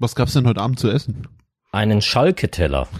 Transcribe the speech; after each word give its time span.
Was 0.00 0.14
gab's 0.14 0.34
denn 0.34 0.46
heute 0.46 0.60
Abend 0.60 0.78
zu 0.78 0.88
essen? 0.88 1.26
Einen 1.72 2.00
Schalke-Teller. 2.00 2.86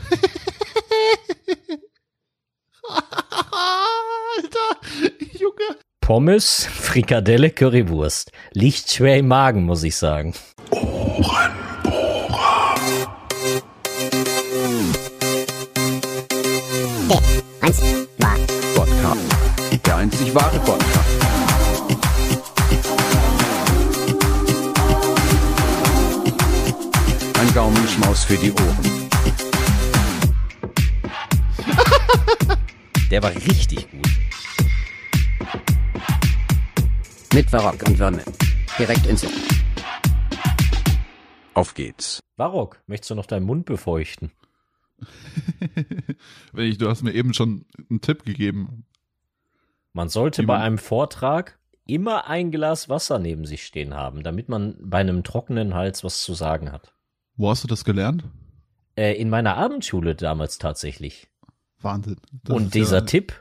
Alter, 4.37 4.81
Junge. 5.39 5.79
Pommes, 6.01 6.67
Frikadelle, 6.67 7.51
Currywurst. 7.51 8.33
Liegt 8.53 8.91
schwer 8.91 9.19
im 9.19 9.29
Magen, 9.29 9.65
muss 9.65 9.85
ich 9.85 9.95
sagen. 9.97 10.35
Eins 17.61 17.81
war 18.19 18.37
Podcast. 18.75 19.21
Der 19.87 19.97
einzig 19.97 20.35
wahre 20.35 20.59
Podcast. 20.59 21.28
Gaumenschmaus 28.01 28.25
für 28.25 28.37
die 28.37 28.53
Ohren. 28.53 29.09
Der 33.11 33.23
war 33.23 33.31
richtig 33.31 33.91
gut. 33.91 34.09
mit 37.35 37.51
Barock 37.51 37.83
und 37.87 37.99
Wörmel. 37.99 38.25
Direkt 38.79 39.07
ins 39.07 39.25
Ohr. 39.25 39.31
Auf 41.55 41.75
geht's. 41.75 42.21
Barock, 42.37 42.81
möchtest 42.87 43.11
du 43.11 43.15
noch 43.17 43.27
deinen 43.27 43.47
Mund 43.47 43.67
befeuchten? 43.67 44.31
Wenn 46.53 46.67
ich, 46.67 46.79
du 46.79 46.89
hast 46.89 47.03
mir 47.03 47.13
eben 47.15 47.35
schon 47.35 47.65
einen 47.91 48.01
Tipp 48.01 48.25
gegeben. 48.25 48.85
Man 49.93 50.09
sollte 50.09 50.43
Wie 50.43 50.47
bei 50.47 50.55
man- 50.55 50.63
einem 50.63 50.79
Vortrag 50.79 51.59
immer 51.87 52.29
ein 52.29 52.51
Glas 52.51 52.89
Wasser 52.89 53.19
neben 53.19 53.45
sich 53.47 53.65
stehen 53.65 53.95
haben, 53.95 54.23
damit 54.23 54.49
man 54.49 54.77
bei 54.81 54.99
einem 54.99 55.25
trockenen 55.25 55.75
Hals 55.75 56.05
was 56.05 56.23
zu 56.23 56.35
sagen 56.35 56.71
hat. 56.71 56.93
Wo 57.39 57.49
hast 57.49 57.63
du 57.63 57.69
das 57.69 57.85
gelernt? 57.85 58.25
Äh, 58.97 59.15
in 59.15 59.31
meiner 59.31 59.57
Abendschule 59.57 60.17
damals 60.17 60.59
tatsächlich. 60.59 61.29
Wahnsinn. 61.81 62.17
Das 62.43 62.57
Und 62.57 62.75
dieser 62.75 62.99
ja, 62.99 63.05
Tipp, 63.05 63.33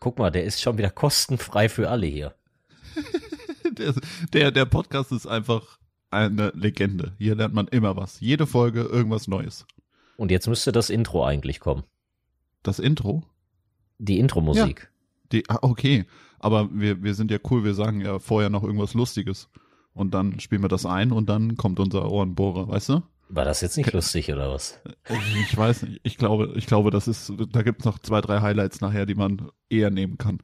guck 0.00 0.18
mal, 0.18 0.30
der 0.30 0.42
ist 0.42 0.60
schon 0.60 0.76
wieder 0.78 0.90
kostenfrei 0.90 1.68
für 1.68 1.88
alle 1.88 2.06
hier. 2.06 2.34
Der, 3.78 3.92
der, 4.32 4.52
der 4.52 4.64
Podcast 4.64 5.12
ist 5.12 5.26
einfach 5.26 5.78
eine 6.10 6.50
Legende. 6.54 7.14
Hier 7.18 7.34
lernt 7.34 7.52
man 7.52 7.68
immer 7.68 7.94
was. 7.94 8.20
Jede 8.20 8.46
Folge 8.46 8.80
irgendwas 8.80 9.28
Neues. 9.28 9.66
Und 10.16 10.30
jetzt 10.30 10.46
müsste 10.46 10.72
das 10.72 10.88
Intro 10.88 11.26
eigentlich 11.26 11.60
kommen. 11.60 11.82
Das 12.62 12.78
Intro? 12.78 13.24
Die 13.98 14.18
Intro-Musik. 14.18 14.90
Die, 15.30 15.44
ah, 15.50 15.58
okay. 15.60 16.06
Aber 16.38 16.70
wir, 16.72 17.02
wir 17.02 17.12
sind 17.12 17.30
ja 17.30 17.36
cool, 17.50 17.64
wir 17.64 17.74
sagen 17.74 18.00
ja 18.00 18.18
vorher 18.18 18.48
noch 18.48 18.62
irgendwas 18.62 18.94
Lustiges. 18.94 19.50
Und 19.92 20.14
dann 20.14 20.40
spielen 20.40 20.62
wir 20.62 20.68
das 20.68 20.86
ein 20.86 21.12
und 21.12 21.28
dann 21.28 21.58
kommt 21.58 21.78
unser 21.78 22.10
Ohrenbohrer, 22.10 22.68
weißt 22.68 22.88
du? 22.88 23.02
War 23.28 23.44
das 23.44 23.60
jetzt 23.60 23.76
nicht 23.76 23.92
lustig 23.92 24.32
oder 24.32 24.52
was? 24.52 24.80
Ich, 25.08 25.56
weiß 25.56 25.82
nicht. 25.82 26.00
Ich 26.04 26.16
glaube, 26.16 26.52
ich 26.54 26.66
glaube, 26.66 26.90
das 26.90 27.08
ist, 27.08 27.32
da 27.50 27.62
gibt's 27.62 27.84
noch 27.84 27.98
zwei, 27.98 28.20
drei 28.20 28.40
Highlights 28.40 28.80
nachher, 28.80 29.04
die 29.04 29.16
man 29.16 29.50
eher 29.68 29.90
nehmen 29.90 30.16
kann. 30.16 30.40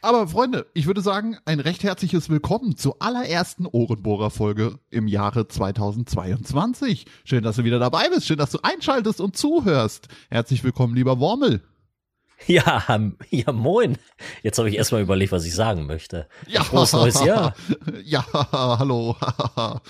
Aber 0.00 0.28
Freunde, 0.28 0.66
ich 0.72 0.86
würde 0.86 1.00
sagen, 1.00 1.36
ein 1.44 1.60
recht 1.60 1.82
herzliches 1.82 2.30
Willkommen 2.30 2.76
zur 2.76 2.96
allerersten 3.00 3.66
Ohrenbohrer-Folge 3.66 4.78
im 4.90 5.08
Jahre 5.08 5.48
2022. 5.48 7.06
Schön, 7.24 7.42
dass 7.42 7.56
du 7.56 7.64
wieder 7.64 7.78
dabei 7.78 8.08
bist. 8.08 8.26
Schön, 8.26 8.38
dass 8.38 8.52
du 8.52 8.58
einschaltest 8.62 9.20
und 9.20 9.36
zuhörst. 9.36 10.08
Herzlich 10.30 10.62
willkommen, 10.62 10.94
lieber 10.94 11.18
Wormel. 11.18 11.62
Ja, 12.46 12.84
ja, 13.30 13.50
moin. 13.50 13.96
Jetzt 14.42 14.58
habe 14.58 14.68
ich 14.68 14.76
erstmal 14.76 15.00
überlegt, 15.00 15.32
was 15.32 15.46
ich 15.46 15.54
sagen 15.54 15.86
möchte. 15.86 16.28
Frohes 16.64 16.92
neues 16.92 17.24
Jahr. 17.24 17.54
Ja, 18.04 18.24
hallo. 18.52 19.16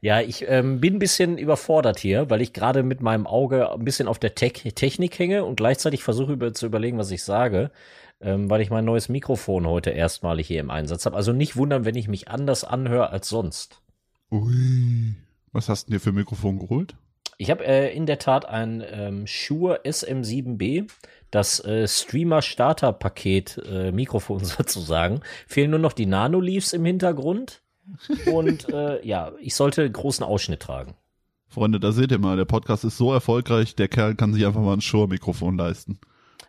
Ja, 0.00 0.20
ich 0.20 0.44
ähm, 0.46 0.80
bin 0.80 0.94
ein 0.94 0.98
bisschen 0.98 1.36
überfordert 1.36 1.98
hier, 1.98 2.30
weil 2.30 2.40
ich 2.40 2.52
gerade 2.52 2.82
mit 2.82 3.00
meinem 3.00 3.26
Auge 3.26 3.72
ein 3.72 3.84
bisschen 3.84 4.06
auf 4.06 4.20
der 4.20 4.34
Tech 4.34 4.62
Technik 4.74 5.18
hänge 5.18 5.44
und 5.44 5.56
gleichzeitig 5.56 6.04
versuche 6.04 6.34
über 6.34 6.52
zu 6.52 6.66
überlegen, 6.66 6.98
was 6.98 7.10
ich 7.10 7.24
sage, 7.24 7.72
ähm, 8.20 8.48
weil 8.48 8.60
ich 8.60 8.70
mein 8.70 8.84
neues 8.84 9.08
Mikrofon 9.08 9.66
heute 9.66 9.90
erstmalig 9.90 10.46
hier 10.46 10.60
im 10.60 10.70
Einsatz 10.70 11.06
habe. 11.06 11.16
Also 11.16 11.32
nicht 11.32 11.56
wundern, 11.56 11.84
wenn 11.84 11.96
ich 11.96 12.06
mich 12.06 12.28
anders 12.28 12.62
anhöre 12.62 13.10
als 13.10 13.28
sonst. 13.28 13.80
Ui. 14.30 15.16
Was 15.50 15.68
hast 15.68 15.88
du 15.88 15.92
dir 15.92 16.00
für 16.00 16.10
ein 16.10 16.16
Mikrofon 16.16 16.58
geholt? 16.58 16.94
Ich 17.38 17.50
habe 17.50 17.64
äh, 17.66 17.94
in 17.94 18.06
der 18.06 18.18
Tat 18.18 18.46
ein 18.46 18.82
ähm, 18.90 19.26
Shure 19.26 19.80
SM7B, 19.84 20.90
das 21.30 21.62
äh, 21.64 21.86
Streamer-Starter-Paket 21.86 23.62
äh, 23.68 23.92
Mikrofon 23.92 24.44
sozusagen. 24.44 25.20
Fehlen 25.46 25.70
nur 25.70 25.80
noch 25.80 25.92
die 25.92 26.06
Nano-Leaves 26.06 26.72
im 26.72 26.84
Hintergrund. 26.84 27.62
Und 28.26 28.68
äh, 28.72 29.04
ja, 29.06 29.32
ich 29.40 29.54
sollte 29.54 29.88
großen 29.88 30.24
Ausschnitt 30.24 30.60
tragen. 30.60 30.94
Freunde, 31.48 31.78
da 31.78 31.92
seht 31.92 32.10
ihr 32.10 32.18
mal, 32.18 32.36
der 32.36 32.44
Podcast 32.44 32.84
ist 32.84 32.96
so 32.96 33.12
erfolgreich, 33.12 33.76
der 33.76 33.88
Kerl 33.88 34.14
kann 34.14 34.34
sich 34.34 34.44
einfach 34.44 34.60
mal 34.60 34.74
ein 34.74 34.80
Shure-Mikrofon 34.80 35.56
leisten. 35.56 36.00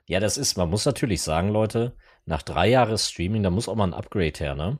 Ja, 0.05 0.19
das 0.19 0.37
ist, 0.37 0.57
man 0.57 0.69
muss 0.69 0.85
natürlich 0.85 1.21
sagen, 1.21 1.49
Leute, 1.49 1.93
nach 2.25 2.41
drei 2.41 2.69
Jahren 2.69 2.97
Streaming, 2.97 3.43
da 3.43 3.49
muss 3.49 3.69
auch 3.69 3.75
mal 3.75 3.87
ein 3.87 3.93
Upgrade 3.93 4.39
her, 4.39 4.55
ne? 4.55 4.79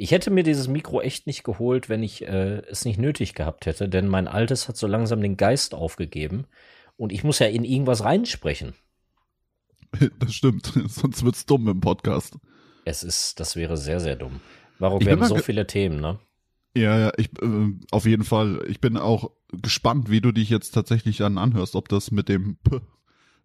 Ich 0.00 0.12
hätte 0.12 0.30
mir 0.30 0.44
dieses 0.44 0.68
Mikro 0.68 1.00
echt 1.00 1.26
nicht 1.26 1.42
geholt, 1.42 1.88
wenn 1.88 2.04
ich 2.04 2.22
äh, 2.22 2.62
es 2.70 2.84
nicht 2.84 3.00
nötig 3.00 3.34
gehabt 3.34 3.66
hätte, 3.66 3.88
denn 3.88 4.06
mein 4.06 4.28
altes 4.28 4.68
hat 4.68 4.76
so 4.76 4.86
langsam 4.86 5.20
den 5.20 5.36
Geist 5.36 5.74
aufgegeben 5.74 6.46
und 6.96 7.12
ich 7.12 7.24
muss 7.24 7.40
ja 7.40 7.48
in 7.48 7.64
irgendwas 7.64 8.04
reinsprechen. 8.04 8.74
Das 10.20 10.34
stimmt, 10.34 10.66
sonst 10.86 11.24
wird's 11.24 11.46
dumm 11.46 11.66
im 11.66 11.80
Podcast. 11.80 12.36
Es 12.84 13.02
ist, 13.02 13.40
das 13.40 13.56
wäre 13.56 13.76
sehr, 13.76 14.00
sehr 14.00 14.16
dumm. 14.16 14.40
Warum 14.78 15.00
wir 15.00 15.12
haben 15.12 15.24
so 15.24 15.38
viele 15.38 15.66
Themen, 15.66 16.00
ne? 16.00 16.18
Ja, 16.76 16.98
ja, 16.98 17.12
ich 17.16 17.30
äh, 17.42 17.72
auf 17.90 18.04
jeden 18.04 18.24
Fall. 18.24 18.64
Ich 18.68 18.80
bin 18.80 18.96
auch 18.96 19.32
gespannt, 19.50 20.10
wie 20.10 20.20
du 20.20 20.30
dich 20.30 20.50
jetzt 20.50 20.72
tatsächlich 20.72 21.16
dann 21.16 21.38
anhörst, 21.38 21.74
ob 21.74 21.88
das 21.88 22.10
mit 22.10 22.28
dem 22.28 22.58
P, 22.58 22.80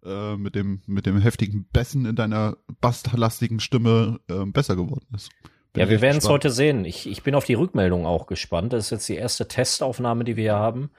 äh, 0.05 0.35
mit 0.35 0.53
dem 0.53 0.81
mit 0.85 1.05
dem 1.05 1.17
heftigen 1.17 1.65
Bessen 1.71 2.05
in 2.05 2.15
deiner 2.15 2.57
basslastigen 2.81 3.59
Stimme 3.59 4.19
äh, 4.27 4.45
besser 4.45 4.75
geworden 4.75 5.07
ist. 5.15 5.29
Bin 5.73 5.81
Ja, 5.81 5.89
wir 5.89 6.01
werden 6.01 6.19
es 6.19 6.29
heute 6.29 6.51
sehen. 6.51 6.85
Ich, 6.85 7.09
ich 7.09 7.23
bin 7.23 7.35
auf 7.35 7.45
die 7.45 7.55
Rückmeldung 7.55 8.05
auch 8.05 8.27
gespannt. 8.27 8.73
Das 8.73 8.85
ist 8.85 8.91
jetzt 8.91 9.09
die 9.09 9.15
erste 9.15 9.47
Testaufnahme, 9.47 10.23
die 10.23 10.35
wir 10.35 10.43
hier 10.43 10.55
haben. 10.55 10.91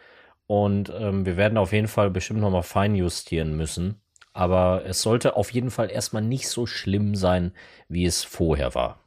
Und 0.47 0.93
ähm, 0.97 1.25
wir 1.25 1.37
werden 1.37 1.59
auf 1.59 1.73
jeden 1.73 1.89
Fall 1.89 2.11
bestimmt 2.11 2.41
nochmal 2.41 2.65
fein 2.65 2.95
justieren 2.95 3.57
müssen. 3.57 4.01
Aber 4.33 4.85
es 4.85 5.01
sollte 5.01 5.37
auf 5.37 5.53
jeden 5.53 5.71
Fall 5.71 5.91
erstmal 5.91 6.23
nicht 6.23 6.49
so 6.49 6.67
schlimm 6.67 7.15
sein, 7.15 7.53
wie 7.89 8.05
es 8.05 8.25
vorher 8.25 8.75
war. 8.75 8.99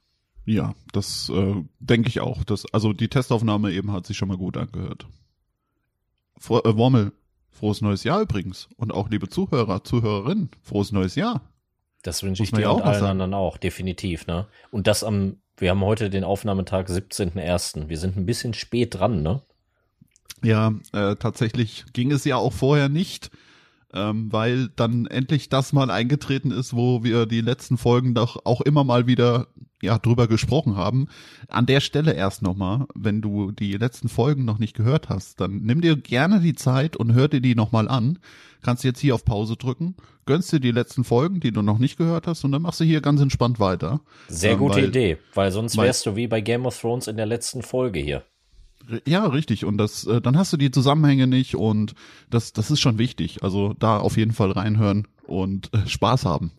Ja, 0.46 0.74
das 0.94 1.30
äh, 1.30 1.56
denke 1.80 2.08
ich 2.08 2.22
auch. 2.22 2.46
Das, 2.46 2.66
also 2.74 2.94
die 2.94 3.10
Testaufnahme 3.10 3.74
eben 3.74 3.92
hat 3.92 4.08
sich 4.08 4.16
schon 4.16 4.30
mal 4.30 4.38
gut 4.38 4.56
angehört. 4.56 5.06
Fro 6.38 6.60
äh, 6.60 6.78
Wormel, 6.78 7.12
frohes 7.52 7.82
neues 7.82 8.06
Jahr 8.06 8.22
übrigens. 8.22 8.70
Und 8.78 8.94
auch 8.94 9.10
liebe 9.10 9.28
Zuhörer, 9.28 9.84
Zuhörerinnen, 9.84 10.50
frohes 10.64 10.94
neues 10.94 11.16
Jahr. 11.16 11.42
Das 12.04 12.24
wünsche 12.24 12.44
ich 12.44 12.52
dir 12.52 12.62
ja 12.62 12.70
und 12.70 12.82
auch 12.82 12.86
mal 12.86 12.94
allen 12.94 13.06
anderen 13.06 13.34
auch, 13.34 13.58
definitiv, 13.58 14.28
ne? 14.28 14.48
Und 14.72 14.88
das 14.88 15.04
am, 15.04 15.42
wir 15.58 15.72
haben 15.72 15.82
heute 15.82 16.10
den 16.10 16.24
Aufnahmetag 16.24 16.88
17.01. 16.88 17.90
Wir 17.90 17.98
sind 17.98 18.16
ein 18.16 18.26
bisschen 18.26 18.54
spät 18.54 18.96
dran, 18.96 19.24
ne? 19.24 19.42
Ja, 20.44 20.74
äh, 20.94 21.16
tatsächlich 21.16 21.86
ging 21.94 22.12
es 22.12 22.24
ja 22.24 22.38
auch 22.38 22.54
vorher 22.54 22.90
nicht, 22.90 23.32
ähm, 23.92 24.32
weil 24.32 24.70
dann 24.76 25.08
endlich 25.08 25.50
das 25.50 25.74
mal 25.74 25.90
eingetreten 25.90 26.52
ist, 26.52 26.76
wo 26.76 27.04
wir 27.04 27.26
die 27.26 27.42
letzten 27.42 27.78
Folgen 27.78 28.14
doch 28.14 28.46
auch 28.46 28.62
immer 28.62 28.84
mal 28.84 29.08
wieder 29.08 29.48
ja 29.82 29.98
drüber 30.00 30.28
gesprochen 30.28 30.76
haben. 30.76 31.08
An 31.50 31.66
der 31.66 31.82
Stelle 31.82 32.14
erst 32.14 32.42
nochmal, 32.42 32.88
wenn 32.96 33.22
du 33.22 33.52
die 33.52 33.74
letzten 33.74 34.10
Folgen 34.10 34.44
noch 34.46 34.58
nicht 34.60 34.76
gehört 34.76 35.10
hast, 35.10 35.40
dann 35.40 35.62
nimm 35.62 35.82
dir 35.82 35.96
gerne 35.96 36.40
die 36.40 36.56
Zeit 36.56 36.96
und 36.96 37.14
hör 37.14 37.28
dir 37.28 37.42
die 37.42 37.56
nochmal 37.56 37.88
an. 37.88 38.20
Kannst 38.64 38.84
jetzt 38.84 39.00
hier 39.00 39.14
auf 39.14 39.24
Pause 39.24 39.56
drücken, 39.56 39.96
gönnst 40.26 40.52
dir 40.52 40.60
die 40.60 40.72
letzten 40.72 41.04
Folgen, 41.04 41.40
die 41.40 41.52
du 41.52 41.62
noch 41.62 41.78
nicht 41.78 41.96
gehört 41.98 42.26
hast, 42.26 42.44
und 42.44 42.52
dann 42.52 42.64
machst 42.64 42.80
du 42.80 42.84
hier 42.86 43.02
ganz 43.02 43.22
entspannt 43.22 43.60
weiter. 43.60 44.02
Sehr 44.28 44.54
Ähm, 44.54 44.58
gute 44.60 44.78
weil- 44.78 44.86
Idee, 44.86 45.18
weil 45.36 45.52
sonst 45.52 45.78
weil- 45.78 45.86
wärst 45.86 46.06
du 46.08 46.16
wie 46.16 46.28
bei 46.28 46.42
Game 46.42 46.66
of 46.66 46.80
Thrones 46.80 47.08
in 47.08 47.16
der 47.18 47.28
letzten 47.28 47.62
Folge 47.62 48.00
hier. 48.00 48.24
Ja, 49.06 49.26
richtig. 49.28 49.64
Und 49.66 49.78
das, 49.78 50.06
äh, 50.08 50.22
dann 50.22 50.38
hast 50.38 50.54
du 50.54 50.58
die 50.58 50.72
Zusammenhänge 50.72 51.28
nicht 51.28 51.56
und 51.56 51.94
das, 52.30 52.54
das 52.54 52.72
ist 52.72 52.80
schon 52.80 52.98
wichtig. 52.98 53.44
Also 53.44 53.74
da 53.78 53.98
auf 54.00 54.16
jeden 54.18 54.32
Fall 54.32 54.52
reinhören 54.52 55.08
und 55.28 55.72
äh, 55.74 55.86
Spaß 55.88 56.26
haben. 56.26 56.52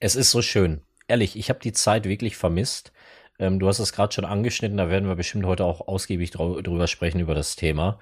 Es 0.00 0.14
ist 0.16 0.30
so 0.30 0.40
schön. 0.42 0.82
Ehrlich, 1.08 1.36
ich 1.36 1.50
habe 1.50 1.60
die 1.60 1.72
Zeit 1.72 2.06
wirklich 2.08 2.36
vermisst. 2.36 2.92
Ähm, 3.38 3.58
du 3.58 3.68
hast 3.68 3.78
es 3.78 3.92
gerade 3.92 4.12
schon 4.14 4.24
angeschnitten, 4.24 4.78
da 4.78 4.88
werden 4.88 5.08
wir 5.08 5.16
bestimmt 5.16 5.44
heute 5.44 5.64
auch 5.64 5.86
ausgiebig 5.88 6.30
drüber 6.30 6.86
sprechen 6.86 7.20
über 7.20 7.34
das 7.34 7.56
Thema. 7.56 7.98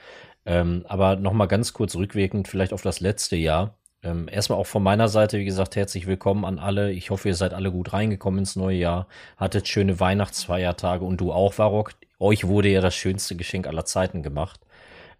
Ähm, 0.46 0.84
aber 0.88 1.16
noch 1.16 1.32
mal 1.32 1.46
ganz 1.46 1.72
kurz 1.72 1.96
rückwirkend 1.96 2.48
vielleicht 2.48 2.72
auf 2.72 2.82
das 2.82 3.00
letzte 3.00 3.36
Jahr. 3.36 3.76
Ähm, 4.04 4.28
erstmal 4.30 4.58
auch 4.58 4.66
von 4.66 4.82
meiner 4.82 5.08
Seite, 5.08 5.38
wie 5.38 5.44
gesagt, 5.44 5.76
herzlich 5.76 6.06
willkommen 6.06 6.44
an 6.44 6.58
alle. 6.58 6.92
Ich 6.92 7.10
hoffe, 7.10 7.28
ihr 7.28 7.34
seid 7.34 7.54
alle 7.54 7.70
gut 7.72 7.92
reingekommen 7.92 8.40
ins 8.40 8.56
neue 8.56 8.76
Jahr, 8.76 9.06
hattet 9.36 9.68
schöne 9.68 10.00
Weihnachtsfeiertage 10.00 11.04
und 11.04 11.20
du 11.20 11.32
auch, 11.32 11.58
Warok. 11.58 11.92
Euch 12.18 12.46
wurde 12.46 12.68
ja 12.68 12.80
das 12.80 12.94
schönste 12.94 13.36
Geschenk 13.36 13.66
aller 13.66 13.84
Zeiten 13.84 14.22
gemacht. 14.22 14.60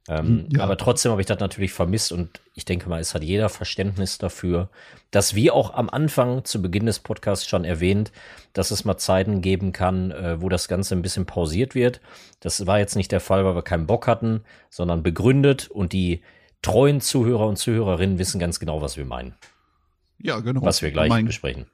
Ähm, 0.09 0.47
Ja. 0.51 0.65
Aber 0.65 0.77
trotzdem 0.77 1.13
habe 1.13 1.21
ich 1.21 1.27
das 1.27 1.39
natürlich 1.39 1.73
vermisst 1.73 2.11
und 2.13 2.41
ich 2.55 2.65
denke 2.65 2.89
mal, 2.89 3.01
es 3.01 3.15
hat 3.15 3.23
jeder 3.23 3.49
Verständnis 3.49 4.19
dafür, 4.19 4.69
dass 5.11 5.35
wie 5.35 5.51
auch 5.51 5.75
am 5.75 5.89
Anfang 5.89 6.45
zu 6.45 6.61
Beginn 6.61 6.87
des 6.87 6.99
Podcasts 6.99 7.47
schon 7.47 7.65
erwähnt, 7.65 8.11
dass 8.53 8.71
es 8.71 8.85
mal 8.85 8.97
Zeiten 8.99 9.43
geben 9.43 9.73
kann, 9.73 10.11
äh, 10.11 10.41
wo 10.41 10.49
das 10.49 10.67
Ganze 10.67 10.95
ein 10.95 11.03
bisschen 11.03 11.27
pausiert 11.27 11.75
wird. 11.75 12.01
Das 12.41 12.67
war 12.67 12.79
jetzt 12.79 12.97
nicht 12.97 13.13
der 13.13 13.21
Fall, 13.21 13.45
weil 13.45 13.55
wir 13.55 13.63
keinen 13.63 13.87
Bock 13.87 14.07
hatten, 14.09 14.43
sondern 14.71 15.03
begründet 15.03 15.69
und 15.71 15.93
die 15.93 16.23
treuen 16.63 17.01
Zuhörer 17.01 17.47
und 17.47 17.57
Zuhörerinnen 17.57 18.19
wissen 18.19 18.39
ganz 18.39 18.59
genau, 18.59 18.81
was 18.83 18.97
wir 18.97 19.05
meinen, 19.05 19.35
Ja, 20.19 20.41
genau. 20.41 20.63
was 20.63 20.83
wir 20.83 20.91
gleich 20.91 21.09
mein, 21.09 21.27
besprechen. 21.27 21.67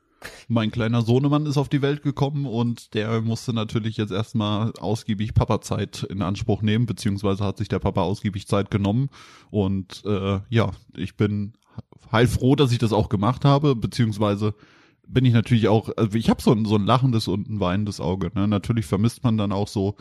Mein 0.48 0.70
kleiner 0.70 1.02
Sohnemann 1.02 1.46
ist 1.46 1.56
auf 1.56 1.68
die 1.68 1.82
Welt 1.82 2.02
gekommen 2.02 2.46
und 2.46 2.94
der 2.94 3.20
musste 3.20 3.52
natürlich 3.52 3.96
jetzt 3.96 4.12
erstmal 4.12 4.72
ausgiebig 4.78 5.34
Papa-Zeit 5.34 6.04
in 6.04 6.22
Anspruch 6.22 6.62
nehmen, 6.62 6.86
beziehungsweise 6.86 7.44
hat 7.44 7.58
sich 7.58 7.68
der 7.68 7.78
Papa 7.78 8.02
ausgiebig 8.02 8.46
Zeit 8.46 8.70
genommen. 8.70 9.10
Und 9.50 10.02
äh, 10.04 10.40
ja, 10.48 10.72
ich 10.96 11.16
bin 11.16 11.54
heilfroh, 12.10 12.56
dass 12.56 12.72
ich 12.72 12.78
das 12.78 12.92
auch 12.92 13.08
gemacht 13.08 13.44
habe, 13.44 13.76
beziehungsweise 13.76 14.54
bin 15.06 15.24
ich 15.24 15.32
natürlich 15.32 15.68
auch, 15.68 15.90
also 15.96 16.16
ich 16.18 16.28
habe 16.28 16.42
so 16.42 16.52
ein, 16.52 16.64
so 16.64 16.76
ein 16.76 16.84
lachendes 16.84 17.28
und 17.28 17.48
ein 17.48 17.60
weinendes 17.60 18.00
Auge. 18.00 18.30
Ne? 18.34 18.46
Natürlich 18.46 18.86
vermisst 18.86 19.24
man 19.24 19.38
dann 19.38 19.52
auch 19.52 19.68
so 19.68 19.96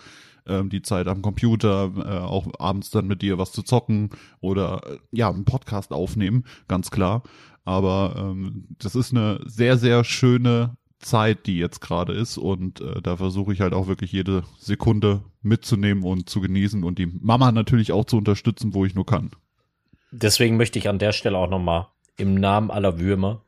ähm, 0.45 0.69
die 0.69 0.81
Zeit 0.81 1.07
am 1.07 1.21
Computer, 1.21 1.91
äh, 1.97 2.19
auch 2.19 2.47
abends 2.59 2.89
dann 2.89 3.07
mit 3.07 3.21
dir 3.21 3.37
was 3.37 3.51
zu 3.51 3.63
zocken 3.63 4.09
oder 4.41 4.81
äh, 4.85 4.97
ja, 5.11 5.29
einen 5.29 5.45
Podcast 5.45 5.91
aufnehmen, 5.91 6.43
ganz 6.67 6.91
klar. 6.91 7.23
Aber 7.67 8.15
ähm, 8.17 8.63
das 8.79 8.95
ist 8.95 9.11
eine 9.11 9.41
sehr, 9.43 9.75
sehr 9.75 10.05
schöne 10.05 10.77
Zeit, 10.99 11.47
die 11.47 11.57
jetzt 11.57 11.81
gerade 11.81 12.13
ist 12.13 12.37
und 12.37 12.79
äh, 12.79 13.01
da 13.01 13.17
versuche 13.17 13.51
ich 13.51 13.59
halt 13.59 13.73
auch 13.73 13.87
wirklich 13.87 14.13
jede 14.13 14.43
Sekunde 14.57 15.25
mitzunehmen 15.41 16.05
und 16.05 16.29
zu 16.29 16.39
genießen 16.39 16.85
und 16.85 16.97
die 16.97 17.07
Mama 17.07 17.51
natürlich 17.51 17.91
auch 17.91 18.05
zu 18.05 18.17
unterstützen, 18.17 18.73
wo 18.73 18.85
ich 18.85 18.95
nur 18.95 19.05
kann. 19.05 19.31
Deswegen 20.11 20.55
möchte 20.55 20.79
ich 20.79 20.87
an 20.87 20.97
der 20.97 21.11
Stelle 21.11 21.37
auch 21.37 21.49
nochmal 21.49 21.87
im 22.15 22.35
Namen 22.35 22.71
aller 22.71 22.99
Würmer 22.99 23.41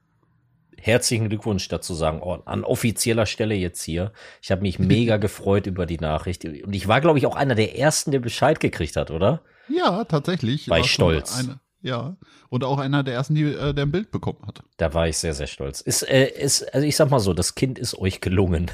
herzlichen 0.81 1.29
Glückwunsch 1.29 1.69
dazu 1.69 1.93
sagen, 1.93 2.19
oh, 2.21 2.39
an 2.45 2.65
offizieller 2.65 3.25
Stelle 3.25 3.55
jetzt 3.55 3.81
hier. 3.83 4.11
Ich 4.41 4.51
habe 4.51 4.63
mich 4.63 4.79
mega 4.79 5.15
gefreut 5.15 5.65
über 5.65 5.85
die 5.85 5.97
Nachricht 5.97 6.43
und 6.43 6.73
ich 6.73 6.89
war, 6.89 6.99
glaube 6.99 7.19
ich, 7.19 7.25
auch 7.25 7.37
einer 7.37 7.55
der 7.55 7.77
ersten, 7.77 8.11
der 8.11 8.19
Bescheid 8.19 8.59
gekriegt 8.59 8.97
hat, 8.97 9.11
oder? 9.11 9.43
Ja, 9.69 10.03
tatsächlich. 10.03 10.69
War 10.69 10.79
ich 10.79 10.91
stolz. 10.91 11.37
Eine, 11.37 11.61
ja, 11.81 12.17
und 12.49 12.63
auch 12.63 12.77
einer 12.79 13.03
der 13.03 13.13
ersten, 13.15 13.35
die 13.35 13.43
äh, 13.43 13.73
der 13.73 13.85
ein 13.85 13.91
Bild 13.91 14.11
bekommen 14.11 14.39
hat. 14.45 14.61
Da 14.77 14.93
war 14.93 15.07
ich 15.07 15.17
sehr, 15.17 15.33
sehr 15.33 15.47
stolz. 15.47 15.81
Ist, 15.81 16.03
äh, 16.03 16.27
ist, 16.27 16.73
also 16.73 16.85
ich 16.85 16.95
sag 16.95 17.09
mal 17.09 17.19
so, 17.19 17.33
das 17.33 17.55
Kind 17.55 17.79
ist 17.79 17.95
euch 17.97 18.19
gelungen. 18.21 18.69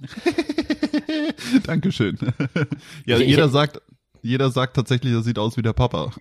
Dankeschön. 1.66 2.18
ja, 3.06 3.16
Ich- 3.16 3.22
ich- 3.22 3.28
jeder 3.28 3.48
sagt, 3.48 3.80
jeder 4.22 4.50
sagt 4.50 4.76
tatsächlich, 4.76 5.12
er 5.12 5.22
sieht 5.22 5.38
aus 5.38 5.56
wie 5.56 5.62
der 5.62 5.72
Papa. 5.72 6.12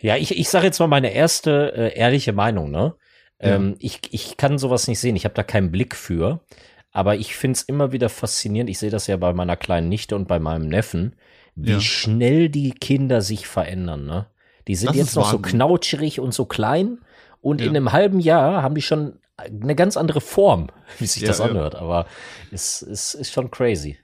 Ja, 0.00 0.16
ich, 0.16 0.36
ich 0.36 0.48
sage 0.48 0.66
jetzt 0.66 0.78
mal 0.78 0.86
meine 0.86 1.12
erste 1.12 1.72
äh, 1.74 1.96
ehrliche 1.98 2.32
Meinung, 2.32 2.70
ne? 2.70 2.94
Ja. 3.40 3.56
Ähm, 3.56 3.76
ich, 3.78 4.00
ich 4.10 4.36
kann 4.36 4.58
sowas 4.58 4.88
nicht 4.88 4.98
sehen. 5.00 5.16
Ich 5.16 5.24
habe 5.24 5.34
da 5.34 5.42
keinen 5.42 5.70
Blick 5.70 5.94
für. 5.94 6.44
Aber 6.92 7.16
ich 7.16 7.36
find's 7.36 7.62
immer 7.62 7.92
wieder 7.92 8.08
faszinierend. 8.08 8.70
Ich 8.70 8.78
sehe 8.78 8.90
das 8.90 9.06
ja 9.06 9.16
bei 9.18 9.32
meiner 9.34 9.56
kleinen 9.56 9.88
Nichte 9.90 10.16
und 10.16 10.28
bei 10.28 10.38
meinem 10.38 10.68
Neffen, 10.68 11.16
wie 11.54 11.72
Ja. 11.72 11.80
schnell 11.80 12.48
die 12.48 12.70
Kinder 12.72 13.20
sich 13.20 13.46
verändern, 13.46 14.06
ne? 14.06 14.26
Die 14.68 14.74
sind 14.74 14.88
Das 14.90 14.96
jetzt 14.96 15.16
noch 15.16 15.30
so 15.30 15.36
Wahnsinn. 15.38 15.52
knautscherig 15.58 16.20
und 16.20 16.34
so 16.34 16.44
klein. 16.44 16.98
Und 17.40 17.60
Ja. 17.60 17.66
in 17.68 17.76
einem 17.76 17.92
halben 17.92 18.18
Jahr 18.20 18.62
haben 18.62 18.74
die 18.74 18.82
schon 18.82 19.18
eine 19.36 19.74
ganz 19.76 19.96
andere 19.96 20.20
Form, 20.20 20.68
wie 20.98 21.06
sich 21.06 21.22
Ja, 21.22 21.28
das 21.28 21.38
ja. 21.38 21.44
anhört. 21.46 21.74
Aber 21.76 22.06
es, 22.50 22.82
es 22.82 23.14
ist 23.14 23.32
schon 23.32 23.50
crazy. 23.50 23.98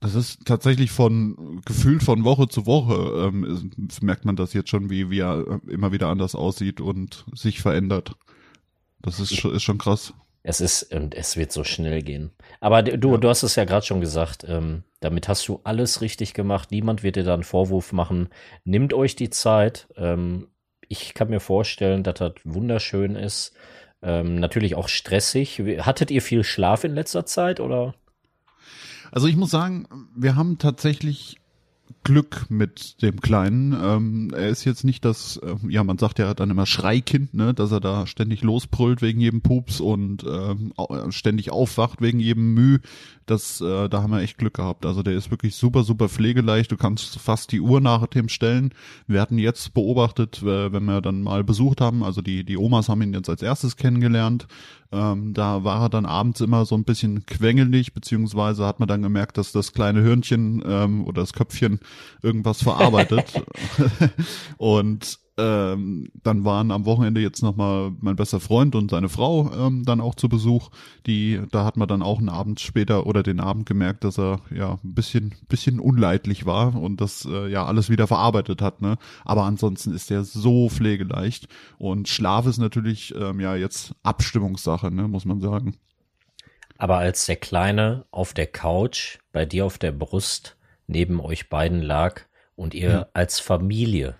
Das 0.00 0.14
ist 0.16 0.44
tatsächlich 0.46 0.90
von 0.90 1.62
gefühlt 1.64 2.02
von 2.02 2.24
Woche 2.24 2.48
zu 2.48 2.66
Woche 2.66 3.28
ähm, 3.28 3.70
merkt 4.00 4.24
man 4.24 4.34
das 4.34 4.52
jetzt 4.52 4.68
schon, 4.68 4.90
wie, 4.90 5.10
wie 5.10 5.20
er 5.20 5.60
immer 5.68 5.92
wieder 5.92 6.08
anders 6.08 6.34
aussieht 6.34 6.80
und 6.80 7.24
sich 7.34 7.62
verändert. 7.62 8.12
Das 9.00 9.20
ist, 9.20 9.36
schon- 9.36 9.54
ist 9.54 9.62
schon 9.62 9.78
krass. 9.78 10.12
Es 10.44 10.60
ist 10.60 10.92
und 10.92 11.14
es 11.14 11.36
wird 11.36 11.52
so 11.52 11.62
schnell 11.62 12.02
gehen. 12.02 12.32
Aber 12.60 12.82
du, 12.82 13.16
du 13.16 13.28
hast 13.28 13.44
es 13.44 13.54
ja 13.54 13.64
gerade 13.64 13.86
schon 13.86 14.00
gesagt. 14.00 14.44
Ähm, 14.48 14.82
damit 15.00 15.28
hast 15.28 15.46
du 15.46 15.60
alles 15.64 16.00
richtig 16.00 16.34
gemacht. 16.34 16.70
Niemand 16.70 17.02
wird 17.02 17.16
dir 17.16 17.24
da 17.24 17.34
einen 17.34 17.44
Vorwurf 17.44 17.92
machen. 17.92 18.28
Nimmt 18.64 18.92
euch 18.92 19.14
die 19.14 19.30
Zeit. 19.30 19.88
Ähm, 19.96 20.48
ich 20.88 21.14
kann 21.14 21.30
mir 21.30 21.40
vorstellen, 21.40 22.02
dass 22.02 22.14
das 22.14 22.32
wunderschön 22.44 23.14
ist. 23.14 23.52
Ähm, 24.02 24.34
natürlich 24.36 24.74
auch 24.74 24.88
stressig. 24.88 25.62
Hattet 25.78 26.10
ihr 26.10 26.22
viel 26.22 26.42
Schlaf 26.42 26.82
in 26.84 26.94
letzter 26.94 27.24
Zeit 27.24 27.60
oder? 27.60 27.94
Also 29.12 29.28
ich 29.28 29.36
muss 29.36 29.50
sagen, 29.50 29.86
wir 30.16 30.34
haben 30.36 30.58
tatsächlich 30.58 31.41
Glück 32.04 32.46
mit 32.48 33.00
dem 33.02 33.20
Kleinen. 33.20 33.72
Ähm, 33.72 34.30
er 34.34 34.48
ist 34.48 34.64
jetzt 34.64 34.84
nicht 34.84 35.04
das, 35.04 35.40
ähm, 35.44 35.70
ja, 35.70 35.84
man 35.84 35.98
sagt 35.98 36.18
ja 36.18 36.34
dann 36.34 36.50
immer 36.50 36.66
Schreikind, 36.66 37.34
ne, 37.34 37.54
dass 37.54 37.72
er 37.72 37.80
da 37.80 38.06
ständig 38.06 38.42
losbrüllt 38.42 39.02
wegen 39.02 39.20
jedem 39.20 39.40
Pups 39.40 39.80
und 39.80 40.24
ähm, 40.24 40.72
au- 40.76 41.10
ständig 41.10 41.50
aufwacht 41.50 42.00
wegen 42.00 42.20
jedem 42.20 42.54
Müh. 42.54 42.78
Das, 43.26 43.60
äh, 43.60 43.88
da 43.88 44.02
haben 44.02 44.12
wir 44.12 44.20
echt 44.20 44.38
Glück 44.38 44.54
gehabt. 44.54 44.84
Also 44.84 45.02
der 45.02 45.14
ist 45.14 45.30
wirklich 45.30 45.54
super, 45.54 45.84
super 45.84 46.08
pflegeleicht. 46.08 46.72
Du 46.72 46.76
kannst 46.76 47.18
fast 47.20 47.52
die 47.52 47.60
Uhr 47.60 47.80
nach 47.80 48.06
dem 48.08 48.28
stellen. 48.28 48.74
Wir 49.06 49.20
hatten 49.20 49.38
jetzt 49.38 49.74
beobachtet, 49.74 50.42
äh, 50.42 50.72
wenn 50.72 50.84
wir 50.84 51.00
dann 51.00 51.22
mal 51.22 51.44
besucht 51.44 51.80
haben, 51.80 52.02
also 52.02 52.20
die, 52.20 52.44
die 52.44 52.56
Omas 52.56 52.88
haben 52.88 53.02
ihn 53.02 53.14
jetzt 53.14 53.28
als 53.28 53.42
erstes 53.42 53.76
kennengelernt. 53.76 54.46
Ähm, 54.92 55.32
da 55.32 55.64
war 55.64 55.82
er 55.82 55.88
dann 55.88 56.04
abends 56.04 56.40
immer 56.40 56.66
so 56.66 56.74
ein 56.74 56.84
bisschen 56.84 57.24
quengelig, 57.24 57.94
beziehungsweise 57.94 58.66
hat 58.66 58.78
man 58.78 58.88
dann 58.88 59.02
gemerkt, 59.02 59.38
dass 59.38 59.50
das 59.50 59.72
kleine 59.72 60.02
Hörnchen 60.02 60.62
ähm, 60.66 61.04
oder 61.06 61.22
das 61.22 61.32
Köpfchen 61.32 61.80
irgendwas 62.22 62.62
verarbeitet. 62.62 63.42
und 64.58 65.18
ähm, 65.38 66.10
dann 66.22 66.44
waren 66.44 66.70
am 66.70 66.84
Wochenende 66.84 67.20
jetzt 67.20 67.42
nochmal 67.42 67.92
mein 68.00 68.16
bester 68.16 68.38
Freund 68.38 68.74
und 68.74 68.90
seine 68.90 69.08
Frau 69.08 69.50
ähm, 69.52 69.82
dann 69.84 70.00
auch 70.00 70.14
zu 70.14 70.28
Besuch. 70.28 70.70
Die, 71.06 71.40
da 71.50 71.64
hat 71.64 71.76
man 71.76 71.88
dann 71.88 72.02
auch 72.02 72.18
einen 72.18 72.28
Abend 72.28 72.60
später 72.60 73.06
oder 73.06 73.22
den 73.22 73.40
Abend 73.40 73.66
gemerkt, 73.66 74.04
dass 74.04 74.18
er 74.18 74.40
ja 74.54 74.78
ein 74.84 74.94
bisschen, 74.94 75.34
bisschen 75.48 75.80
unleidlich 75.80 76.44
war 76.44 76.74
und 76.74 77.00
das 77.00 77.24
äh, 77.24 77.48
ja 77.48 77.64
alles 77.64 77.88
wieder 77.88 78.06
verarbeitet 78.06 78.60
hat. 78.60 78.82
Ne? 78.82 78.98
Aber 79.24 79.44
ansonsten 79.44 79.94
ist 79.94 80.10
er 80.10 80.24
so 80.24 80.68
pflegeleicht 80.68 81.48
und 81.78 82.08
Schlaf 82.08 82.46
ist 82.46 82.58
natürlich 82.58 83.14
ähm, 83.14 83.40
ja 83.40 83.54
jetzt 83.56 83.94
Abstimmungssache, 84.02 84.90
ne, 84.90 85.08
muss 85.08 85.24
man 85.24 85.40
sagen. 85.40 85.76
Aber 86.76 86.98
als 86.98 87.26
der 87.26 87.36
Kleine 87.36 88.04
auf 88.10 88.34
der 88.34 88.48
Couch 88.48 89.18
bei 89.32 89.46
dir 89.46 89.64
auf 89.64 89.78
der 89.78 89.92
Brust 89.92 90.56
neben 90.86 91.20
euch 91.20 91.48
beiden 91.48 91.80
lag 91.80 92.22
und 92.54 92.74
ihr 92.74 92.90
Ja. 92.90 93.06
als 93.14 93.40
Familie 93.40 94.16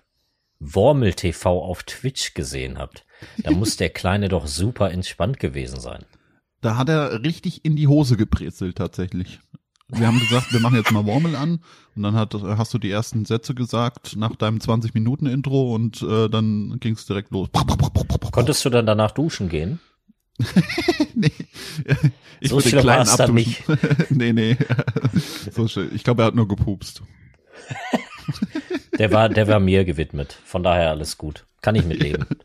Wormel 0.63 1.13
TV 1.13 1.61
auf 1.61 1.83
Twitch 1.83 2.33
gesehen 2.33 2.77
habt, 2.77 3.05
da 3.37 3.51
muss 3.51 3.77
der 3.77 3.89
Kleine 3.89 4.29
doch 4.29 4.47
super 4.47 4.91
entspannt 4.91 5.39
gewesen 5.39 5.79
sein. 5.79 6.05
Da 6.61 6.77
hat 6.77 6.89
er 6.89 7.23
richtig 7.23 7.65
in 7.65 7.75
die 7.75 7.87
Hose 7.87 8.15
gebrezelt 8.15 8.77
tatsächlich. 8.77 9.39
Wir 9.89 10.07
haben 10.07 10.19
gesagt, 10.19 10.53
wir 10.53 10.59
machen 10.59 10.75
jetzt 10.75 10.91
mal 10.91 11.05
Wormel 11.05 11.35
an 11.35 11.59
und 11.95 12.03
dann 12.03 12.15
hat, 12.15 12.33
hast 12.33 12.73
du 12.73 12.79
die 12.79 12.89
ersten 12.89 13.25
Sätze 13.25 13.53
gesagt 13.53 14.15
nach 14.15 14.35
deinem 14.35 14.57
20-Minuten-Intro 14.57 15.75
und 15.75 16.01
äh, 16.01 16.29
dann 16.29 16.77
ging 16.79 16.93
es 16.93 17.05
direkt 17.05 17.31
los. 17.31 17.49
Konntest 18.31 18.65
du 18.65 18.69
dann 18.69 18.85
danach 18.85 19.11
duschen 19.11 19.49
gehen? 19.49 19.79
nee. 21.15 21.31
Ich 22.39 22.49
So 22.49 22.59
schlimm 22.59 22.81
Kleinen 22.81 23.07
war's 23.07 23.17
dann 23.17 23.29
abduschen. 23.29 23.77
nee, 24.09 24.33
nee. 24.33 24.57
so 25.51 25.67
schön. 25.67 25.91
Ich 25.93 26.03
glaube, 26.03 26.23
er 26.23 26.27
hat 26.27 26.35
nur 26.35 26.47
gepupst. 26.47 27.03
Der 28.99 29.11
war, 29.11 29.29
der 29.29 29.47
war 29.47 29.59
mir 29.59 29.85
gewidmet. 29.85 30.37
Von 30.43 30.63
daher 30.63 30.89
alles 30.89 31.17
gut. 31.17 31.45
Kann 31.61 31.75
ich 31.75 31.85
mitleben. 31.85 32.25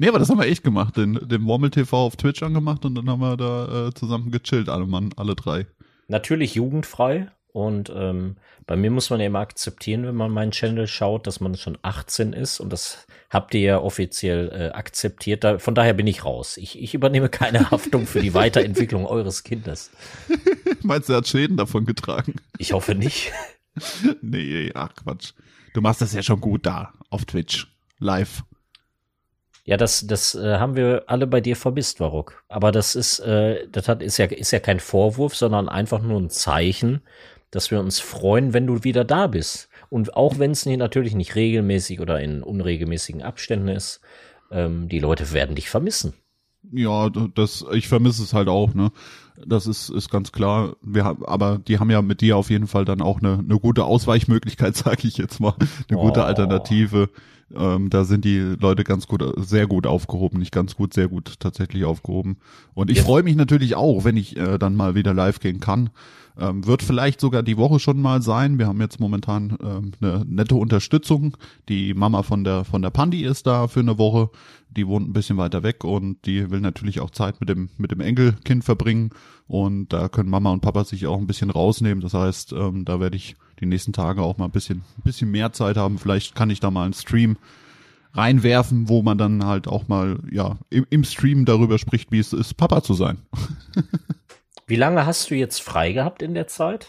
Nee, 0.00 0.06
aber 0.06 0.20
das 0.20 0.28
haben 0.30 0.38
wir 0.38 0.46
echt 0.46 0.62
gemacht. 0.62 0.96
Den, 0.96 1.14
den 1.28 1.44
Wormel 1.44 1.70
TV 1.70 1.96
auf 2.06 2.14
Twitch 2.14 2.44
angemacht 2.44 2.84
und 2.84 2.94
dann 2.94 3.10
haben 3.10 3.18
wir 3.18 3.36
da 3.36 3.88
äh, 3.88 3.92
zusammen 3.92 4.30
gechillt, 4.30 4.68
alle 4.68 4.86
Mann, 4.86 5.10
alle 5.16 5.34
drei. 5.34 5.66
Natürlich 6.06 6.54
jugendfrei. 6.54 7.26
Und 7.52 7.90
ähm, 7.92 8.36
bei 8.66 8.76
mir 8.76 8.90
muss 8.90 9.10
man 9.10 9.18
ja 9.18 9.26
immer 9.26 9.40
akzeptieren, 9.40 10.06
wenn 10.06 10.14
man 10.14 10.30
meinen 10.30 10.52
Channel 10.52 10.86
schaut, 10.86 11.26
dass 11.26 11.40
man 11.40 11.56
schon 11.56 11.78
18 11.82 12.32
ist. 12.32 12.60
Und 12.60 12.72
das 12.72 13.06
habt 13.30 13.54
ihr 13.54 13.60
ja 13.60 13.78
offiziell 13.80 14.52
äh, 14.52 14.76
akzeptiert. 14.76 15.42
Da, 15.42 15.58
von 15.58 15.74
daher 15.74 15.94
bin 15.94 16.06
ich 16.06 16.24
raus. 16.24 16.56
Ich, 16.56 16.80
ich 16.80 16.94
übernehme 16.94 17.28
keine 17.28 17.70
Haftung 17.72 18.06
für 18.06 18.20
die 18.20 18.34
Weiterentwicklung 18.34 19.06
eures 19.06 19.42
Kindes. 19.42 19.90
Meinst 20.82 21.08
du, 21.08 21.14
er 21.14 21.18
hat 21.18 21.26
Schäden 21.26 21.56
davon 21.56 21.86
getragen? 21.86 22.36
Ich 22.58 22.72
hoffe 22.72 22.94
nicht. 22.94 23.32
nee, 24.22 24.70
ach 24.74 24.94
Quatsch. 24.94 25.32
Du 25.78 25.82
machst 25.82 26.00
das 26.00 26.12
ja 26.12 26.24
schon 26.24 26.40
gut 26.40 26.66
da, 26.66 26.92
auf 27.08 27.24
Twitch. 27.24 27.68
Live. 28.00 28.42
Ja, 29.64 29.76
das, 29.76 30.08
das 30.08 30.34
äh, 30.34 30.58
haben 30.58 30.74
wir 30.74 31.04
alle 31.06 31.28
bei 31.28 31.40
dir 31.40 31.54
vermisst, 31.54 32.00
Waruk. 32.00 32.42
Aber 32.48 32.72
das 32.72 32.96
ist, 32.96 33.20
äh, 33.20 33.68
das 33.70 33.86
hat, 33.86 34.02
ist 34.02 34.18
ja, 34.18 34.26
ist 34.26 34.50
ja 34.50 34.58
kein 34.58 34.80
Vorwurf, 34.80 35.36
sondern 35.36 35.68
einfach 35.68 36.02
nur 36.02 36.20
ein 36.20 36.30
Zeichen, 36.30 37.00
dass 37.52 37.70
wir 37.70 37.78
uns 37.78 38.00
freuen, 38.00 38.54
wenn 38.54 38.66
du 38.66 38.82
wieder 38.82 39.04
da 39.04 39.28
bist. 39.28 39.68
Und 39.88 40.16
auch 40.16 40.40
wenn 40.40 40.50
es 40.50 40.66
natürlich 40.66 41.14
nicht 41.14 41.36
regelmäßig 41.36 42.00
oder 42.00 42.20
in 42.20 42.42
unregelmäßigen 42.42 43.22
Abständen 43.22 43.68
ist, 43.68 44.00
ähm, 44.50 44.88
die 44.88 44.98
Leute 44.98 45.32
werden 45.32 45.54
dich 45.54 45.70
vermissen. 45.70 46.12
Ja, 46.72 47.08
das, 47.08 47.64
ich 47.72 47.86
vermisse 47.86 48.24
es 48.24 48.34
halt 48.34 48.48
auch, 48.48 48.74
ne? 48.74 48.90
Das 49.46 49.66
ist, 49.66 49.88
ist 49.88 50.10
ganz 50.10 50.32
klar. 50.32 50.76
Wir 50.82 51.04
haben, 51.04 51.24
aber 51.24 51.58
die 51.58 51.78
haben 51.78 51.90
ja 51.90 52.02
mit 52.02 52.20
dir 52.20 52.36
auf 52.36 52.50
jeden 52.50 52.66
Fall 52.66 52.84
dann 52.84 53.00
auch 53.02 53.18
eine, 53.20 53.38
eine 53.38 53.58
gute 53.58 53.84
Ausweichmöglichkeit, 53.84 54.76
sage 54.76 55.06
ich 55.08 55.16
jetzt 55.18 55.40
mal, 55.40 55.54
eine 55.88 55.98
gute 55.98 56.20
Oh. 56.20 56.24
Alternative. 56.24 57.08
Ähm, 57.56 57.88
da 57.90 58.04
sind 58.04 58.24
die 58.24 58.38
Leute 58.38 58.84
ganz 58.84 59.06
gut, 59.06 59.22
sehr 59.36 59.66
gut 59.66 59.86
aufgehoben, 59.86 60.38
nicht 60.38 60.52
ganz 60.52 60.76
gut, 60.76 60.92
sehr 60.92 61.08
gut 61.08 61.40
tatsächlich 61.40 61.84
aufgehoben. 61.84 62.36
Und 62.74 62.90
ich 62.90 62.98
Ja. 62.98 63.04
freue 63.04 63.22
mich 63.22 63.36
natürlich 63.36 63.74
auch, 63.74 64.04
wenn 64.04 64.16
ich 64.16 64.36
äh, 64.36 64.58
dann 64.58 64.76
mal 64.76 64.94
wieder 64.94 65.14
live 65.14 65.40
gehen 65.40 65.60
kann. 65.60 65.90
Ähm, 66.40 66.64
wird 66.66 66.82
vielleicht 66.82 67.20
sogar 67.20 67.42
die 67.42 67.56
Woche 67.56 67.80
schon 67.80 68.00
mal 68.00 68.22
sein. 68.22 68.58
Wir 68.58 68.68
haben 68.68 68.80
jetzt 68.80 69.00
momentan 69.00 69.58
ähm, 69.60 69.90
eine 70.00 70.24
nette 70.24 70.54
Unterstützung. 70.54 71.36
Die 71.68 71.94
Mama 71.94 72.22
von 72.22 72.44
der 72.44 72.64
von 72.64 72.80
der 72.80 72.90
Pandi 72.90 73.24
ist 73.24 73.46
da 73.48 73.66
für 73.66 73.80
eine 73.80 73.98
Woche. 73.98 74.30
Die 74.70 74.86
wohnt 74.86 75.08
ein 75.08 75.12
bisschen 75.14 75.36
weiter 75.38 75.64
weg 75.64 75.82
und 75.82 76.24
die 76.26 76.48
will 76.50 76.60
natürlich 76.60 77.00
auch 77.00 77.10
Zeit 77.10 77.40
mit 77.40 77.48
dem 77.48 77.70
mit 77.76 77.90
dem 77.90 78.00
Enkelkind 78.00 78.62
verbringen. 78.62 79.10
Und 79.48 79.92
da 79.92 80.08
können 80.08 80.30
Mama 80.30 80.52
und 80.52 80.60
Papa 80.60 80.84
sich 80.84 81.06
auch 81.08 81.18
ein 81.18 81.26
bisschen 81.26 81.50
rausnehmen. 81.50 82.02
Das 82.02 82.14
heißt, 82.14 82.52
ähm, 82.52 82.84
da 82.84 83.00
werde 83.00 83.16
ich 83.16 83.34
die 83.60 83.66
nächsten 83.66 83.92
Tage 83.92 84.22
auch 84.22 84.38
mal 84.38 84.46
ein 84.46 84.50
bisschen 84.50 84.84
ein 84.98 85.02
bisschen 85.04 85.30
mehr 85.30 85.52
Zeit 85.52 85.76
haben. 85.76 85.98
Vielleicht 85.98 86.34
kann 86.34 86.50
ich 86.50 86.60
da 86.60 86.70
mal 86.70 86.84
einen 86.84 86.94
Stream 86.94 87.36
reinwerfen, 88.14 88.88
wo 88.88 89.02
man 89.02 89.18
dann 89.18 89.44
halt 89.44 89.68
auch 89.68 89.88
mal 89.88 90.18
ja 90.30 90.58
im, 90.70 90.86
im 90.90 91.04
Stream 91.04 91.44
darüber 91.44 91.78
spricht, 91.78 92.10
wie 92.12 92.18
es 92.18 92.32
ist, 92.32 92.54
Papa 92.54 92.82
zu 92.82 92.94
sein. 92.94 93.18
Wie 94.66 94.76
lange 94.76 95.06
hast 95.06 95.30
du 95.30 95.34
jetzt 95.34 95.62
frei 95.62 95.92
gehabt 95.92 96.22
in 96.22 96.34
der 96.34 96.46
Zeit? 96.46 96.88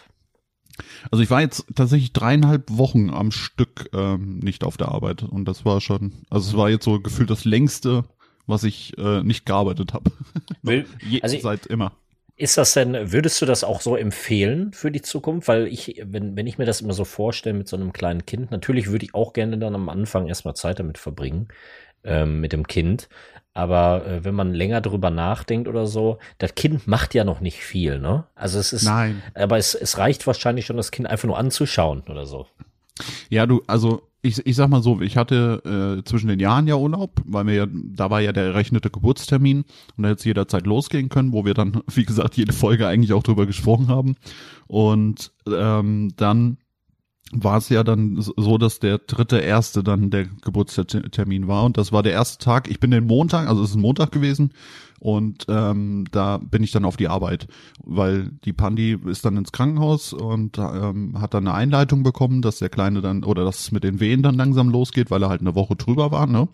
Also 1.12 1.24
ich 1.24 1.30
war 1.30 1.42
jetzt 1.42 1.66
tatsächlich 1.76 2.14
dreieinhalb 2.14 2.66
Wochen 2.70 3.10
am 3.10 3.32
Stück 3.32 3.90
ähm, 3.94 4.40
nicht 4.40 4.64
auf 4.64 4.78
der 4.78 4.90
Arbeit 4.90 5.24
und 5.24 5.46
das 5.46 5.66
war 5.66 5.82
schon, 5.82 6.14
also 6.30 6.50
es 6.50 6.58
war 6.58 6.70
jetzt 6.70 6.86
so 6.86 7.00
gefühlt 7.00 7.30
das 7.30 7.46
längste, 7.46 8.06
was 8.48 8.64
ich 8.64 8.98
äh, 8.98 9.24
nicht 9.24 9.46
gearbeitet 9.46 9.94
habe. 9.94 10.12
Also 11.22 11.40
seit 11.40 11.66
immer. 11.66 11.94
Ist 12.40 12.58
das 12.58 12.72
denn, 12.72 13.12
würdest 13.12 13.42
du 13.42 13.46
das 13.46 13.66
auch 13.66 13.82
so 13.82 13.98
empfehlen 13.98 14.72
für 14.72 14.92
die 14.92 15.02
Zukunft? 15.02 15.50
Weil 15.50 15.68
ich, 15.68 16.02
wenn, 16.06 16.38
wenn 16.38 16.48
ich 16.48 16.58
mir 16.58 16.64
das 16.64 16.80
immer 16.80 16.94
so 16.94 17.04
vorstelle 17.04 17.54
mit 17.54 17.68
so 17.68 17.76
einem 17.76 17.92
kleinen 17.92 18.26
Kind, 18.26 18.50
natürlich 18.50 18.90
würde 18.90 19.04
ich 19.04 19.14
auch 19.14 19.34
gerne 19.34 19.58
dann 19.58 19.76
am 19.76 19.90
Anfang 19.90 20.26
erstmal 20.26 20.56
Zeit 20.56 20.80
damit 20.80 20.98
verbringen, 20.98 21.50
ähm, 22.06 22.40
mit 22.40 22.54
dem 22.54 22.66
Kind. 22.66 23.10
Aber 23.54 24.06
äh, 24.06 24.24
wenn 24.24 24.36
man 24.36 24.54
länger 24.54 24.80
drüber 24.80 25.10
nachdenkt 25.10 25.68
oder 25.68 25.86
so, 25.86 26.18
das 26.38 26.56
Kind 26.56 26.88
macht 26.88 27.14
ja 27.14 27.26
noch 27.26 27.42
nicht 27.42 27.60
viel, 27.60 28.00
ne? 28.00 28.24
Also 28.36 28.58
es 28.58 28.72
ist, 28.72 28.86
Nein. 28.86 29.22
aber 29.34 29.58
es, 29.58 29.76
es 29.76 29.98
reicht 29.98 30.26
wahrscheinlich 30.26 30.66
schon, 30.66 30.78
das 30.78 30.92
Kind 30.92 31.10
einfach 31.10 31.28
nur 31.28 31.38
anzuschauen 31.38 32.04
oder 32.08 32.26
so. 32.26 32.48
Ja, 33.28 33.48
du, 33.48 33.64
also 33.68 34.09
ich, 34.22 34.46
ich 34.46 34.56
sag 34.56 34.70
mal 34.70 34.84
so, 34.84 35.00
ich 35.02 35.16
hatte 35.16 36.00
äh, 36.00 36.04
zwischen 36.04 36.28
den 36.28 36.40
Jahren 36.40 36.68
ja 36.68 36.76
Urlaub, 36.76 37.22
weil 37.26 37.46
mir 37.46 37.56
ja, 37.56 37.68
da 37.72 38.10
war 38.10 38.20
ja 38.22 38.34
der 38.34 38.46
errechnete 38.46 38.90
Geburtstermin 38.90 39.64
und 39.96 40.04
da 40.04 40.10
hätte 40.10 40.20
es 40.20 40.26
jederzeit 40.26 40.66
losgehen 40.66 41.10
können, 41.10 41.32
wo 41.32 41.46
wir 41.46 41.54
dann, 41.54 41.82
wie 41.94 42.06
gesagt, 42.06 42.36
jede 42.36 42.54
Folge 42.54 42.88
eigentlich 42.88 43.14
auch 43.14 43.24
drüber 43.24 43.46
gesprochen 43.46 43.88
haben. 43.88 44.16
Und 44.68 45.32
ähm, 45.48 46.12
dann 46.18 46.58
war 47.32 47.58
es 47.58 47.70
ja 47.70 47.84
dann 47.84 48.18
so, 48.20 48.58
dass 48.58 48.80
der 48.80 48.98
dritte 48.98 49.38
erste 49.38 49.84
dann 49.84 50.10
der 50.10 50.26
Geburtstermin 50.26 51.48
war 51.48 51.64
und 51.64 51.78
das 51.78 51.92
war 51.92 52.04
der 52.04 52.14
erste 52.14 52.44
Tag. 52.44 52.70
Ich 52.70 52.80
bin 52.80 52.92
den 52.92 53.06
Montag, 53.06 53.48
also 53.48 53.64
es 53.64 53.70
ist 53.70 53.76
ein 53.76 53.82
Montag 53.82 54.12
gewesen 54.12 54.52
und 55.00 55.46
ähm, 55.50 56.06
da 56.12 56.38
bin 56.38 56.64
ich 56.64 56.72
dann 56.72 56.86
auf 56.86 56.98
die 56.98 57.08
Arbeit, 57.08 57.48
weil 57.84 58.32
die 58.44 58.54
Pandi 58.54 58.98
ist 59.06 59.26
dann 59.26 59.38
ins 59.38 59.52
Krankenhaus 59.52 60.14
und 60.14 60.58
ähm, 60.58 61.20
hat 61.20 61.34
dann 61.34 61.48
eine 61.48 61.56
Einleitung 61.56 62.04
bekommen, 62.04 62.42
dass 62.42 62.60
der 62.60 62.70
Kleine 62.70 63.02
dann 63.02 63.24
oder 63.24 63.46
dass 63.46 63.60
es 63.60 63.72
mit 63.72 63.84
den 63.84 64.00
Wehen 64.00 64.24
dann 64.24 64.36
langsam 64.36 64.70
losgeht, 64.70 65.10
weil 65.10 65.24
er 65.24 65.30
halt 65.30 65.42
eine 65.42 65.56
Woche 65.56 65.76
drüber 65.76 66.12
war, 66.12 66.28
ne? 66.28 66.48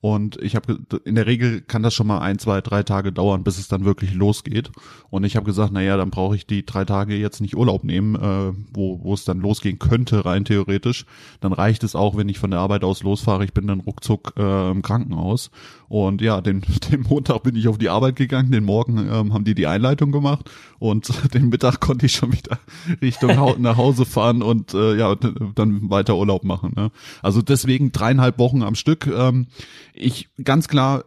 Und 0.00 0.36
ich 0.42 0.54
habe 0.54 0.78
in 1.04 1.14
der 1.14 1.26
Regel 1.26 1.60
kann 1.60 1.82
das 1.82 1.94
schon 1.94 2.06
mal 2.06 2.18
ein, 2.18 2.38
zwei, 2.38 2.60
drei 2.60 2.82
Tage 2.82 3.12
dauern, 3.12 3.44
bis 3.44 3.58
es 3.58 3.68
dann 3.68 3.84
wirklich 3.84 4.14
losgeht. 4.14 4.70
Und 5.10 5.24
ich 5.24 5.36
habe 5.36 5.46
gesagt, 5.46 5.72
na 5.72 5.82
ja, 5.82 5.96
dann 5.96 6.10
brauche 6.10 6.36
ich 6.36 6.46
die 6.46 6.64
drei 6.64 6.84
Tage 6.84 7.16
jetzt 7.16 7.40
nicht 7.40 7.56
Urlaub 7.56 7.84
nehmen, 7.84 8.14
äh, 8.14 8.52
wo 8.72 9.00
wo 9.02 9.14
es 9.14 9.24
dann 9.24 9.40
losgehen 9.40 9.78
könnte 9.78 10.24
rein 10.24 10.44
theoretisch. 10.44 11.06
Dann 11.40 11.52
reicht 11.52 11.84
es 11.84 11.94
auch, 11.94 12.16
wenn 12.16 12.28
ich 12.28 12.38
von 12.38 12.50
der 12.50 12.60
Arbeit 12.60 12.84
aus 12.84 13.02
losfahre. 13.02 13.44
Ich 13.44 13.52
bin 13.52 13.66
dann 13.66 13.80
ruckzuck 13.80 14.34
äh, 14.36 14.70
im 14.70 14.82
Krankenhaus. 14.82 15.50
Und 15.88 16.20
ja, 16.20 16.40
den, 16.40 16.62
den 16.90 17.02
Montag 17.02 17.42
bin 17.42 17.56
ich 17.56 17.68
auf 17.68 17.78
die 17.78 17.88
Arbeit 17.88 18.16
gegangen, 18.16 18.50
den 18.52 18.64
Morgen 18.64 18.98
ähm, 18.98 19.32
haben 19.32 19.44
die 19.44 19.54
die 19.54 19.66
Einleitung 19.66 20.12
gemacht 20.12 20.50
und 20.78 21.10
den 21.34 21.48
Mittag 21.48 21.80
konnte 21.80 22.06
ich 22.06 22.12
schon 22.12 22.32
wieder 22.32 22.58
Richtung 23.02 23.60
nach 23.60 23.76
Hause 23.76 24.04
fahren 24.04 24.42
und 24.42 24.74
äh, 24.74 24.96
ja 24.96 25.14
dann 25.14 25.90
weiter 25.90 26.16
Urlaub 26.16 26.44
machen. 26.44 26.72
Ne? 26.76 26.90
Also 27.22 27.42
deswegen 27.42 27.92
dreieinhalb 27.92 28.38
Wochen 28.38 28.62
am 28.62 28.74
Stück. 28.74 29.06
Ähm, 29.06 29.46
ich 29.94 30.28
ganz 30.42 30.68
klar, 30.68 31.04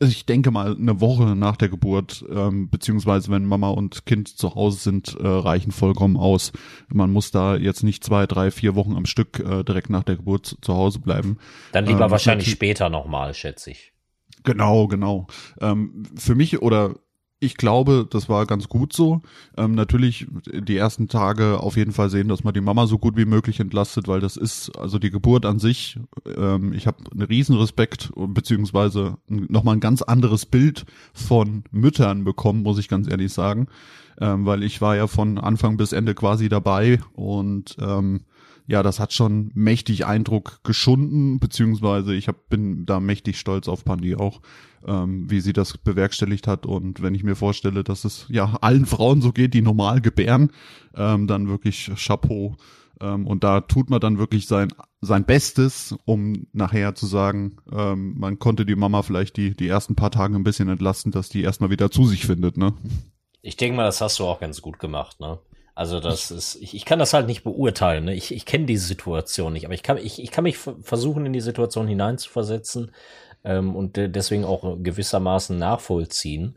ich 0.00 0.26
denke 0.26 0.50
mal 0.50 0.76
eine 0.76 1.00
Woche 1.00 1.36
nach 1.36 1.56
der 1.56 1.68
Geburt 1.68 2.24
ähm, 2.28 2.68
beziehungsweise 2.68 3.30
wenn 3.30 3.44
Mama 3.44 3.70
und 3.70 4.06
Kind 4.06 4.28
zu 4.28 4.54
Hause 4.54 4.78
sind, 4.78 5.16
äh, 5.18 5.26
reichen 5.26 5.72
vollkommen 5.72 6.16
aus. 6.16 6.52
Man 6.88 7.10
muss 7.10 7.30
da 7.30 7.56
jetzt 7.56 7.82
nicht 7.82 8.04
zwei, 8.04 8.26
drei, 8.26 8.50
vier 8.50 8.74
Wochen 8.74 8.96
am 8.96 9.06
Stück 9.06 9.38
äh, 9.38 9.62
direkt 9.62 9.90
nach 9.90 10.02
der 10.02 10.16
Geburt 10.16 10.46
zu, 10.46 10.60
zu 10.60 10.74
Hause 10.74 10.98
bleiben. 10.98 11.38
Dann 11.72 11.86
lieber 11.86 12.06
Ähm, 12.06 12.10
wahrscheinlich 12.10 12.50
später 12.50 12.90
nochmal, 12.90 13.34
schätze 13.34 13.70
ich. 13.70 13.92
Genau, 14.42 14.88
genau. 14.88 15.26
Ähm, 15.60 16.02
für 16.16 16.34
mich 16.34 16.60
oder 16.60 16.96
ich 17.44 17.56
glaube, 17.56 18.06
das 18.08 18.28
war 18.28 18.46
ganz 18.46 18.68
gut 18.68 18.92
so. 18.92 19.20
Ähm, 19.56 19.74
natürlich 19.74 20.26
die 20.46 20.76
ersten 20.76 21.08
Tage 21.08 21.60
auf 21.60 21.76
jeden 21.76 21.92
Fall 21.92 22.10
sehen, 22.10 22.28
dass 22.28 22.44
man 22.44 22.54
die 22.54 22.60
Mama 22.60 22.86
so 22.86 22.98
gut 22.98 23.16
wie 23.16 23.26
möglich 23.26 23.60
entlastet, 23.60 24.08
weil 24.08 24.20
das 24.20 24.36
ist 24.36 24.76
also 24.78 24.98
die 24.98 25.10
Geburt 25.10 25.44
an 25.44 25.58
sich. 25.58 25.98
Ähm, 26.36 26.72
ich 26.72 26.86
habe 26.86 26.98
einen 27.12 27.22
riesen 27.22 27.56
Respekt 27.56 28.12
beziehungsweise 28.16 29.18
nochmal 29.28 29.76
ein 29.76 29.80
ganz 29.80 30.02
anderes 30.02 30.46
Bild 30.46 30.86
von 31.12 31.64
Müttern 31.70 32.24
bekommen, 32.24 32.62
muss 32.62 32.78
ich 32.78 32.88
ganz 32.88 33.08
ehrlich 33.10 33.32
sagen, 33.32 33.68
ähm, 34.20 34.46
weil 34.46 34.62
ich 34.62 34.80
war 34.80 34.96
ja 34.96 35.06
von 35.06 35.38
Anfang 35.38 35.76
bis 35.76 35.92
Ende 35.92 36.14
quasi 36.14 36.48
dabei 36.48 37.00
und 37.14 37.76
ähm, 37.80 38.22
ja, 38.66 38.82
das 38.82 38.98
hat 38.98 39.12
schon 39.12 39.50
mächtig 39.54 40.06
Eindruck 40.06 40.60
geschunden, 40.64 41.38
beziehungsweise 41.38 42.14
ich 42.14 42.28
hab, 42.28 42.48
bin 42.48 42.86
da 42.86 42.98
mächtig 42.98 43.38
stolz 43.38 43.68
auf 43.68 43.84
Pandi 43.84 44.16
auch, 44.16 44.40
ähm, 44.86 45.30
wie 45.30 45.40
sie 45.40 45.52
das 45.52 45.76
bewerkstelligt 45.76 46.46
hat. 46.46 46.64
Und 46.64 47.02
wenn 47.02 47.14
ich 47.14 47.24
mir 47.24 47.36
vorstelle, 47.36 47.84
dass 47.84 48.04
es 48.04 48.26
ja 48.28 48.56
allen 48.60 48.86
Frauen 48.86 49.20
so 49.20 49.32
geht, 49.32 49.54
die 49.54 49.62
normal 49.62 50.00
gebären, 50.00 50.50
ähm, 50.94 51.26
dann 51.26 51.48
wirklich 51.48 51.90
Chapeau. 51.96 52.56
Ähm, 53.00 53.26
und 53.26 53.44
da 53.44 53.60
tut 53.60 53.90
man 53.90 54.00
dann 54.00 54.18
wirklich 54.18 54.46
sein, 54.46 54.72
sein 55.02 55.24
Bestes, 55.24 55.94
um 56.06 56.46
nachher 56.52 56.94
zu 56.94 57.06
sagen, 57.06 57.56
ähm, 57.70 58.14
man 58.18 58.38
konnte 58.38 58.64
die 58.64 58.76
Mama 58.76 59.02
vielleicht 59.02 59.36
die, 59.36 59.54
die 59.54 59.68
ersten 59.68 59.94
paar 59.94 60.10
Tage 60.10 60.34
ein 60.34 60.44
bisschen 60.44 60.68
entlasten, 60.68 61.12
dass 61.12 61.28
die 61.28 61.42
erstmal 61.42 61.70
wieder 61.70 61.90
zu 61.90 62.06
sich 62.06 62.24
findet, 62.24 62.56
ne? 62.56 62.72
Ich 63.42 63.58
denke 63.58 63.76
mal, 63.76 63.84
das 63.84 64.00
hast 64.00 64.18
du 64.18 64.24
auch 64.24 64.40
ganz 64.40 64.62
gut 64.62 64.78
gemacht, 64.78 65.20
ne? 65.20 65.38
Also 65.74 65.98
das 65.98 66.30
ist, 66.30 66.56
ich, 66.60 66.74
ich 66.74 66.84
kann 66.84 67.00
das 67.00 67.14
halt 67.14 67.26
nicht 67.26 67.42
beurteilen. 67.42 68.04
Ne? 68.04 68.14
Ich, 68.14 68.32
ich 68.32 68.46
kenne 68.46 68.64
diese 68.66 68.86
Situation 68.86 69.52
nicht, 69.52 69.64
aber 69.64 69.74
ich 69.74 69.82
kann, 69.82 69.98
ich, 69.98 70.22
ich 70.22 70.30
kann 70.30 70.44
mich 70.44 70.56
versuchen, 70.56 71.26
in 71.26 71.32
die 71.32 71.40
Situation 71.40 71.88
hineinzuversetzen 71.88 72.92
ähm, 73.42 73.74
und 73.74 73.96
de 73.96 74.08
deswegen 74.08 74.44
auch 74.44 74.76
gewissermaßen 74.80 75.58
nachvollziehen. 75.58 76.56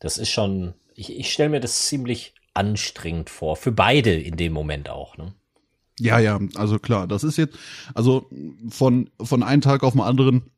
Das 0.00 0.16
ist 0.16 0.30
schon, 0.30 0.74
ich, 0.94 1.14
ich 1.14 1.30
stelle 1.30 1.50
mir 1.50 1.60
das 1.60 1.86
ziemlich 1.86 2.34
anstrengend 2.54 3.28
vor, 3.28 3.56
für 3.56 3.72
beide 3.72 4.14
in 4.14 4.36
dem 4.36 4.54
Moment 4.54 4.88
auch. 4.88 5.18
Ne? 5.18 5.34
Ja, 6.00 6.18
ja, 6.18 6.40
also 6.54 6.78
klar, 6.78 7.06
das 7.06 7.22
ist 7.22 7.36
jetzt, 7.36 7.56
also 7.94 8.30
von, 8.70 9.10
von 9.22 9.42
einem 9.42 9.60
Tag 9.60 9.82
auf 9.82 9.92
den 9.92 10.00
anderen 10.00 10.50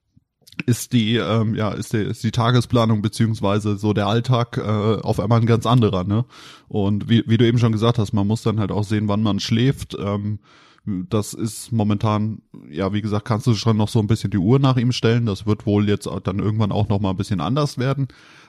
ist 0.64 0.92
die, 0.92 1.16
ähm, 1.16 1.54
ja, 1.54 1.70
ist 1.70 1.92
die, 1.92 1.98
ist 1.98 2.24
die 2.24 2.30
Tagesplanung 2.30 3.02
beziehungsweise 3.02 3.76
so 3.76 3.92
der 3.92 4.06
Alltag 4.06 4.56
äh, 4.58 5.00
auf 5.02 5.20
einmal 5.20 5.40
ein 5.40 5.46
ganz 5.46 5.66
anderer, 5.66 6.04
ne? 6.04 6.24
Und 6.68 7.08
wie, 7.08 7.24
wie 7.26 7.36
du 7.36 7.46
eben 7.46 7.58
schon 7.58 7.72
gesagt 7.72 7.98
hast, 7.98 8.12
man 8.12 8.26
muss 8.26 8.42
dann 8.42 8.58
halt 8.58 8.72
auch 8.72 8.84
sehen, 8.84 9.08
wann 9.08 9.22
man 9.22 9.40
schläft. 9.40 9.96
Ähm, 9.98 10.38
das 10.86 11.34
ist 11.34 11.72
momentan, 11.72 12.42
ja, 12.70 12.92
wie 12.92 13.02
gesagt, 13.02 13.26
kannst 13.26 13.46
du 13.46 13.54
schon 13.54 13.76
noch 13.76 13.88
so 13.88 13.98
ein 13.98 14.06
bisschen 14.06 14.30
die 14.30 14.38
Uhr 14.38 14.58
nach 14.58 14.76
ihm 14.76 14.92
stellen. 14.92 15.26
Das 15.26 15.44
wird 15.44 15.66
wohl 15.66 15.88
jetzt 15.88 16.08
dann 16.24 16.38
irgendwann 16.38 16.72
auch 16.72 16.88
noch 16.88 17.00
mal 17.00 17.10
ein 17.10 17.16
bisschen 17.16 17.40
anders 17.40 17.76
werden. 17.76 18.08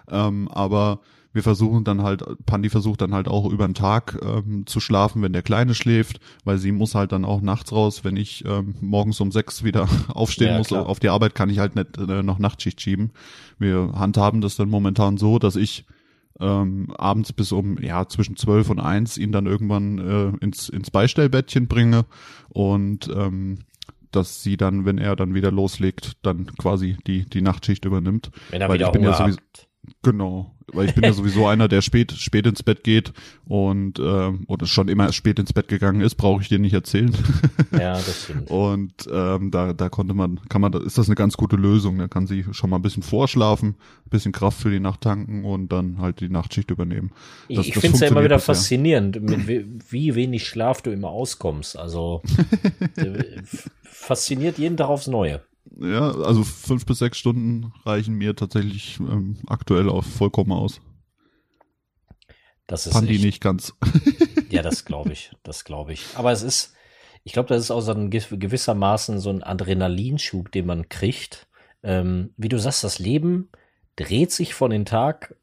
Ähm, 0.09 0.47
aber 0.49 1.01
wir 1.37 1.43
versuchen 1.43 1.83
dann 1.83 2.01
halt, 2.01 2.23
Pandi 2.47 2.69
versucht 2.69 2.99
dann 3.01 3.13
halt 3.13 3.27
auch 3.27 3.47
über 3.47 3.67
den 3.67 3.75
Tag 3.75 4.17
ähm, 4.23 4.65
zu 4.65 4.79
schlafen, 4.79 5.21
wenn 5.21 5.33
der 5.33 5.43
Kleine 5.43 5.75
schläft, 5.75 6.19
weil 6.43 6.57
sie 6.57 6.71
muss 6.71 6.95
halt 6.95 7.11
dann 7.11 7.25
auch 7.25 7.41
nachts 7.41 7.71
raus, 7.71 8.03
wenn 8.03 8.17
ich 8.17 8.43
ähm, 8.43 8.73
morgens 8.81 9.21
um 9.21 9.31
sechs 9.31 9.63
wieder 9.63 9.87
aufstehen 10.09 10.53
Ja, 10.53 10.57
muss. 10.57 10.69
klar. 10.69 10.87
Auf 10.89 10.99
die 10.99 11.09
Arbeit 11.09 11.35
kann 11.35 11.51
ich 11.51 11.59
halt 11.59 11.75
nicht 11.75 11.95
äh, 11.99 12.23
noch 12.23 12.39
Nachtschicht 12.39 12.81
schieben. 12.81 13.11
Wir 13.59 13.91
handhaben 13.93 14.41
das 14.41 14.55
dann 14.55 14.67
momentan 14.67 15.17
so, 15.17 15.37
dass 15.37 15.55
ich 15.55 15.85
ähm, 16.39 16.91
abends 16.97 17.33
bis 17.33 17.51
um 17.51 17.77
ja 17.77 18.07
zwischen 18.07 18.35
zwölf 18.35 18.71
und 18.71 18.79
eins 18.79 19.19
ihn 19.19 19.31
dann 19.31 19.45
irgendwann 19.45 19.99
äh, 19.99 20.43
ins 20.43 20.69
ins 20.69 20.89
Beistellbettchen 20.89 21.67
bringe 21.67 22.05
und 22.49 23.11
ähm, 23.15 23.59
dass 24.09 24.41
sie 24.41 24.57
dann, 24.57 24.85
wenn 24.85 24.97
er 24.97 25.15
dann 25.15 25.35
wieder 25.35 25.51
loslegt, 25.51 26.13
dann 26.23 26.47
quasi 26.57 26.97
die 27.05 27.25
die 27.29 27.41
Nachtschicht 27.41 27.85
übernimmt. 27.85 28.31
Wenn 28.49 28.61
er 28.61 28.69
Weil 28.69 28.79
wieder 28.79 28.87
ich 28.87 28.91
bin 28.93 29.03
ja 29.03 29.13
sowieso-. 29.13 29.37
Genau. 30.01 30.56
Weil 30.73 30.87
ich 30.87 30.95
bin 30.95 31.03
ja 31.03 31.13
sowieso 31.13 31.47
einer, 31.47 31.67
der 31.67 31.81
spät 31.81 32.11
spät 32.13 32.45
ins 32.47 32.63
Bett 32.63 32.83
geht 32.83 33.13
und 33.45 33.99
ähm, 33.99 34.43
oder 34.47 34.65
schon 34.65 34.87
immer 34.87 35.11
spät 35.13 35.39
ins 35.39 35.53
Bett 35.53 35.67
gegangen 35.67 36.01
ist, 36.01 36.15
brauche 36.15 36.41
ich 36.41 36.49
dir 36.49 36.59
nicht 36.59 36.73
erzählen. 36.73 37.13
Ja, 37.77 37.93
das 37.93 38.23
stimmt. 38.23 38.49
Und 38.49 38.93
ähm, 39.11 39.51
da, 39.51 39.73
da 39.73 39.89
konnte 39.89 40.13
man, 40.13 40.39
kann 40.49 40.61
man, 40.61 40.73
ist 40.73 40.97
das 40.97 41.07
eine 41.07 41.15
ganz 41.15 41.37
gute 41.37 41.57
Lösung. 41.57 41.97
Da 41.99 42.07
kann 42.07 42.25
sie 42.25 42.45
schon 42.51 42.69
mal 42.69 42.77
ein 42.77 42.81
bisschen 42.81 43.03
vorschlafen, 43.03 43.75
ein 44.05 44.09
bisschen 44.09 44.31
Kraft 44.31 44.59
für 44.61 44.71
die 44.71 44.79
Nacht 44.79 45.01
tanken 45.01 45.43
und 45.45 45.71
dann 45.71 45.99
halt 45.99 46.19
die 46.21 46.29
Nachtschicht 46.29 46.71
übernehmen. 46.71 47.11
Ich, 47.49 47.57
Das- 47.57 47.67
ich 47.67 47.73
finde 47.77 47.95
es 47.95 47.99
ja 48.01 48.07
immer 48.07 48.23
wieder 48.23 48.37
bisher. 48.37 48.55
faszinierend, 48.55 49.21
mit 49.21 49.47
wie, 49.47 49.65
wie 49.89 50.15
wenig 50.15 50.47
Schlaf 50.47 50.81
du 50.81 50.91
immer 50.91 51.09
auskommst. 51.09 51.77
Also 51.77 52.21
äh, 52.95 53.41
fasziniert 53.83 54.57
jeden 54.57 54.77
Tag 54.77 54.87
aufs 54.89 55.07
Neue. 55.07 55.41
Ja, 55.79 56.11
also 56.11 56.43
fünf 56.43 56.85
bis 56.85 56.99
sechs 56.99 57.17
Stunden 57.17 57.71
reichen 57.85 58.15
mir 58.15 58.35
tatsächlich 58.35 58.99
ähm, 58.99 59.37
aktuell 59.47 59.89
auch 59.89 60.03
vollkommen 60.03 60.51
aus. 60.51 60.81
Das 62.65 62.87
ist 62.87 62.93
Fand 62.93 63.09
die 63.09 63.13
echt, 63.15 63.23
nicht 63.23 63.41
ganz. 63.41 63.73
Ja, 64.49 64.61
das 64.61 64.85
glaube 64.85 65.11
ich, 65.13 65.31
das 65.43 65.65
glaube 65.65 65.93
ich. 65.93 66.05
Aber 66.15 66.31
es 66.31 66.41
ist, 66.41 66.73
ich 67.23 67.33
glaube, 67.33 67.49
das 67.49 67.61
ist 67.61 67.71
auch 67.71 67.81
so 67.81 67.91
ein 67.91 68.09
gew- 68.09 68.37
gewissermaßen 68.37 69.19
so 69.19 69.29
ein 69.29 69.43
Adrenalinschub, 69.43 70.51
den 70.51 70.65
man 70.65 70.87
kriegt. 70.89 71.47
Ähm, 71.83 72.33
wie 72.37 72.49
du 72.49 72.57
sagst, 72.57 72.83
das 72.83 72.99
Leben 72.99 73.49
dreht 73.97 74.31
sich 74.31 74.53
von 74.53 74.71
den 74.71 74.85
Tag 74.85 75.35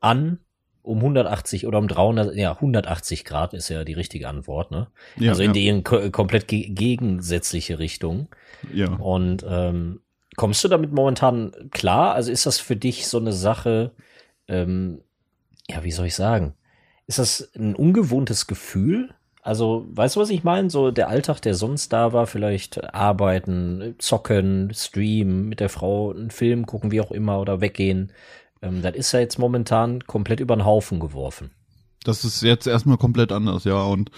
an 0.00 0.40
um 0.82 0.98
180 0.98 1.66
oder 1.66 1.78
um 1.78 1.86
300, 1.86 2.34
ja, 2.34 2.52
180 2.54 3.24
Grad 3.24 3.52
ist 3.54 3.68
ja 3.68 3.84
die 3.84 3.92
richtige 3.92 4.28
Antwort, 4.28 4.70
ne? 4.70 4.88
Ja, 5.16 5.30
also 5.32 5.42
in 5.42 5.54
ja, 5.54 5.72
die 5.74 5.82
komplett 5.82 6.48
ge 6.48 6.68
gegensätzliche 6.70 7.78
Richtung. 7.78 8.28
Ja. 8.72 8.92
Und 8.94 9.44
ähm, 9.48 10.00
kommst 10.36 10.62
du 10.64 10.68
damit 10.68 10.92
momentan 10.92 11.52
klar? 11.70 12.14
Also 12.14 12.30
ist 12.30 12.46
das 12.46 12.58
für 12.58 12.76
dich 12.76 13.06
so 13.06 13.18
eine 13.18 13.32
Sache, 13.32 13.92
ähm, 14.46 15.00
ja, 15.68 15.84
wie 15.84 15.90
soll 15.90 16.06
ich 16.06 16.14
sagen? 16.14 16.54
Ist 17.06 17.18
das 17.18 17.50
ein 17.56 17.74
ungewohntes 17.74 18.46
Gefühl? 18.46 19.10
Also, 19.42 19.86
weißt 19.90 20.16
du, 20.16 20.20
was 20.20 20.30
ich 20.30 20.44
meine? 20.44 20.68
So 20.68 20.90
der 20.90 21.08
Alltag, 21.08 21.40
der 21.40 21.54
sonst 21.54 21.92
da 21.92 22.12
war, 22.12 22.26
vielleicht 22.26 22.92
arbeiten, 22.92 23.94
zocken, 23.98 24.70
streamen, 24.74 25.48
mit 25.48 25.60
der 25.60 25.70
Frau 25.70 26.12
einen 26.12 26.30
Film 26.30 26.66
gucken, 26.66 26.90
wie 26.90 27.00
auch 27.00 27.10
immer, 27.10 27.40
oder 27.40 27.60
weggehen. 27.60 28.12
Ähm, 28.60 28.82
das 28.82 28.94
ist 28.94 29.12
ja 29.12 29.20
jetzt 29.20 29.38
momentan 29.38 30.00
komplett 30.02 30.40
über 30.40 30.54
den 30.54 30.66
Haufen 30.66 31.00
geworfen. 31.00 31.50
Das 32.04 32.24
ist 32.24 32.42
jetzt 32.42 32.66
erstmal 32.66 32.98
komplett 32.98 33.32
anders, 33.32 33.64
ja. 33.64 33.82
Und 33.82 34.10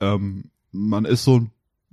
ähm, 0.00 0.50
man 0.70 1.04
ist 1.04 1.24
so, 1.24 1.46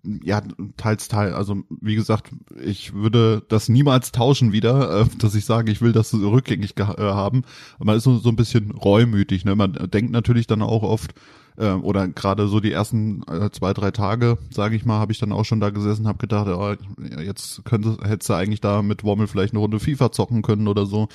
ja, 0.04 0.42
teils, 0.78 1.08
teil. 1.08 1.34
Also 1.34 1.64
wie 1.82 1.96
gesagt, 1.96 2.32
ich 2.62 2.94
würde 2.94 3.44
das 3.48 3.70
niemals 3.70 4.12
tauschen 4.12 4.52
wieder, 4.52 5.02
äh, 5.02 5.06
dass 5.18 5.36
ich 5.36 5.46
sage, 5.46 5.72
ich 5.72 5.82
will 5.82 5.94
das 5.94 6.10
so 6.10 6.30
rückgängig 6.30 6.78
äh, 6.78 6.84
haben. 6.84 7.44
Man 7.80 7.98
ist 7.98 8.04
so, 8.04 8.18
so 8.18 8.30
ein 8.30 8.36
bisschen 8.36 8.72
reumütig. 8.72 9.46
Ne? 9.46 9.56
Man 9.56 9.74
denkt 9.74 10.12
natürlich 10.12 10.48
dann 10.48 10.62
auch 10.62 10.84
oft, 10.84 11.14
äh, 11.58 11.72
oder 11.72 12.08
gerade 12.08 12.48
so 12.48 12.60
die 12.60 12.72
ersten 12.72 13.24
äh, 13.28 13.50
zwei, 13.52 13.74
drei 13.74 13.92
Tage, 13.92 14.38
sage 14.50 14.76
ich 14.76 14.86
mal, 14.86 15.00
habe 15.00 15.12
ich 15.12 15.20
dann 15.20 15.32
auch 15.32 15.46
schon 15.46 15.60
da 15.60 15.70
gesessen, 15.70 16.08
habe 16.08 16.18
gedacht, 16.18 16.48
ja, 16.48 17.22
jetzt 17.22 17.64
könnte, 17.64 17.98
hättest 18.04 18.30
du 18.30 18.34
eigentlich 18.34 18.62
da 18.62 18.82
mit 18.82 19.04
Wommel 19.04 19.28
vielleicht 19.28 19.54
eine 19.54 19.60
Runde 19.60 19.80
FIFA 19.80 20.12
zocken 20.12 20.42
können 20.42 20.68
oder 20.68 20.86
so. 20.86 21.08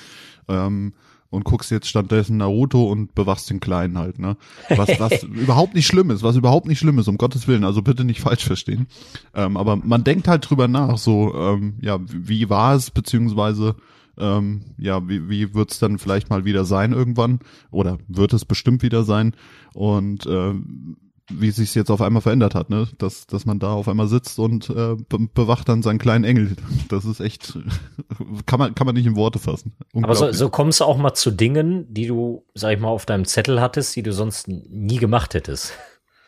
Ähm, 0.47 0.93
und 1.29 1.43
guckst 1.43 1.69
jetzt 1.71 1.87
stattdessen 1.87 2.37
Naruto 2.37 2.83
und 2.83 3.13
bewachst 3.13 3.49
den 3.49 3.59
Kleinen 3.59 3.97
halt, 3.97 4.19
ne? 4.19 4.35
Was, 4.69 4.99
was 4.99 5.23
überhaupt 5.23 5.75
nicht 5.75 5.87
schlimm 5.87 6.09
ist, 6.09 6.23
was 6.23 6.35
überhaupt 6.35 6.67
nicht 6.67 6.79
schlimm 6.79 6.97
ist, 6.99 7.07
um 7.07 7.17
Gottes 7.17 7.47
Willen, 7.47 7.63
also 7.63 7.81
bitte 7.81 8.03
nicht 8.03 8.21
falsch 8.21 8.45
verstehen. 8.45 8.87
Ähm, 9.35 9.55
aber 9.57 9.75
man 9.75 10.03
denkt 10.03 10.27
halt 10.27 10.49
drüber 10.49 10.67
nach, 10.67 10.97
so, 10.97 11.33
ähm, 11.35 11.75
ja, 11.81 11.99
wie, 12.01 12.49
war 12.49 12.75
es, 12.75 12.89
beziehungsweise, 12.89 13.75
ähm, 14.17 14.61
ja, 14.77 15.07
wie, 15.07 15.29
wie 15.29 15.53
wird's 15.53 15.79
dann 15.79 15.99
vielleicht 15.99 16.29
mal 16.29 16.45
wieder 16.45 16.65
sein 16.65 16.93
irgendwann? 16.93 17.39
Oder 17.69 17.99
wird 18.07 18.33
es 18.33 18.45
bestimmt 18.45 18.81
wieder 18.81 19.03
sein? 19.03 19.33
Und 19.73 20.25
ähm, 20.25 20.97
wie 21.29 21.51
sich's 21.51 21.75
jetzt 21.75 21.91
auf 21.91 22.01
einmal 22.01 22.21
verändert 22.21 22.55
hat, 22.55 22.69
ne? 22.69 22.87
Dass, 22.97 23.27
dass 23.27 23.45
man 23.45 23.59
da 23.59 23.71
auf 23.71 23.87
einmal 23.87 24.07
sitzt 24.07 24.39
und 24.39 24.69
äh, 24.69 24.95
be 24.95 25.19
bewacht 25.33 25.69
dann 25.69 25.83
seinen 25.83 25.99
kleinen 25.99 26.23
Engel. 26.23 26.55
Das 26.89 27.05
ist 27.05 27.19
echt, 27.19 27.57
kann 28.45 28.59
man, 28.59 28.75
kann 28.75 28.85
man 28.85 28.95
nicht 28.95 29.05
in 29.05 29.15
Worte 29.15 29.39
fassen. 29.39 29.73
Aber 29.93 30.15
so, 30.15 30.31
so 30.31 30.49
kommst 30.49 30.79
du 30.79 30.85
auch 30.85 30.97
mal 30.97 31.13
zu 31.13 31.31
Dingen, 31.31 31.85
die 31.93 32.07
du, 32.07 32.43
sag 32.53 32.73
ich 32.73 32.79
mal, 32.79 32.89
auf 32.89 33.05
deinem 33.05 33.25
Zettel 33.25 33.61
hattest, 33.61 33.95
die 33.95 34.03
du 34.03 34.11
sonst 34.11 34.47
nie 34.47 34.97
gemacht 34.97 35.33
hättest. 35.33 35.73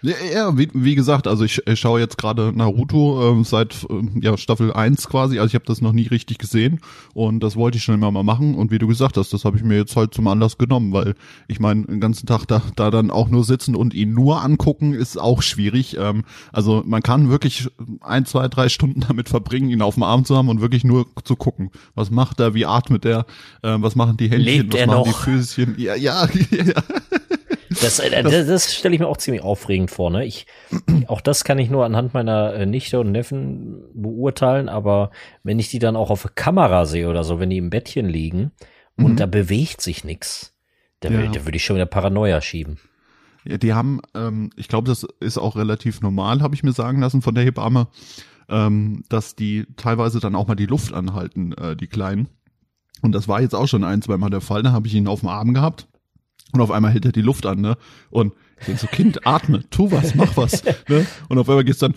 Ja, 0.01 0.15
ja 0.33 0.57
wie, 0.57 0.69
wie 0.73 0.95
gesagt, 0.95 1.27
also 1.27 1.43
ich, 1.43 1.65
ich 1.67 1.79
schaue 1.79 1.99
jetzt 1.99 2.17
gerade 2.17 2.51
Naruto 2.55 3.31
ähm, 3.31 3.43
seit 3.43 3.85
ähm, 3.89 4.19
ja, 4.21 4.35
Staffel 4.37 4.73
1 4.73 5.07
quasi, 5.07 5.37
also 5.37 5.47
ich 5.47 5.55
habe 5.55 5.65
das 5.65 5.81
noch 5.81 5.91
nie 5.91 6.07
richtig 6.07 6.39
gesehen 6.39 6.79
und 7.13 7.41
das 7.41 7.55
wollte 7.55 7.77
ich 7.77 7.83
schon 7.83 7.95
immer 7.95 8.11
mal 8.11 8.23
machen 8.23 8.55
und 8.55 8.71
wie 8.71 8.79
du 8.79 8.87
gesagt 8.87 9.17
hast, 9.17 9.31
das 9.31 9.45
habe 9.45 9.57
ich 9.57 9.63
mir 9.63 9.77
jetzt 9.77 9.95
halt 9.95 10.13
zum 10.13 10.27
Anlass 10.27 10.57
genommen, 10.57 10.91
weil 10.91 11.13
ich 11.47 11.59
meine, 11.59 11.83
den 11.85 11.99
ganzen 11.99 12.25
Tag 12.25 12.45
da, 12.45 12.63
da 12.75 12.89
dann 12.89 13.11
auch 13.11 13.29
nur 13.29 13.43
sitzen 13.43 13.75
und 13.75 13.93
ihn 13.93 14.13
nur 14.13 14.41
angucken 14.41 14.93
ist 14.93 15.19
auch 15.19 15.43
schwierig. 15.43 15.97
Ähm, 15.97 16.23
also 16.51 16.83
man 16.85 17.03
kann 17.03 17.29
wirklich 17.29 17.69
ein, 18.01 18.25
zwei, 18.25 18.47
drei 18.47 18.69
Stunden 18.69 19.01
damit 19.07 19.29
verbringen, 19.29 19.69
ihn 19.69 19.83
auf 19.83 19.95
dem 19.95 20.03
Arm 20.03 20.25
zu 20.25 20.35
haben 20.35 20.49
und 20.49 20.61
wirklich 20.61 20.83
nur 20.83 21.05
zu 21.23 21.35
gucken. 21.35 21.69
Was 21.93 22.09
macht 22.09 22.39
er, 22.39 22.55
wie 22.55 22.65
atmet 22.65 23.05
er, 23.05 23.25
äh, 23.61 23.75
was 23.79 23.95
machen 23.95 24.17
die 24.17 24.29
Händchen, 24.29 24.69
Lebt 24.69 24.73
was 24.73 24.85
machen 24.87 24.97
noch? 24.97 25.03
die 25.03 25.13
Füßchen. 25.13 25.75
Ja, 25.77 25.95
ja, 25.95 26.27
ja. 26.51 26.73
Das, 27.81 27.99
äh, 27.99 28.23
das, 28.23 28.47
das 28.47 28.75
stelle 28.75 28.93
ich 28.95 28.99
mir 28.99 29.07
auch 29.07 29.17
ziemlich 29.17 29.43
aufregend 29.43 29.91
vor. 29.91 30.09
Ne? 30.11 30.25
Ich, 30.25 30.45
auch 31.07 31.21
das 31.21 31.43
kann 31.43 31.57
ich 31.59 31.69
nur 31.69 31.85
anhand 31.85 32.13
meiner 32.13 32.53
äh, 32.53 32.65
Nichte 32.65 32.99
und 32.99 33.11
Neffen 33.11 33.83
beurteilen, 33.93 34.67
aber 34.67 35.11
wenn 35.43 35.59
ich 35.59 35.69
die 35.69 35.79
dann 35.79 35.95
auch 35.95 36.09
auf 36.09 36.27
Kamera 36.35 36.85
sehe 36.85 37.07
oder 37.09 37.23
so, 37.23 37.39
wenn 37.39 37.49
die 37.49 37.57
im 37.57 37.69
Bettchen 37.69 38.07
liegen 38.09 38.51
und 38.97 39.13
Mhm. 39.13 39.15
da 39.15 39.25
bewegt 39.25 39.81
sich 39.81 40.03
nix, 40.03 40.53
da, 40.99 41.09
Ja. 41.09 41.45
würde 41.45 41.55
ich 41.55 41.63
schon 41.63 41.77
wieder 41.77 41.85
Paranoia 41.85 42.41
schieben. 42.41 42.77
Ja, 43.45 43.57
die 43.57 43.73
haben, 43.73 44.01
ähm, 44.13 44.49
ich 44.55 44.67
glaube, 44.67 44.87
das 44.89 45.07
ist 45.19 45.37
auch 45.37 45.55
relativ 45.55 46.01
normal, 46.01 46.41
habe 46.41 46.53
ich 46.55 46.63
mir 46.63 46.73
sagen 46.73 46.99
lassen 46.99 47.21
von 47.21 47.33
der 47.33 47.43
Hebamme, 47.43 47.87
ähm, 48.49 49.03
dass 49.09 49.35
die 49.35 49.65
teilweise 49.77 50.19
dann 50.19 50.35
auch 50.35 50.47
mal 50.47 50.55
die 50.55 50.65
Luft 50.67 50.93
anhalten, 50.93 51.53
äh, 51.53 51.75
die 51.75 51.87
Kleinen. 51.87 52.27
Und 53.01 53.13
das 53.13 53.27
war 53.27 53.41
jetzt 53.41 53.55
auch 53.55 53.67
schon 53.67 53.83
ein, 53.83 54.01
zwei 54.01 54.17
Mal 54.17 54.29
der 54.29 54.41
Fall. 54.41 54.61
Da 54.61 54.73
habe 54.73 54.87
ich 54.87 54.93
ihn 54.93 55.07
auf 55.07 55.21
dem 55.21 55.29
Arm 55.29 55.53
gehabt 55.55 55.87
und 56.53 56.61
auf 56.61 56.71
einmal 56.71 56.91
hält 56.91 57.05
er 57.05 57.11
die 57.11 57.21
Luft 57.21 57.45
an, 57.45 57.61
ne? 57.61 57.77
Und 58.09 58.33
ich 58.59 58.65
denk 58.67 58.79
so, 58.79 58.87
Kind, 58.87 59.25
atme, 59.25 59.63
tu 59.71 59.91
was, 59.91 60.13
mach 60.15 60.37
was. 60.37 60.63
Ne? 60.87 61.05
Und 61.29 61.37
auf 61.39 61.49
einmal 61.49 61.63
geht's 61.63 61.79
dann. 61.79 61.93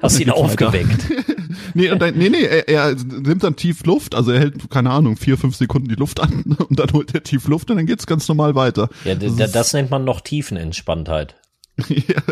Hast 0.00 0.18
ihn 0.18 0.28
dann 0.28 0.36
weiter. 0.36 0.44
aufgeweckt. 0.68 1.06
Nee, 1.74 1.90
und 1.90 2.00
dann, 2.00 2.16
nee, 2.16 2.28
nee, 2.28 2.42
er, 2.44 2.68
er 2.68 2.94
nimmt 2.94 3.42
dann 3.44 3.54
tief 3.56 3.84
Luft, 3.84 4.14
also 4.14 4.30
er 4.32 4.38
hält, 4.40 4.70
keine 4.70 4.90
Ahnung, 4.90 5.16
vier, 5.16 5.36
fünf 5.36 5.54
Sekunden 5.56 5.88
die 5.88 5.94
Luft 5.96 6.18
an 6.20 6.56
und 6.68 6.78
dann 6.78 6.92
holt 6.92 7.12
er 7.14 7.22
tief 7.24 7.46
Luft 7.48 7.70
und 7.70 7.76
dann 7.76 7.86
geht's 7.86 8.06
ganz 8.06 8.26
normal 8.28 8.54
weiter. 8.54 8.88
Ja, 9.04 9.14
d- 9.16 9.30
Das 9.36 9.52
das 9.52 9.72
nennt 9.72 9.90
man 9.90 10.04
noch 10.04 10.20
Tiefenentspanntheit. 10.20 11.36
Ja. 11.88 12.22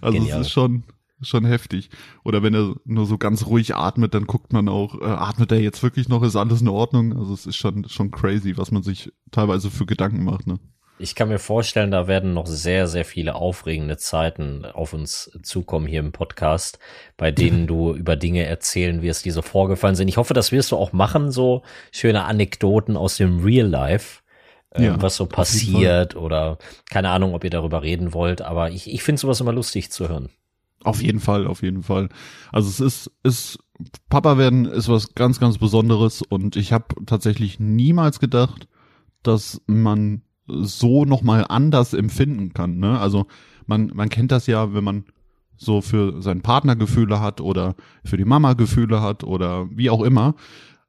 Also 0.00 0.18
Genial. 0.18 0.40
es 0.40 0.46
ist 0.48 0.52
schon 0.52 0.82
schon 1.22 1.44
heftig. 1.44 1.90
Oder 2.24 2.42
wenn 2.42 2.54
er 2.54 2.74
nur 2.84 3.06
so 3.06 3.18
ganz 3.18 3.46
ruhig 3.46 3.74
atmet, 3.74 4.14
dann 4.14 4.26
guckt 4.26 4.52
man 4.52 4.68
auch, 4.68 5.00
äh, 5.00 5.04
atmet 5.04 5.52
er 5.52 5.60
jetzt 5.60 5.82
wirklich 5.82 6.08
noch, 6.08 6.22
ist 6.22 6.36
alles 6.36 6.60
in 6.60 6.68
Ordnung? 6.68 7.16
Also 7.16 7.34
es 7.34 7.46
ist 7.46 7.56
schon 7.56 7.88
schon 7.88 8.10
crazy, 8.10 8.56
was 8.56 8.70
man 8.70 8.82
sich 8.82 9.12
teilweise 9.30 9.70
für 9.70 9.86
Gedanken 9.86 10.24
macht, 10.24 10.46
ne? 10.46 10.58
Ich 11.02 11.14
kann 11.14 11.30
mir 11.30 11.38
vorstellen, 11.38 11.90
da 11.90 12.08
werden 12.08 12.34
noch 12.34 12.46
sehr, 12.46 12.86
sehr 12.86 13.06
viele 13.06 13.34
aufregende 13.34 13.96
Zeiten 13.96 14.66
auf 14.66 14.92
uns 14.92 15.30
zukommen 15.42 15.86
hier 15.86 16.00
im 16.00 16.12
Podcast, 16.12 16.78
bei 17.16 17.30
denen 17.30 17.66
du 17.66 17.94
über 17.94 18.16
Dinge 18.16 18.44
erzählen 18.44 19.00
wirst, 19.00 19.24
die 19.24 19.30
so 19.30 19.40
vorgefallen 19.40 19.96
sind. 19.96 20.08
Ich 20.08 20.18
hoffe, 20.18 20.34
das 20.34 20.52
wirst 20.52 20.72
du 20.72 20.76
auch 20.76 20.92
machen, 20.92 21.30
so 21.30 21.62
schöne 21.90 22.24
Anekdoten 22.24 22.98
aus 22.98 23.16
dem 23.16 23.42
Real 23.42 23.66
Life, 23.66 24.20
ähm, 24.74 24.84
Ja, 24.84 25.02
was 25.02 25.16
so 25.16 25.24
passiert 25.24 26.16
oder 26.16 26.58
keine 26.90 27.08
Ahnung, 27.08 27.34
ob 27.34 27.44
ihr 27.44 27.50
darüber 27.50 27.82
reden 27.82 28.12
wollt, 28.12 28.42
aber 28.42 28.70
ich, 28.70 28.92
ich 28.92 29.02
finde 29.02 29.20
sowas 29.20 29.40
immer 29.40 29.52
lustig 29.54 29.90
zu 29.90 30.08
hören. 30.08 30.28
Auf 30.82 31.02
jeden 31.02 31.20
Fall, 31.20 31.46
auf 31.46 31.62
jeden 31.62 31.82
Fall. 31.82 32.08
Also 32.52 32.68
es 32.68 32.80
ist, 32.80 33.10
ist 33.22 33.58
Papa 34.08 34.38
werden 34.38 34.66
ist 34.66 34.88
was 34.88 35.14
ganz, 35.14 35.40
ganz 35.40 35.58
Besonderes 35.58 36.22
und 36.22 36.56
ich 36.56 36.72
habe 36.72 36.86
tatsächlich 37.06 37.60
niemals 37.60 38.20
gedacht, 38.20 38.68
dass 39.22 39.62
man 39.66 40.22
so 40.46 41.04
nochmal 41.04 41.46
anders 41.48 41.94
empfinden 41.94 42.52
kann. 42.52 42.78
Ne? 42.78 42.98
Also 42.98 43.26
man, 43.66 43.90
man 43.94 44.08
kennt 44.08 44.32
das 44.32 44.46
ja, 44.46 44.74
wenn 44.74 44.84
man 44.84 45.04
so 45.56 45.82
für 45.82 46.22
seinen 46.22 46.40
Partner 46.40 46.74
Gefühle 46.74 47.20
hat 47.20 47.40
oder 47.40 47.74
für 48.04 48.16
die 48.16 48.24
Mama 48.24 48.54
Gefühle 48.54 49.02
hat 49.02 49.24
oder 49.24 49.68
wie 49.70 49.90
auch 49.90 50.02
immer. 50.02 50.34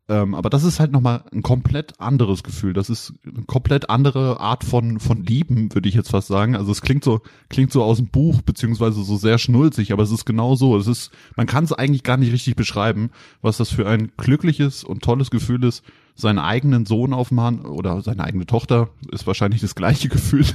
Ähm, 0.09 0.35
aber 0.35 0.49
das 0.49 0.63
ist 0.63 0.79
halt 0.79 0.91
nochmal 0.91 1.23
ein 1.31 1.41
komplett 1.41 1.99
anderes 1.99 2.43
Gefühl. 2.43 2.73
Das 2.73 2.89
ist 2.89 3.13
eine 3.25 3.45
komplett 3.45 3.89
andere 3.89 4.39
Art 4.39 4.63
von, 4.63 4.99
von 4.99 5.23
Lieben, 5.23 5.73
würde 5.73 5.87
ich 5.87 5.95
jetzt 5.95 6.09
fast 6.09 6.27
sagen. 6.27 6.55
Also 6.55 6.71
es 6.71 6.81
klingt 6.81 7.03
so, 7.03 7.21
klingt 7.49 7.71
so 7.71 7.83
aus 7.83 7.97
dem 7.97 8.07
Buch, 8.07 8.41
beziehungsweise 8.41 9.03
so 9.03 9.15
sehr 9.15 9.37
schnulzig, 9.37 9.93
aber 9.93 10.03
es 10.03 10.11
ist 10.11 10.25
genau 10.25 10.55
so. 10.55 10.75
Es 10.75 10.87
ist, 10.87 11.11
man 11.35 11.47
kann 11.47 11.63
es 11.63 11.71
eigentlich 11.71 12.03
gar 12.03 12.17
nicht 12.17 12.33
richtig 12.33 12.55
beschreiben, 12.55 13.11
was 13.41 13.57
das 13.57 13.69
für 13.69 13.87
ein 13.87 14.11
glückliches 14.17 14.83
und 14.83 15.01
tolles 15.03 15.31
Gefühl 15.31 15.63
ist, 15.63 15.83
seinen 16.15 16.39
eigenen 16.39 16.85
Sohn 16.85 17.13
auf 17.13 17.29
dem 17.29 17.39
Hand 17.39 17.65
oder 17.65 18.01
seine 18.01 18.23
eigene 18.23 18.45
Tochter 18.45 18.89
ist 19.11 19.27
wahrscheinlich 19.27 19.61
das 19.61 19.75
gleiche 19.75 20.09
Gefühl. 20.09 20.45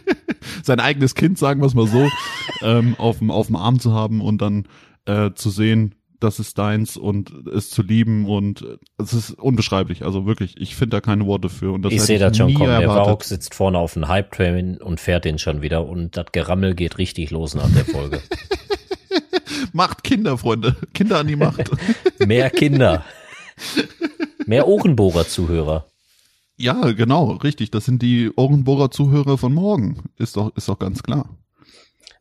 Sein 0.62 0.80
eigenes 0.80 1.14
Kind, 1.14 1.38
sagen 1.38 1.60
wir 1.60 1.66
es 1.66 1.74
mal 1.74 1.86
so, 1.86 2.08
ähm, 2.62 2.94
auf 2.98 3.18
dem, 3.18 3.30
auf 3.30 3.46
dem 3.48 3.56
Arm 3.56 3.80
zu 3.80 3.92
haben 3.92 4.20
und 4.20 4.42
dann 4.42 4.66
äh, 5.06 5.30
zu 5.34 5.50
sehen, 5.50 5.94
das 6.22 6.38
ist 6.38 6.58
deins 6.58 6.96
und 6.96 7.32
es 7.48 7.70
zu 7.70 7.82
lieben 7.82 8.26
und 8.26 8.64
es 8.98 9.12
ist 9.12 9.30
unbeschreiblich. 9.32 10.04
Also 10.04 10.26
wirklich, 10.26 10.60
ich 10.60 10.76
finde 10.76 10.96
da 10.96 11.00
keine 11.00 11.26
Worte 11.26 11.48
für. 11.48 11.72
Und 11.72 11.82
das 11.82 11.92
ich 11.92 12.02
sehe 12.02 12.18
das 12.18 12.36
schon 12.36 12.54
kommen. 12.54 12.68
Der 12.68 12.80
erwartet. 12.80 13.06
Varrock 13.06 13.24
sitzt 13.24 13.54
vorne 13.54 13.78
auf 13.78 13.94
dem 13.94 14.08
Hype-Train 14.08 14.78
und 14.78 15.00
fährt 15.00 15.24
den 15.24 15.38
schon 15.38 15.62
wieder 15.62 15.86
und 15.86 16.16
das 16.16 16.26
Gerammel 16.32 16.74
geht 16.74 16.98
richtig 16.98 17.30
los 17.30 17.54
nach 17.54 17.70
der 17.72 17.84
Folge. 17.84 18.20
Macht 19.72 20.04
Kinder, 20.04 20.38
Freunde. 20.38 20.76
Kinder 20.94 21.18
an 21.18 21.26
die 21.26 21.36
Macht. 21.36 21.70
Mehr 22.26 22.50
Kinder. 22.50 23.04
Mehr 24.46 24.66
Ohrenbohrer-Zuhörer. 24.68 25.86
ja, 26.56 26.92
genau, 26.92 27.32
richtig. 27.32 27.70
Das 27.70 27.84
sind 27.84 28.02
die 28.02 28.30
Ohrenbohrer 28.34 28.90
Zuhörer 28.90 29.38
von 29.38 29.54
morgen. 29.54 30.02
Ist 30.18 30.36
doch, 30.36 30.54
ist 30.56 30.68
doch 30.68 30.78
ganz 30.78 31.02
klar. 31.02 31.28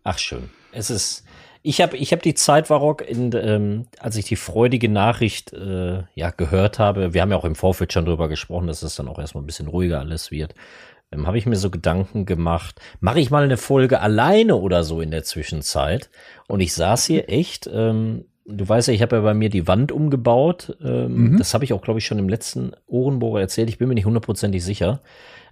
Ach 0.03 0.17
schön. 0.17 0.49
Es 0.71 0.89
ist. 0.89 1.23
Ich 1.63 1.81
habe 1.81 1.95
ich 1.97 2.11
hab 2.11 2.21
die 2.21 2.33
Zeit, 2.33 2.69
Varrock, 2.69 3.07
in, 3.07 3.31
ähm, 3.35 3.85
als 3.99 4.15
ich 4.15 4.25
die 4.25 4.35
freudige 4.35 4.89
Nachricht 4.89 5.53
äh, 5.53 6.03
ja 6.15 6.31
gehört 6.31 6.79
habe. 6.79 7.13
Wir 7.13 7.21
haben 7.21 7.31
ja 7.31 7.37
auch 7.37 7.45
im 7.45 7.55
Vorfeld 7.55 7.93
schon 7.93 8.05
drüber 8.05 8.29
gesprochen, 8.29 8.67
dass 8.67 8.81
es 8.81 8.95
dann 8.95 9.07
auch 9.07 9.19
erstmal 9.19 9.43
ein 9.43 9.47
bisschen 9.47 9.67
ruhiger 9.67 9.99
alles 9.99 10.31
wird. 10.31 10.55
Ähm, 11.11 11.27
habe 11.27 11.37
ich 11.37 11.45
mir 11.45 11.57
so 11.57 11.69
Gedanken 11.69 12.25
gemacht, 12.25 12.79
mache 12.99 13.19
ich 13.19 13.29
mal 13.29 13.43
eine 13.43 13.57
Folge 13.57 13.99
alleine 14.01 14.55
oder 14.55 14.83
so 14.83 15.01
in 15.01 15.11
der 15.11 15.23
Zwischenzeit. 15.23 16.09
Und 16.47 16.61
ich 16.61 16.73
saß 16.73 17.05
hier 17.05 17.29
echt. 17.29 17.69
Ähm, 17.71 18.25
du 18.45 18.67
weißt 18.67 18.87
ja, 18.87 18.93
ich 18.93 19.01
habe 19.03 19.17
ja 19.17 19.21
bei 19.21 19.33
mir 19.35 19.49
die 19.49 19.67
Wand 19.67 19.91
umgebaut. 19.91 20.75
Ähm, 20.83 21.31
Mhm. 21.31 21.37
Das 21.37 21.53
habe 21.53 21.63
ich 21.63 21.73
auch, 21.73 21.81
glaube 21.81 21.99
ich, 21.99 22.05
schon 22.05 22.17
im 22.19 22.29
letzten 22.29 22.71
Ohrenbohrer 22.87 23.41
erzählt. 23.41 23.69
Ich 23.69 23.77
bin 23.77 23.87
mir 23.87 23.95
nicht 23.95 24.05
hundertprozentig 24.05 24.63
sicher. 24.63 25.01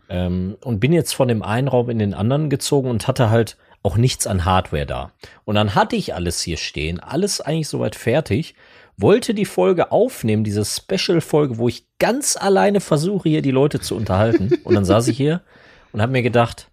Ähm, 0.09 0.57
und 0.63 0.79
bin 0.79 0.91
jetzt 0.91 1.13
von 1.13 1.27
dem 1.27 1.43
einen 1.43 1.67
Raum 1.67 1.89
in 1.91 1.99
den 1.99 2.15
anderen 2.15 2.49
gezogen 2.49 2.89
und 2.89 3.07
hatte 3.07 3.29
halt 3.29 3.57
auch 3.83 3.97
nichts 3.97 4.27
an 4.27 4.45
Hardware 4.45 4.85
da. 4.85 5.11
Und 5.45 5.55
dann 5.55 5.75
hatte 5.75 5.95
ich 5.95 6.13
alles 6.13 6.41
hier 6.41 6.57
stehen, 6.57 6.99
alles 6.99 7.41
eigentlich 7.41 7.67
soweit 7.69 7.95
fertig, 7.95 8.55
wollte 8.97 9.33
die 9.33 9.45
Folge 9.45 9.91
aufnehmen, 9.91 10.43
diese 10.43 10.65
Special-Folge, 10.65 11.57
wo 11.57 11.69
ich 11.69 11.85
ganz 11.99 12.35
alleine 12.35 12.81
versuche, 12.81 13.29
hier 13.29 13.41
die 13.41 13.51
Leute 13.51 13.79
zu 13.79 13.95
unterhalten. 13.95 14.51
Und 14.63 14.75
dann 14.75 14.83
saß 14.85 15.07
ich 15.07 15.15
hier 15.17 15.41
und 15.93 16.01
habe 16.01 16.11
mir 16.11 16.23
gedacht, 16.23 16.69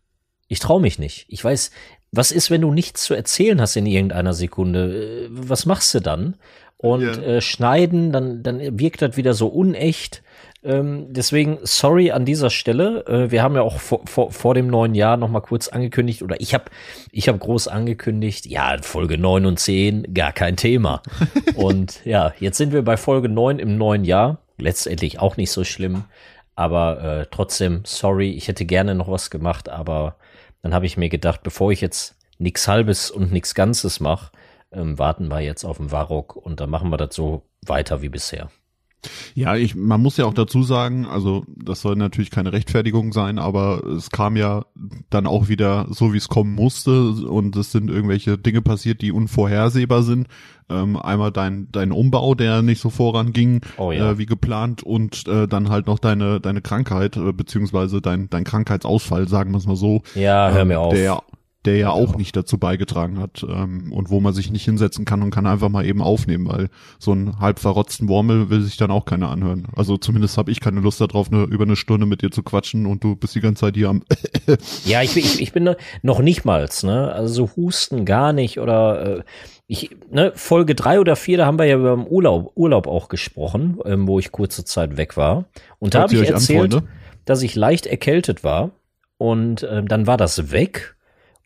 ich 0.48 0.58
traue 0.58 0.80
mich 0.80 0.98
nicht. 0.98 1.26
Ich 1.28 1.44
weiß, 1.44 1.70
was 2.12 2.32
ist, 2.32 2.50
wenn 2.50 2.60
du 2.62 2.72
nichts 2.72 3.02
zu 3.04 3.14
erzählen 3.14 3.60
hast 3.60 3.76
in 3.76 3.86
irgendeiner 3.86 4.34
Sekunde? 4.34 5.26
Äh, 5.26 5.28
Was 5.30 5.66
machst 5.66 5.94
du 5.94 6.00
dann? 6.00 6.36
Und 6.78 7.02
Ja. 7.02 7.12
äh, 7.22 7.40
schneiden, 7.40 8.10
dann, 8.12 8.42
dann 8.42 8.78
wirkt 8.78 9.02
das 9.02 9.16
wieder 9.16 9.34
so 9.34 9.46
unecht. 9.48 10.22
Ähm, 10.66 11.06
deswegen, 11.10 11.58
sorry 11.62 12.10
an 12.10 12.24
dieser 12.24 12.50
Stelle. 12.50 13.06
Äh, 13.06 13.30
wir 13.30 13.42
haben 13.42 13.54
ja 13.54 13.62
auch 13.62 13.78
vor, 13.78 14.00
vor, 14.06 14.32
vor 14.32 14.54
dem 14.54 14.66
neuen 14.66 14.94
Jahr 14.96 15.16
noch 15.16 15.28
mal 15.28 15.40
kurz 15.40 15.68
angekündigt, 15.68 16.22
oder 16.22 16.40
ich 16.40 16.54
habe 16.54 16.64
ich 17.12 17.28
hab 17.28 17.38
groß 17.38 17.68
angekündigt, 17.68 18.46
ja, 18.46 18.76
Folge 18.82 19.16
9 19.16 19.46
und 19.46 19.60
10, 19.60 20.12
gar 20.12 20.32
kein 20.32 20.56
Thema. 20.56 21.02
und 21.54 22.04
ja, 22.04 22.32
jetzt 22.40 22.58
sind 22.58 22.72
wir 22.72 22.82
bei 22.82 22.96
Folge 22.96 23.28
9 23.28 23.60
im 23.60 23.78
neuen 23.78 24.04
Jahr. 24.04 24.38
Letztendlich 24.58 25.20
auch 25.20 25.36
nicht 25.36 25.52
so 25.52 25.62
schlimm. 25.62 26.04
Aber 26.56 27.02
äh, 27.02 27.26
trotzdem, 27.30 27.82
sorry, 27.84 28.32
ich 28.32 28.48
hätte 28.48 28.64
gerne 28.64 28.94
noch 28.94 29.10
was 29.10 29.30
gemacht, 29.30 29.68
aber 29.68 30.16
dann 30.62 30.74
habe 30.74 30.86
ich 30.86 30.96
mir 30.96 31.10
gedacht, 31.10 31.42
bevor 31.42 31.70
ich 31.70 31.80
jetzt 31.80 32.16
nix 32.38 32.66
Halbes 32.66 33.10
und 33.10 33.30
nix 33.30 33.54
Ganzes 33.54 34.00
mache, 34.00 34.32
ähm, 34.72 34.98
warten 34.98 35.28
wir 35.28 35.40
jetzt 35.40 35.64
auf 35.64 35.76
den 35.76 35.92
Varrock 35.92 36.34
und 36.34 36.58
dann 36.58 36.70
machen 36.70 36.90
wir 36.90 36.96
das 36.96 37.14
so 37.14 37.42
weiter 37.64 38.02
wie 38.02 38.08
bisher. 38.08 38.50
Ja, 39.34 39.54
ich, 39.56 39.74
man 39.74 40.02
muss 40.02 40.16
ja 40.16 40.24
auch 40.24 40.34
dazu 40.34 40.62
sagen, 40.62 41.06
also 41.06 41.44
das 41.46 41.80
soll 41.80 41.96
natürlich 41.96 42.30
keine 42.30 42.52
Rechtfertigung 42.52 43.12
sein, 43.12 43.38
aber 43.38 43.84
es 43.84 44.10
kam 44.10 44.36
ja 44.36 44.64
dann 45.10 45.26
auch 45.26 45.48
wieder 45.48 45.86
so, 45.90 46.12
wie 46.12 46.18
es 46.18 46.28
kommen 46.28 46.54
musste 46.54 47.10
und 47.10 47.54
es 47.56 47.72
sind 47.72 47.90
irgendwelche 47.90 48.38
Dinge 48.38 48.62
passiert, 48.62 49.02
die 49.02 49.12
unvorhersehbar 49.12 50.02
sind. 50.02 50.28
Ähm, 50.68 50.96
einmal 50.96 51.30
dein 51.30 51.68
dein 51.70 51.92
Umbau, 51.92 52.34
der 52.34 52.62
nicht 52.62 52.80
so 52.80 52.90
voranging 52.90 53.60
Oh 53.76 53.92
ja. 53.92 54.10
äh, 54.10 54.18
wie 54.18 54.26
geplant 54.26 54.82
und 54.82 55.28
äh, 55.28 55.46
dann 55.46 55.68
halt 55.68 55.86
noch 55.86 56.00
deine 56.00 56.40
deine 56.40 56.60
Krankheit 56.60 57.16
äh, 57.16 57.32
beziehungsweise 57.32 58.00
dein 58.00 58.28
dein 58.30 58.42
Krankheitsausfall, 58.42 59.28
sagen 59.28 59.52
wir 59.52 59.58
es 59.58 59.66
mal 59.66 59.76
so. 59.76 60.02
Ja, 60.16 60.50
hör 60.50 60.62
ähm, 60.62 60.68
mir 60.68 60.80
auf. 60.80 60.92
Der 60.92 61.22
der 61.66 61.76
ja 61.76 61.90
auch 61.90 62.16
nicht 62.16 62.36
dazu 62.36 62.58
beigetragen 62.58 63.18
hat 63.18 63.44
ähm, 63.48 63.92
und 63.92 64.08
wo 64.10 64.20
man 64.20 64.32
sich 64.32 64.50
nicht 64.50 64.64
hinsetzen 64.64 65.04
kann 65.04 65.22
und 65.22 65.30
kann 65.30 65.46
einfach 65.46 65.68
mal 65.68 65.84
eben 65.84 66.00
aufnehmen, 66.02 66.46
weil 66.48 66.68
so 66.98 67.12
einen 67.12 67.38
halb 67.40 67.58
verrotzten 67.58 68.08
Wormel 68.08 68.48
will 68.50 68.62
sich 68.62 68.76
dann 68.76 68.90
auch 68.90 69.04
keiner 69.04 69.30
anhören. 69.30 69.68
Also 69.76 69.96
zumindest 69.98 70.38
habe 70.38 70.50
ich 70.50 70.60
keine 70.60 70.80
Lust 70.80 71.00
darauf, 71.00 71.30
eine, 71.30 71.42
über 71.44 71.64
eine 71.64 71.76
Stunde 71.76 72.06
mit 72.06 72.22
dir 72.22 72.30
zu 72.30 72.42
quatschen 72.42 72.86
und 72.86 73.04
du 73.04 73.16
bist 73.16 73.34
die 73.34 73.40
ganze 73.40 73.60
Zeit 73.60 73.74
hier 73.76 73.88
am 73.90 74.02
Ja, 74.84 75.02
ich, 75.02 75.14
bin- 75.14 75.24
ich, 75.24 75.40
ich 75.42 75.52
bin 75.52 75.74
noch 76.02 76.20
nicht 76.20 76.44
mal, 76.44 76.68
ne? 76.82 77.12
Also 77.12 77.34
so 77.46 77.56
Husten 77.56 78.04
gar 78.04 78.32
nicht 78.32 78.60
oder 78.60 79.18
äh, 79.18 79.22
ich, 79.66 79.90
ne, 80.10 80.32
Folge 80.36 80.74
drei 80.76 81.00
oder 81.00 81.16
vier, 81.16 81.38
da 81.38 81.46
haben 81.46 81.58
wir 81.58 81.64
ja 81.66 81.76
über 81.76 81.96
den 81.96 82.06
Urlaub, 82.08 82.52
Urlaub 82.54 82.86
auch 82.86 83.08
gesprochen, 83.08 83.78
ähm, 83.84 84.06
wo 84.06 84.18
ich 84.18 84.30
kurze 84.30 84.64
Zeit 84.64 84.96
weg 84.96 85.16
war. 85.16 85.46
Und 85.80 85.94
da 85.94 86.00
Hört 86.00 86.10
habe 86.10 86.16
sie 86.18 86.22
ich 86.22 86.28
an, 86.28 86.34
erzählt, 86.34 86.72
Freunde? 86.72 86.88
dass 87.24 87.42
ich 87.42 87.54
leicht 87.56 87.86
erkältet 87.86 88.44
war 88.44 88.70
und 89.18 89.66
ähm, 89.68 89.88
dann 89.88 90.06
war 90.06 90.16
das 90.16 90.52
weg. 90.52 90.95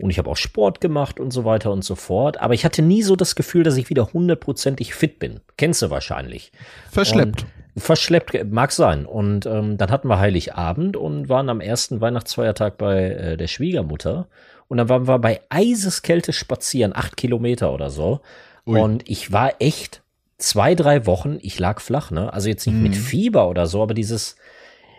Und 0.02 0.10
ich 0.10 0.18
habe 0.18 0.30
auch 0.30 0.36
Sport 0.36 0.80
gemacht 0.80 1.20
und 1.20 1.30
so 1.32 1.44
weiter 1.44 1.70
und 1.72 1.84
so 1.84 1.94
fort. 1.94 2.40
Aber 2.40 2.54
ich 2.54 2.64
hatte 2.64 2.82
nie 2.82 3.02
so 3.02 3.16
das 3.16 3.34
Gefühl, 3.34 3.62
dass 3.62 3.76
ich 3.76 3.90
wieder 3.90 4.12
hundertprozentig 4.12 4.94
fit 4.94 5.18
bin. 5.18 5.40
Kennst 5.56 5.82
du 5.82 5.90
wahrscheinlich. 5.90 6.52
verschleppt. 6.90 7.46
Und 7.74 7.82
verschleppt, 7.82 8.50
mag 8.50 8.72
sein. 8.72 9.06
Und 9.06 9.46
ähm, 9.46 9.76
dann 9.76 9.90
hatten 9.90 10.08
wir 10.08 10.18
Heiligabend 10.18 10.96
und 10.96 11.28
waren 11.28 11.48
am 11.48 11.60
ersten 11.60 12.00
Weihnachtsfeiertag 12.00 12.78
bei 12.78 13.10
äh, 13.10 13.36
der 13.36 13.46
Schwiegermutter. 13.46 14.26
Und 14.68 14.76
dann 14.78 14.88
waren 14.88 15.06
wir 15.08 15.18
bei 15.18 15.40
Eiseskälte 15.48 16.32
spazieren, 16.32 16.94
acht 16.94 17.16
Kilometer 17.16 17.72
oder 17.72 17.90
so. 17.90 18.20
Ui. 18.66 18.80
Und 18.80 19.08
ich 19.08 19.32
war 19.32 19.54
echt 19.58 20.02
zwei, 20.38 20.74
drei 20.74 21.06
Wochen, 21.06 21.38
ich 21.42 21.58
lag 21.58 21.80
flach, 21.80 22.10
ne? 22.10 22.32
Also 22.32 22.48
jetzt 22.48 22.66
nicht 22.66 22.76
mit 22.76 22.92
Mhm. 22.92 22.96
Fieber 22.96 23.48
oder 23.48 23.66
so, 23.66 23.82
aber 23.82 23.94
dieses, 23.94 24.36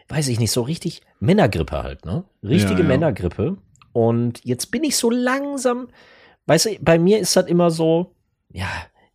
weiß 0.09 0.27
ich 0.27 0.39
nicht, 0.39 0.51
so 0.51 0.61
richtig 0.61 1.01
Männergrippe 1.19 1.81
halt, 1.83 2.05
ne? 2.05 2.23
Richtige 2.43 2.73
Ja, 2.73 2.79
ja. 2.81 2.87
Männergrippe. 2.87 3.57
Und 3.93 4.43
jetzt 4.45 4.71
bin 4.71 4.83
ich 4.83 4.95
so 4.97 5.09
langsam, 5.09 5.87
weißt 6.47 6.65
du, 6.67 6.75
bei 6.81 6.97
mir 6.99 7.19
ist 7.19 7.35
das 7.35 7.45
immer 7.47 7.71
so, 7.71 8.13
ja, 8.51 8.67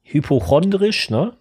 hypochondrisch, 0.02 1.10
ne? 1.10 1.36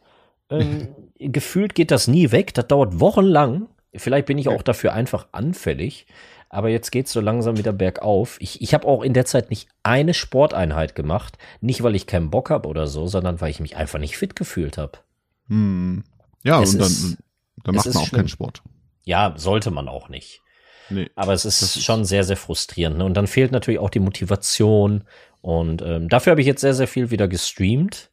Ähm, 0.50 0.90
gefühlt 1.20 1.76
geht 1.76 1.92
das 1.92 2.08
nie 2.08 2.32
weg, 2.32 2.54
das 2.54 2.68
dauert 2.68 3.00
wochenlang. 3.00 3.68
Vielleicht 3.96 4.26
bin 4.28 4.38
ich 4.38 4.50
auch 4.50 4.62
dafür 4.62 4.94
einfach 4.94 5.28
anfällig, 5.32 6.06
aber 6.50 6.70
jetzt 6.70 6.92
geht's 6.92 7.14
so 7.14 7.22
langsam 7.22 7.58
wieder 7.58 7.72
bergauf. 7.72 8.38
Ich, 8.42 8.62
ich 8.62 8.74
habe 8.74 8.86
auch 8.88 9.02
in 9.04 9.14
der 9.14 9.26
Zeit 9.26 9.50
nicht 9.50 9.70
eine 9.84 10.14
Sporteinheit 10.14 10.96
gemacht, 10.96 11.38
nicht 11.62 11.82
weil 11.82 11.96
ich 11.96 12.06
keinen 12.06 12.30
Bock 12.30 12.50
habe 12.50 12.68
oder 12.68 12.88
so, 12.88 13.08
sondern 13.08 13.40
weil 13.40 13.52
ich 13.52 13.62
mich 13.62 13.78
einfach 13.78 14.00
nicht 14.00 14.18
fit 14.18 14.36
gefühlt 14.36 14.78
habe. 14.78 15.00
Hm. 15.48 16.04
Ja, 16.44 16.62
Es 16.62 16.74
und 16.74 16.80
dann, 16.80 16.88
ist- 16.88 17.18
dann 17.64 17.76
es 17.76 17.86
macht 17.86 17.94
man 17.94 18.04
auch 18.04 18.08
schlimm. 18.08 18.18
keinen 18.20 18.28
Sport. 18.28 18.62
Ja, 19.06 19.34
sollte 19.38 19.72
man 19.72 19.88
auch 19.88 20.10
nicht. 20.10 20.42
Nee. 20.90 21.10
Aber 21.16 21.34
es 21.34 21.46
ist, 21.46 21.84
schon 21.84 22.06
sehr, 22.06 22.24
sehr 22.24 22.38
frustrierend. 22.38 22.98
Ne? 22.98 23.06
Und 23.06 23.16
dann 23.16 23.28
fehlt 23.28 23.52
natürlich 23.52 23.80
auch 23.80 23.90
die 23.90 24.00
Motivation. 24.00 25.04
Und 25.42 25.82
ähm, 25.82 26.10
dafür 26.10 26.32
habe 26.32 26.42
ich 26.42 26.48
jetzt 26.48 26.62
sehr, 26.62 26.74
sehr 26.74 26.88
viel 26.88 27.12
wieder 27.12 27.28
gestreamt. 27.28 28.10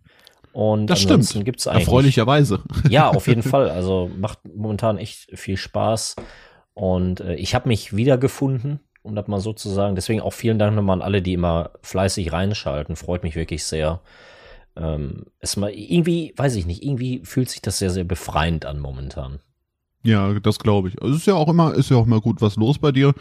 Und 0.53 0.89
Das 0.89 1.01
stimmt. 1.01 1.45
gibt's 1.45 1.67
eigentlich. 1.67 1.87
Erfreulicherweise. 1.87 2.61
Ja, 2.89 3.09
auf 3.15 3.27
jeden 3.27 3.43
Fall. 3.43 3.71
Also 3.71 4.11
macht 4.17 4.39
momentan 4.45 4.99
echt 4.99 5.39
viel 5.39 5.57
Spaß. 5.57 6.17
Und 6.75 7.21
äh, 7.21 7.35
ich 7.35 7.55
habe 7.55 7.69
mich 7.69 7.97
wiedergefunden, 7.97 8.81
um 9.03 9.15
das 9.15 9.29
mal 9.29 9.41
so 9.41 9.53
zu 9.53 9.69
sagen. 9.69 9.95
Deswegen 9.95 10.21
auch 10.21 10.33
vielen 10.33 10.59
Dank 10.59 10.75
nochmal 10.77 10.97
an 10.97 11.03
alle, 11.03 11.23
die 11.23 11.33
immer 11.33 11.71
fleißig 11.83 12.33
reinschalten. 12.33 12.97
Freut 12.97 13.23
mich 13.23 13.35
wirklich 13.35 13.65
sehr. 13.65 14.01
Ähm, 14.77 15.27
es 15.39 15.57
mal 15.57 15.71
irgendwie, 15.71 16.33
weiß 16.37 16.55
ich 16.57 16.67
nicht, 16.67 16.83
irgendwie 16.83 17.21
fühlt 17.25 17.51
sich 17.51 17.61
das 17.61 17.79
sehr, 17.79 17.91
sehr 17.91 18.05
befreiend 18.05 18.65
an 18.65 18.79
momentan. 18.79 19.41
Ja, 20.05 20.33
das 20.41 20.59
glaube 20.59 20.89
ich. 20.89 21.01
Also 21.01 21.15
Es 21.15 21.21
ist 21.21 21.27
ja 21.27 21.35
auch 21.35 21.49
immer, 21.49 21.75
ist 21.75 21.91
ja 21.91 21.97
auch 21.97 22.07
immer 22.07 22.21
gut 22.21 22.41
was 22.41 22.57
los 22.57 22.79
bei 22.79 22.93
dir. 22.93 23.15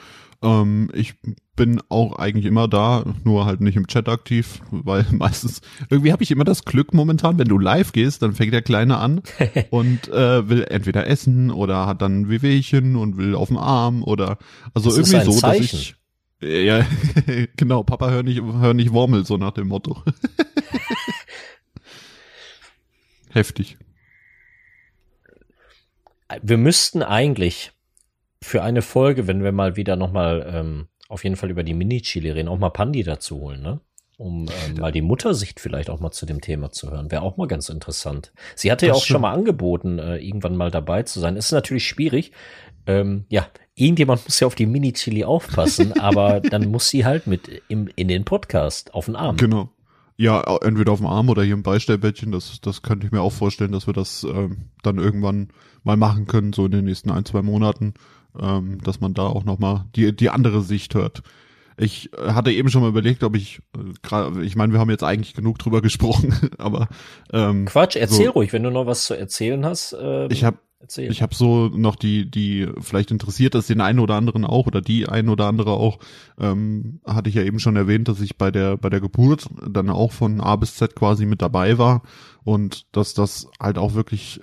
Ähm, 0.44 0.89
ich 0.94 1.13
bin 1.56 1.80
auch 1.89 2.15
eigentlich 2.17 2.46
immer 2.46 2.67
da, 2.67 3.04
nur 3.24 3.46
halt 3.46 3.62
nicht 3.62 3.76
im 3.76 3.86
Chat 3.88 4.10
aktiv, 4.10 4.62
weil 4.72 5.06
meistens 5.12 5.62
irgendwie 5.89 6.12
habe 6.12 6.24
ich 6.24 6.32
immer 6.32 6.44
das 6.44 6.65
Glück 6.65 6.94
momentan, 6.94 7.38
wenn 7.38 7.48
du 7.48 7.60
live 7.60 7.91
gehst, 7.91 8.22
dann 8.24 8.34
fängt 8.34 8.54
der 8.54 8.63
Kleine 8.63 8.98
an 8.98 9.22
und 9.70 10.08
äh, 10.10 10.50
will 10.50 10.63
entweder 10.63 11.08
essen 11.08 11.52
oder 11.52 11.86
hat 11.86 12.02
dann 12.02 12.22
ein 12.22 12.30
Wehwehchen 12.30 12.96
und 12.96 13.17
will 13.17 13.36
auf 13.36 13.50
den 13.50 13.58
Arm 13.58 14.04
oder 14.04 14.38
also 14.74 14.89
Das 14.89 14.98
irgendwie 14.98 15.26
so, 15.26 15.32
dass 15.32 15.39
Zeichen. 15.39 15.78
ich 15.80 15.96
ja, 16.44 16.84
genau, 17.56 17.84
Papa 17.84 18.10
hör 18.10 18.24
nicht, 18.24 18.41
hör 18.41 18.74
nicht 18.74 18.91
Wormel, 18.94 19.28
so 19.28 19.38
nach 19.38 19.52
dem 19.52 19.67
Motto. 19.67 20.02
Heftig. 23.30 23.78
Wir 26.41 26.58
müssten 26.58 27.04
eigentlich 27.04 27.72
für 28.41 28.63
eine 28.63 28.82
Folge, 28.82 29.28
wenn 29.28 29.44
wir 29.44 29.52
mal 29.52 29.76
wieder 29.76 29.96
nochmal 29.96 30.52
ähm, 30.54 30.88
auf 31.10 31.24
jeden 31.24 31.36
Fall 31.36 31.50
über 31.50 31.63
die 31.63 31.74
Mini-Chili 31.74 32.32
reden, 32.32 32.48
auch 32.48 32.58
mal 32.58 32.70
Pandi 32.70 33.04
dazu 33.04 33.39
holen, 33.39 33.62
ne? 33.62 33.82
Um 34.17 34.48
ähm, 34.67 34.76
mal 34.80 34.91
die 34.91 35.02
Muttersicht 35.02 35.60
vielleicht 35.60 35.89
auch 35.89 36.00
mal 36.00 36.12
zu 36.12 36.28
dem 36.28 36.41
Thema 36.41 36.72
zu 36.72 36.91
hören. 36.91 37.10
Wäre 37.10 37.24
auch 37.24 37.38
mal 37.38 37.48
ganz 37.48 37.70
interessant. 37.70 38.32
Sie 38.56 38.72
hatte 38.72 38.86
ja 38.86 38.94
Das 38.94 39.02
auch 39.02 39.06
schon 39.06 39.22
mal 39.22 39.34
angeboten, 39.34 39.98
äh, 39.98 40.17
irgendwann 40.17 40.56
mal 40.56 40.70
dabei 40.70 41.04
zu 41.04 41.20
sein. 41.20 41.36
Ist 41.36 41.52
natürlich 41.52 41.88
schwierig. 41.88 42.32
Ähm, 42.86 43.26
ja, 43.30 43.48
irgendjemand 43.74 44.24
muss 44.26 44.39
ja 44.39 44.48
auf 44.48 44.54
die 44.54 44.67
Mini-Chili 44.67 45.24
aufpassen, 45.24 46.00
aber 46.00 46.39
dann 46.52 46.70
muss 46.70 46.89
sie 46.89 47.04
halt 47.04 47.26
mit 47.26 47.50
im, 47.67 47.89
in 47.96 48.08
den 48.08 48.24
Podcast 48.24 48.94
auf 48.94 49.06
den 49.06 49.15
Arm. 49.15 49.38
Genau. 49.38 49.70
Ja, 50.21 50.39
entweder 50.62 50.91
auf 50.91 50.99
dem 50.99 51.07
Arm 51.07 51.29
oder 51.29 51.41
hier 51.41 51.55
im 51.55 51.63
Beistellbettchen. 51.63 52.31
Das, 52.31 52.62
das 52.62 52.84
könnte 52.84 53.07
ich 53.07 53.12
mir 53.12 53.21
auch 53.21 53.31
vorstellen, 53.31 53.71
dass 53.71 53.88
wir 53.88 53.93
das 53.95 54.23
ähm, 54.23 54.69
dann 54.84 54.99
irgendwann 54.99 55.47
mal 55.84 55.97
machen 55.97 56.27
können, 56.27 56.53
so 56.53 56.63
in 56.67 56.71
den 56.71 56.86
nächsten 56.86 57.10
ein, 57.10 57.25
zwei 57.25 57.41
Monaten, 57.41 57.95
ähm, 58.39 58.77
dass 58.84 59.01
man 59.01 59.15
da 59.15 59.23
auch 59.23 59.45
nochmal 59.45 59.86
die, 59.95 60.15
die 60.15 60.29
andere 60.29 60.62
Sicht 60.62 60.93
hört. 60.93 61.23
Ich 61.75 62.13
äh, 62.13 62.34
hatte 62.34 62.51
eben 62.51 62.69
schon 62.69 62.84
mal 62.84 62.89
überlegt, 62.89 63.23
ob 63.23 63.36
ich, 63.36 63.62
äh, 63.75 63.93
gerade, 64.03 64.43
ich 64.43 64.55
meine, 64.55 64.73
wir 64.73 64.79
haben 64.79 64.91
jetzt 64.91 65.03
eigentlich 65.03 65.34
genug 65.34 65.57
drüber 65.57 65.81
gesprochen, 65.81 66.51
aber 66.60 66.88
ähm, 67.34 67.65
Quatsch, 67.65 67.95
erzähl 67.95 68.27
so, 68.27 68.34
ruhig, 68.34 68.53
wenn 68.53 68.62
du 68.62 68.69
noch 68.69 68.86
was 68.86 69.05
zu 69.05 69.15
erzählen 69.15 69.65
hast. 69.65 69.97
Ähm, 69.99 70.27
ich 70.29 70.43
habe 70.43 70.60
erzähl. 70.82 71.12
ich 71.12 71.22
habe 71.22 71.36
so 71.36 71.67
noch 71.67 71.96
die, 71.96 72.30
die, 72.30 72.67
vielleicht 72.80 73.12
interessiert 73.12 73.56
das 73.56 73.67
den 73.67 73.82
einen 73.82 74.00
oder 74.00 74.15
anderen 74.15 74.46
auch 74.46 74.67
oder 74.67 74.82
die 74.82 75.08
einen 75.08 75.30
oder 75.30 75.48
andere 75.48 75.72
auch, 75.72 76.00
ähm, 76.39 77.00
hatte 77.06 77.30
ich 77.30 77.36
ja 77.36 77.44
eben 77.44 77.60
schon 77.60 77.76
erwähnt, 77.76 78.08
dass 78.08 78.22
ich 78.22 78.38
bei 78.38 78.52
der, 78.52 78.78
bei 78.78 78.89
der 78.89 79.02
Geburt 79.02 79.48
dann 79.70 79.89
auch 79.89 80.12
von 80.12 80.41
A 80.41 80.56
bis 80.56 80.76
Z 80.76 80.96
quasi 80.96 81.26
mit 81.26 81.41
dabei 81.41 81.78
war 81.78 82.04
und 82.44 82.86
dass 82.96 83.13
das 83.13 83.48
halt 83.60 83.78
auch 83.78 83.94
wirklich 83.94 84.41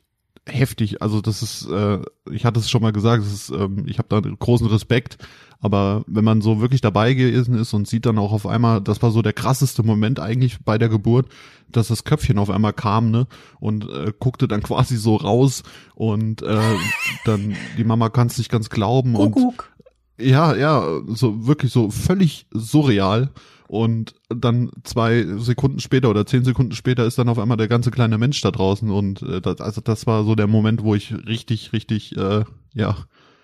heftig, 0.49 1.03
also 1.03 1.21
das 1.21 1.43
ist, 1.43 1.69
äh, 1.71 1.99
ich 2.31 2.45
hatte 2.45 2.61
es 2.61 2.71
schon 2.71 2.83
mal 2.83 2.93
gesagt, 2.93 3.23
es 3.25 3.33
ist, 3.33 3.51
ähm, 3.51 3.85
ich 3.87 3.99
habe 3.99 4.09
da 4.09 4.21
großen 4.21 4.67
Respekt, 4.67 5.19
aber 5.61 6.05
wenn 6.07 6.25
man 6.25 6.41
so 6.41 6.61
wirklich 6.61 6.81
dabei 6.81 7.15
gewesen 7.15 7.55
ist 7.55 7.75
und 7.75 7.89
sieht 7.89 8.07
dann 8.07 8.19
auch 8.19 8.33
auf 8.33 8.47
einmal, 8.47 8.81
das 8.81 9.03
war 9.03 9.11
so 9.11 9.23
der 9.23 9.33
krasseste 9.33 9.83
Moment 9.83 10.21
eigentlich 10.21 10.59
bei 10.65 10.79
der 10.79 10.89
Geburt, 10.89 11.27
dass 11.71 11.89
das 11.89 12.05
Köpfchen 12.05 12.39
auf 12.39 12.51
einmal 12.51 12.73
kam, 12.73 13.11
ne? 13.11 13.27
Und 13.61 13.89
äh, 13.89 14.13
guckte 14.19 14.49
dann 14.49 14.63
quasi 14.65 14.97
so 14.97 15.17
raus 15.17 15.63
und 15.95 16.43
äh, 16.43 16.77
dann 17.25 17.55
die 17.77 17.85
Mama 17.85 18.09
kann 18.09 18.29
es 18.29 18.39
nicht 18.39 18.51
ganz 18.51 18.71
glauben 18.71 19.17
und 19.17 19.33
Kuckuck. 19.33 19.71
ja, 20.19 20.55
ja, 20.55 21.01
so 21.09 21.47
wirklich 21.47 21.73
so 21.73 21.91
völlig 21.91 22.47
surreal. 22.53 23.31
Und 23.69 24.15
dann 24.29 24.71
zwei 24.83 25.25
Sekunden 25.37 25.79
später 25.79 26.09
oder 26.11 26.27
zehn 26.27 26.43
Sekunden 26.45 26.73
später 26.73 27.05
ist 27.05 27.19
dann 27.19 27.29
auf 27.29 27.39
einmal 27.39 27.57
der 27.59 27.69
ganze 27.69 27.91
kleine 27.91 28.19
Mensch 28.19 28.41
da 28.41 28.51
draußen. 28.51 28.91
Und 28.91 29.23
äh, 29.23 29.41
das, 29.41 29.61
also 29.61 29.81
das 29.81 30.07
war 30.07 30.25
so 30.25 30.35
der 30.35 30.47
Moment, 30.47 30.83
wo 30.83 30.95
ich 30.95 31.15
richtig, 31.27 31.73
richtig, 31.73 32.17
äh, 32.17 32.45
ja, 32.75 32.97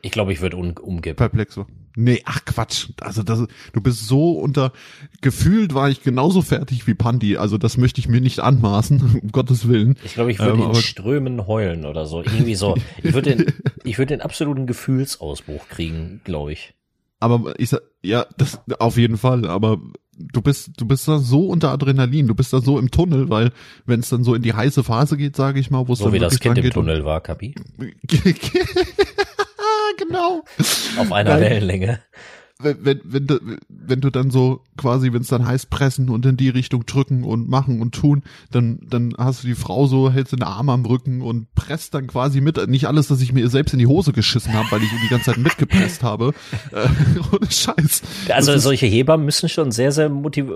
Ich 0.02 0.10
glaube, 0.12 0.32
ich 0.32 0.40
würde 0.40 0.56
um, 0.56 0.72
umgeben. 0.80 1.16
perplex 1.16 1.56
war. 1.56 1.66
Nee, 1.96 2.22
ach 2.24 2.44
Quatsch. 2.44 2.88
Also 3.00 3.22
das, 3.22 3.46
du 3.72 3.80
bist 3.80 4.08
so 4.08 4.32
unter, 4.32 4.72
gefühlt 5.20 5.74
war 5.74 5.90
ich 5.90 6.02
genauso 6.02 6.42
fertig 6.42 6.86
wie 6.88 6.94
Pandi. 6.94 7.36
Also 7.36 7.56
das 7.56 7.76
möchte 7.76 8.00
ich 8.00 8.08
mir 8.08 8.20
nicht 8.20 8.40
anmaßen, 8.40 9.20
um 9.22 9.30
Gottes 9.30 9.68
Willen. 9.68 9.96
Ich 10.04 10.14
glaube, 10.14 10.32
ich 10.32 10.38
würde 10.40 10.60
Ähm, 10.60 10.70
in 10.70 10.74
Strömen 10.74 11.46
heulen 11.46 11.84
oder 11.84 12.06
so. 12.06 12.22
Irgendwie 12.22 12.54
so. 12.56 12.76
Ich 13.02 13.12
würde 13.14 13.36
den, 13.36 13.52
ich 13.84 13.98
würde 13.98 14.14
den 14.14 14.22
absoluten 14.22 14.66
Gefühlsausbruch 14.66 15.68
kriegen, 15.68 16.20
glaube 16.24 16.52
ich. 16.54 16.74
Aber 17.20 17.54
ich 17.58 17.68
sag, 17.70 17.82
ja, 18.02 18.26
das 18.36 18.60
auf 18.78 18.96
jeden 18.98 19.16
Fall, 19.16 19.46
aber 19.46 19.78
du 20.18 20.42
bist 20.42 20.70
du 20.76 20.86
bist 20.86 21.08
da 21.08 21.18
so 21.18 21.46
unter 21.48 21.70
Adrenalin, 21.70 22.26
du 22.26 22.34
bist 22.34 22.52
da 22.52 22.60
so 22.60 22.78
im 22.78 22.90
Tunnel, 22.90 23.30
weil 23.30 23.52
wenn 23.86 24.00
es 24.00 24.08
dann 24.08 24.24
so 24.24 24.34
in 24.34 24.42
die 24.42 24.52
heiße 24.54 24.84
Phase 24.84 25.16
geht, 25.16 25.36
sage 25.36 25.60
ich 25.60 25.70
mal, 25.70 25.88
wo 25.88 25.92
es 25.94 25.98
So 25.98 26.06
dann 26.06 26.14
wie 26.14 26.18
das 26.18 26.40
Kind 26.40 26.58
im 26.58 26.70
Tunnel 26.70 27.04
war, 27.04 27.20
Kapi. 27.20 27.54
genau. 29.98 30.44
Auf 30.98 31.12
einer 31.12 31.30
Nein. 31.30 31.40
Wellenlänge. 31.40 32.00
Wenn, 32.64 32.84
wenn, 32.84 33.00
wenn, 33.04 33.26
du, 33.26 33.38
wenn 33.68 34.00
du 34.00 34.10
dann 34.10 34.30
so 34.30 34.62
quasi, 34.76 35.12
wenn 35.12 35.22
es 35.22 35.28
dann 35.28 35.46
heißt 35.46 35.70
pressen 35.70 36.08
und 36.08 36.26
in 36.26 36.36
die 36.36 36.48
Richtung 36.48 36.86
drücken 36.86 37.24
und 37.24 37.48
machen 37.48 37.80
und 37.80 37.94
tun, 37.94 38.22
dann, 38.50 38.80
dann 38.88 39.14
hast 39.16 39.42
du 39.42 39.46
die 39.46 39.54
Frau 39.54 39.86
so, 39.86 40.10
hältst 40.10 40.32
den 40.32 40.42
Arm 40.42 40.68
am 40.68 40.84
Rücken 40.84 41.22
und 41.22 41.54
presst 41.54 41.94
dann 41.94 42.06
quasi 42.06 42.40
mit. 42.40 42.68
Nicht 42.68 42.86
alles, 42.86 43.08
dass 43.08 43.20
ich 43.20 43.32
mir 43.32 43.48
selbst 43.48 43.72
in 43.72 43.78
die 43.78 43.86
Hose 43.86 44.12
geschissen 44.12 44.52
habe, 44.54 44.66
weil 44.70 44.82
ich 44.82 44.90
die 44.90 45.08
ganze 45.08 45.26
Zeit 45.26 45.38
mitgepresst 45.38 46.02
habe. 46.02 46.32
Äh, 46.72 46.88
ohne 47.32 47.50
Scheiß. 47.50 48.02
Also 48.30 48.56
solche 48.58 48.86
Hebammen 48.86 49.26
müssen 49.26 49.48
schon 49.48 49.70
sehr, 49.70 49.92
sehr 49.92 50.08
motiv 50.08 50.46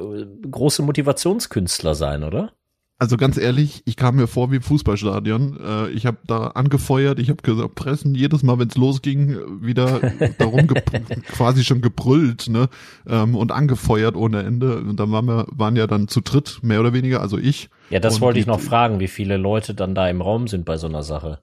große 0.51 0.83
Motivationskünstler 0.83 1.95
sein, 1.95 2.25
oder? 2.25 2.53
Also 3.01 3.17
ganz 3.17 3.39
ehrlich, 3.39 3.83
ich 3.85 3.95
kam 3.95 4.17
mir 4.17 4.27
vor 4.27 4.51
wie 4.51 4.57
im 4.57 4.63
Fußballstadion. 4.63 5.61
Äh, 5.65 5.91
ich 5.91 6.05
habe 6.05 6.19
da 6.27 6.49
angefeuert, 6.49 7.21
ich 7.21 7.31
habe 7.31 7.41
gesagt, 7.43 7.77
pressen, 7.77 8.17
jedes 8.17 8.43
Mal, 8.43 8.59
wenn 8.59 8.69
es 8.69 8.77
losging, 8.77 9.37
wieder 9.63 10.01
darum 10.39 10.67
quasi 11.29 11.63
schon 11.63 11.81
gebrüllt, 11.81 12.49
ne? 12.49 12.69
Ähm, 13.09 13.37
und 13.37 13.53
angefeuert 13.53 14.17
ohne 14.17 14.43
Ende. 14.43 14.79
Und 14.79 14.99
dann 14.99 15.13
waren 15.13 15.27
wir, 15.27 15.47
waren 15.51 15.77
ja 15.77 15.87
dann 15.87 16.09
zu 16.09 16.21
dritt, 16.21 16.59
mehr 16.63 16.81
oder 16.81 16.93
weniger, 16.93 17.21
also 17.21 17.39
ich. 17.39 17.71
Ja, 17.91 18.01
das 18.01 18.21
wollte 18.21 18.41
ich 18.41 18.47
noch 18.47 18.61
fragen, 18.61 18.99
wie 18.99 19.09
viele 19.09 19.37
Leute 19.37 19.75
dann 19.75 19.95
da 19.95 20.09
im 20.09 20.21
Raum 20.21 20.49
sind 20.49 20.65
bei 20.65 20.77
so 20.77 20.89
einer 20.89 21.05
Sache. 21.05 21.39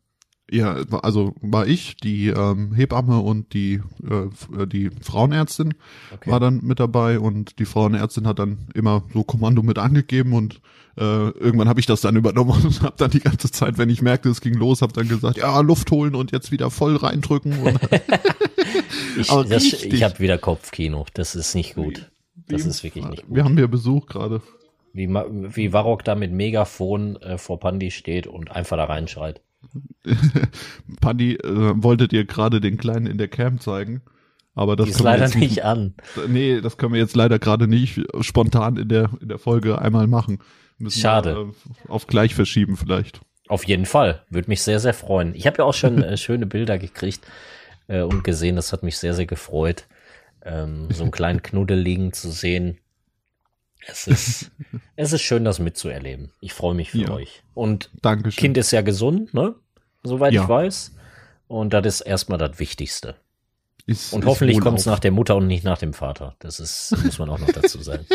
Ja, 0.52 0.76
also 1.02 1.34
war 1.42 1.66
ich, 1.66 1.98
die 1.98 2.28
ähm, 2.28 2.74
Hebamme 2.74 3.20
und 3.20 3.54
die, 3.54 3.82
äh, 4.08 4.62
äh, 4.62 4.68
die 4.68 4.92
Frauenärztin 5.02 5.74
Okay. 6.14 6.30
war 6.30 6.40
dann 6.40 6.60
mit 6.64 6.80
dabei 6.80 7.20
und 7.20 7.58
die 7.58 7.66
Frauenärztin 7.66 8.28
hat 8.28 8.38
dann 8.38 8.68
immer 8.76 9.04
so 9.12 9.24
Kommando 9.24 9.64
mit 9.64 9.80
angegeben 9.80 10.34
und 10.34 10.62
äh, 10.98 11.02
irgendwann 11.02 11.68
habe 11.68 11.80
ich 11.80 11.88
das 11.88 12.02
dann 12.02 12.16
übernommen 12.16 12.52
und 12.64 12.82
habe 12.84 12.96
dann 12.98 13.10
die 13.10 13.22
ganze 13.22 13.50
Zeit, 13.50 13.80
wenn 13.80 13.90
ich 13.90 14.04
merkte, 14.04 14.30
es 14.30 14.40
ging 14.40 14.54
los, 14.54 14.82
habe 14.82 14.94
dann 14.94 15.08
gesagt, 15.08 15.38
ja, 15.38 15.60
Luft 15.62 15.90
holen 15.90 16.14
und 16.14 16.32
jetzt 16.32 16.52
wieder 16.52 16.70
voll 16.70 16.96
reindrücken. 16.96 17.56
Ich, 19.18 19.30
aber 19.30 19.44
das, 19.46 19.64
richtig. 19.64 19.94
ich 19.94 20.04
habe 20.04 20.20
wieder 20.20 20.38
Kopfkino. 20.38 21.06
Das 21.14 21.36
ist 21.36 21.56
nicht 21.56 21.76
gut. 21.76 22.10
Das 22.48 22.66
ist 22.66 22.84
wirklich 22.84 23.06
nicht 23.08 23.26
gut. 23.26 23.36
Wir 23.36 23.44
haben 23.44 23.56
hier 23.58 23.68
Besuch 23.68 24.08
gerade. 24.08 24.42
Wie, 24.94 25.08
wie 25.08 25.74
Varrock 25.74 26.04
da 26.04 26.16
mit 26.16 26.32
Megafon 26.32 27.16
äh, 27.18 27.38
vor 27.38 27.60
Pandi 27.60 27.92
steht 27.92 28.28
und 28.28 28.52
einfach 28.52 28.78
da 28.78 28.86
reinschreit. 28.86 29.42
Paddy 31.02 31.36
äh, 31.36 31.74
wollte 31.76 32.08
dir 32.08 32.26
gerade 32.26 32.62
den 32.62 32.78
Kleinen 32.78 33.08
in 33.08 33.18
der 33.18 33.28
Cam 33.28 33.60
zeigen. 33.60 34.02
Aber 34.54 34.76
das 34.78 34.90
ist 34.90 35.02
leider 35.02 35.26
jetzt 35.26 35.36
nicht 35.36 35.66
an. 35.66 35.96
Nee, 36.30 36.62
das 36.62 36.78
können 36.78 36.94
wir 36.94 37.00
jetzt 37.00 37.16
leider 37.16 37.40
gerade 37.40 37.68
nicht 37.68 38.00
spontan 38.22 38.78
in 38.78 38.88
der, 38.88 39.10
in 39.20 39.28
der 39.28 39.38
Folge 39.38 39.80
einmal 39.80 40.08
machen. 40.08 40.40
Müssen 40.78 41.02
Schade. 41.02 41.36
Wir, 41.36 41.42
äh, 41.50 41.90
auf 41.90 42.08
gleich 42.08 42.34
verschieben 42.36 42.78
vielleicht. 42.78 43.20
Auf 43.48 43.66
jeden 43.66 43.86
Fall. 43.86 44.24
Würde 44.30 44.50
mich 44.50 44.62
sehr, 44.62 44.80
sehr 44.80 44.94
freuen. 44.94 45.36
Ich 45.36 45.46
habe 45.46 45.58
ja 45.60 45.66
auch 45.66 45.74
schon 45.74 46.02
äh, 46.04 46.16
schöne 46.18 46.46
Bilder 46.46 46.78
gekriegt 46.78 47.26
äh, 47.88 48.02
und 48.02 48.24
gesehen. 48.24 48.56
Das 48.56 48.72
hat 48.72 48.82
mich 48.82 48.98
sehr, 48.98 49.14
sehr 49.14 49.26
gefreut, 49.26 49.88
ähm, 50.44 50.88
so 50.90 51.04
einen 51.04 51.12
kleinen 51.12 51.44
Knuddel 51.44 51.78
liegen 51.78 52.14
zu 52.14 52.32
sehen. 52.32 52.78
Es 53.88 54.08
ist, 54.08 54.52
es 54.96 55.14
ist 55.14 55.22
schön, 55.22 55.44
das 55.46 55.60
mitzuerleben. 55.60 56.32
Ich 56.40 56.54
freue 56.54 56.74
mich 56.74 56.92
für 56.92 56.98
Ja. 57.00 57.12
euch. 57.12 57.44
Und 57.54 57.92
Dankeschön. 58.02 58.42
Kind 58.42 58.58
ist 58.58 58.72
ja 58.72 58.82
gesund, 58.82 59.34
ne? 59.34 59.54
Soweit 60.06 60.34
Ja. 60.34 60.44
ich 60.44 60.50
weiß. 60.50 60.92
Und 61.48 61.74
das 61.74 61.86
ist 61.86 62.02
erstmal 62.02 62.38
das 62.40 62.58
Wichtigste. 62.60 63.16
Ist- 63.86 64.14
Und 64.14 64.26
hoffentlich 64.26 64.60
kommt 64.62 64.80
es 64.80 64.86
nach 64.86 65.00
der 65.00 65.12
Mutter 65.12 65.36
und 65.36 65.46
nicht 65.48 65.64
nach 65.64 65.78
dem 65.78 65.94
Vater. 65.94 66.36
Das 66.40 66.60
ist, 66.60 66.96
muss 67.04 67.20
man 67.20 67.30
auch 67.30 67.38
noch 67.40 67.52
dazu 67.52 67.82
sagen. 67.84 68.06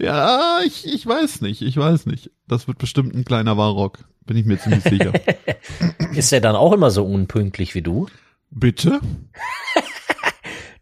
Ja, 0.00 0.60
ich, 0.64 0.86
ich 0.86 1.06
weiß 1.06 1.40
nicht, 1.42 1.62
ich 1.62 1.76
weiß 1.76 2.06
nicht. 2.06 2.30
Das 2.48 2.66
wird 2.68 2.78
bestimmt 2.78 3.14
ein 3.14 3.24
kleiner 3.24 3.56
Warrock. 3.56 3.98
Bin 4.26 4.36
ich 4.36 4.44
mir 4.46 4.58
ziemlich 4.58 4.82
sicher. 4.84 5.12
Ist 6.14 6.32
er 6.32 6.40
dann 6.40 6.56
auch 6.56 6.72
immer 6.72 6.90
so 6.90 7.04
unpünktlich 7.04 7.74
wie 7.74 7.82
du? 7.82 8.06
Bitte? 8.50 9.00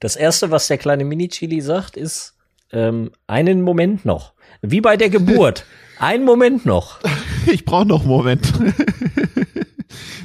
Das 0.00 0.14
erste, 0.14 0.52
was 0.52 0.68
der 0.68 0.78
kleine 0.78 1.04
Mini-Chili 1.04 1.60
sagt, 1.60 1.96
ist, 1.96 2.36
ähm, 2.70 3.10
einen 3.26 3.62
Moment 3.62 4.04
noch. 4.04 4.32
Wie 4.62 4.80
bei 4.80 4.96
der 4.96 5.10
Geburt. 5.10 5.64
Ein 5.98 6.24
Moment 6.24 6.66
noch. 6.66 7.00
Ich 7.50 7.64
brauche 7.64 7.86
noch 7.86 8.00
einen 8.00 8.10
Moment. 8.10 8.52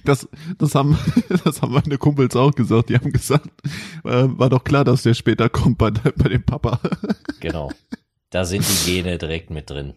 Das, 0.06 0.28
das, 0.58 0.76
haben, 0.76 0.98
das 1.46 1.62
haben 1.62 1.72
meine 1.72 1.98
Kumpels 1.98 2.36
auch 2.36 2.52
gesagt. 2.52 2.89
Die 2.89 2.96
haben 2.96 3.13
gesagt, 3.13 3.48
äh, 4.04 4.26
war 4.28 4.50
doch 4.50 4.65
klar, 4.65 4.84
dass 4.84 5.04
der 5.04 5.13
später 5.13 5.48
kommt 5.48 5.78
bei, 5.78 5.91
bei 5.91 6.28
dem 6.28 6.43
Papa. 6.43 6.82
Genau. 7.39 7.72
Da 8.30 8.43
sind 8.43 8.65
die 8.67 8.91
Gene 8.91 9.17
direkt 9.17 9.50
mit 9.50 9.69
drin. 9.69 9.93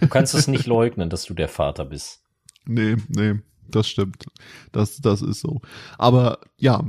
Du 0.00 0.06
kannst 0.06 0.34
es 0.34 0.46
nicht 0.46 0.66
leugnen, 0.66 1.10
dass 1.10 1.24
du 1.24 1.34
der 1.34 1.48
Vater 1.48 1.84
bist. 1.84 2.22
Nee, 2.64 2.94
nee, 3.08 3.40
das 3.74 3.88
stimmt. 3.88 4.26
Das, 4.72 5.00
das 5.00 5.22
ist 5.22 5.40
so. 5.40 5.60
Aber 5.98 6.38
ja, 6.58 6.84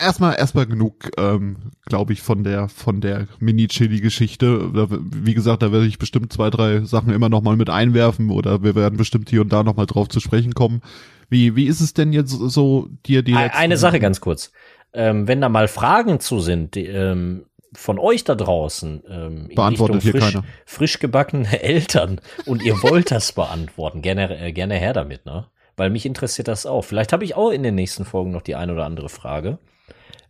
erstmal, 0.00 0.36
erstmal 0.36 0.66
genug, 0.66 1.10
ähm, 1.18 1.56
glaube 1.86 2.12
ich, 2.12 2.22
von 2.22 2.44
der, 2.44 2.68
von 2.68 3.00
der 3.00 3.26
Mini-Chili-Geschichte. 3.38 4.70
Wie 5.12 5.34
gesagt, 5.34 5.62
da 5.62 5.72
werde 5.72 5.86
ich 5.86 5.98
bestimmt 5.98 6.32
zwei, 6.32 6.50
drei 6.50 6.80
Sachen 6.84 7.12
immer 7.12 7.28
noch 7.28 7.42
mal 7.42 7.56
mit 7.56 7.70
einwerfen 7.70 8.30
oder 8.30 8.62
wir 8.62 8.74
werden 8.74 8.96
bestimmt 8.96 9.30
hier 9.30 9.40
und 9.40 9.52
da 9.52 9.62
noch 9.62 9.76
mal 9.76 9.86
drauf 9.86 10.08
zu 10.08 10.20
sprechen 10.20 10.54
kommen. 10.54 10.80
Wie, 11.28 11.56
wie 11.56 11.66
ist 11.66 11.80
es 11.80 11.94
denn 11.94 12.12
jetzt 12.12 12.30
so 12.30 12.88
dir 13.06 13.22
die 13.22 13.32
E- 13.32 13.50
Eine 13.50 13.76
Sache 13.76 14.00
ganz 14.00 14.20
kurz. 14.20 14.52
Ähm, 14.92 15.26
wenn 15.26 15.40
da 15.40 15.48
mal 15.48 15.68
Fragen 15.68 16.20
zu 16.20 16.40
sind, 16.40 16.74
die, 16.76 16.86
ähm, 16.86 17.46
von 17.76 17.98
euch 17.98 18.22
da 18.22 18.36
draußen, 18.36 19.02
ähm, 19.08 19.48
Beantwortet 19.54 20.02
hier 20.02 20.12
frisch, 20.12 20.24
keiner. 20.32 20.44
frisch 20.64 20.98
gebackene 21.00 21.60
Eltern 21.62 22.20
und 22.46 22.62
ihr 22.62 22.80
wollt 22.84 23.10
das 23.10 23.32
beantworten, 23.32 24.00
gerne, 24.00 24.38
äh, 24.38 24.52
gerne 24.52 24.74
her 24.76 24.92
damit, 24.92 25.26
ne? 25.26 25.46
Weil 25.76 25.90
mich 25.90 26.06
interessiert 26.06 26.48
das 26.48 26.66
auch. 26.66 26.82
Vielleicht 26.82 27.12
habe 27.12 27.24
ich 27.24 27.34
auch 27.34 27.50
in 27.50 27.62
den 27.62 27.74
nächsten 27.74 28.04
Folgen 28.04 28.30
noch 28.30 28.42
die 28.42 28.54
eine 28.54 28.72
oder 28.72 28.84
andere 28.84 29.08
Frage. 29.08 29.58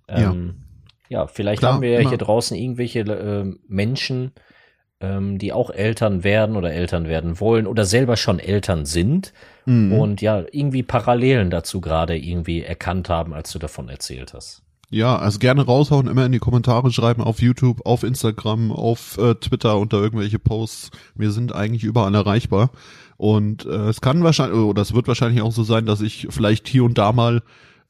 Ähm, 0.08 0.62
ja. 1.08 1.26
vielleicht 1.26 1.60
Klar, 1.60 1.74
haben 1.74 1.82
wir 1.82 2.00
ja 2.00 2.08
hier 2.08 2.18
draußen 2.18 2.56
irgendwelche 2.56 3.00
äh, 3.00 3.54
Menschen, 3.68 4.32
ähm, 5.00 5.38
die 5.38 5.52
auch 5.52 5.70
Eltern 5.70 6.24
werden 6.24 6.56
oder 6.56 6.72
Eltern 6.72 7.08
werden 7.08 7.40
wollen 7.40 7.66
oder 7.66 7.84
selber 7.84 8.16
schon 8.16 8.38
Eltern 8.38 8.84
sind 8.86 9.32
Mhm. 9.66 9.92
und 9.92 10.20
ja, 10.20 10.44
irgendwie 10.52 10.82
Parallelen 10.82 11.50
dazu 11.50 11.80
gerade 11.80 12.16
irgendwie 12.18 12.62
erkannt 12.62 13.08
haben, 13.08 13.32
als 13.32 13.52
du 13.52 13.58
davon 13.58 13.88
erzählt 13.88 14.34
hast. 14.34 14.62
Ja, 14.94 15.16
also 15.16 15.40
gerne 15.40 15.66
raushauen, 15.66 16.06
immer 16.06 16.24
in 16.24 16.30
die 16.30 16.38
Kommentare 16.38 16.92
schreiben, 16.92 17.20
auf 17.20 17.42
YouTube, 17.42 17.84
auf 17.84 18.04
Instagram, 18.04 18.70
auf 18.70 19.18
äh, 19.18 19.34
Twitter 19.34 19.76
unter 19.76 20.00
irgendwelche 20.00 20.38
Posts. 20.38 20.92
Wir 21.16 21.32
sind 21.32 21.52
eigentlich 21.52 21.82
überall 21.82 22.14
erreichbar. 22.14 22.70
Und 23.16 23.66
äh, 23.66 23.88
es 23.88 24.00
kann 24.00 24.22
wahrscheinlich, 24.22 24.56
oder 24.56 24.82
es 24.82 24.94
wird 24.94 25.08
wahrscheinlich 25.08 25.42
auch 25.42 25.50
so 25.50 25.64
sein, 25.64 25.84
dass 25.84 26.00
ich 26.00 26.28
vielleicht 26.30 26.68
hier 26.68 26.84
und 26.84 26.96
da 26.96 27.10
mal 27.10 27.42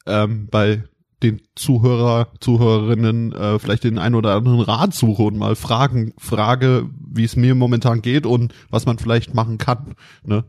ähm, 0.07 0.47
bei 0.49 0.81
den 1.21 1.43
Zuhörer, 1.53 2.29
Zuhörerinnen 2.39 3.33
äh, 3.33 3.59
vielleicht 3.59 3.83
den 3.83 3.99
einen 3.99 4.15
oder 4.15 4.33
anderen 4.33 4.61
Rat 4.61 4.95
suche 4.95 5.21
und 5.21 5.37
mal 5.37 5.55
fragen, 5.55 6.11
frage, 6.17 6.89
wie 6.99 7.25
es 7.25 7.35
mir 7.35 7.53
momentan 7.53 8.01
geht 8.01 8.25
und 8.25 8.51
was 8.71 8.87
man 8.87 8.97
vielleicht 8.97 9.35
machen 9.35 9.59
kann. 9.59 9.93
Ne? 10.23 10.43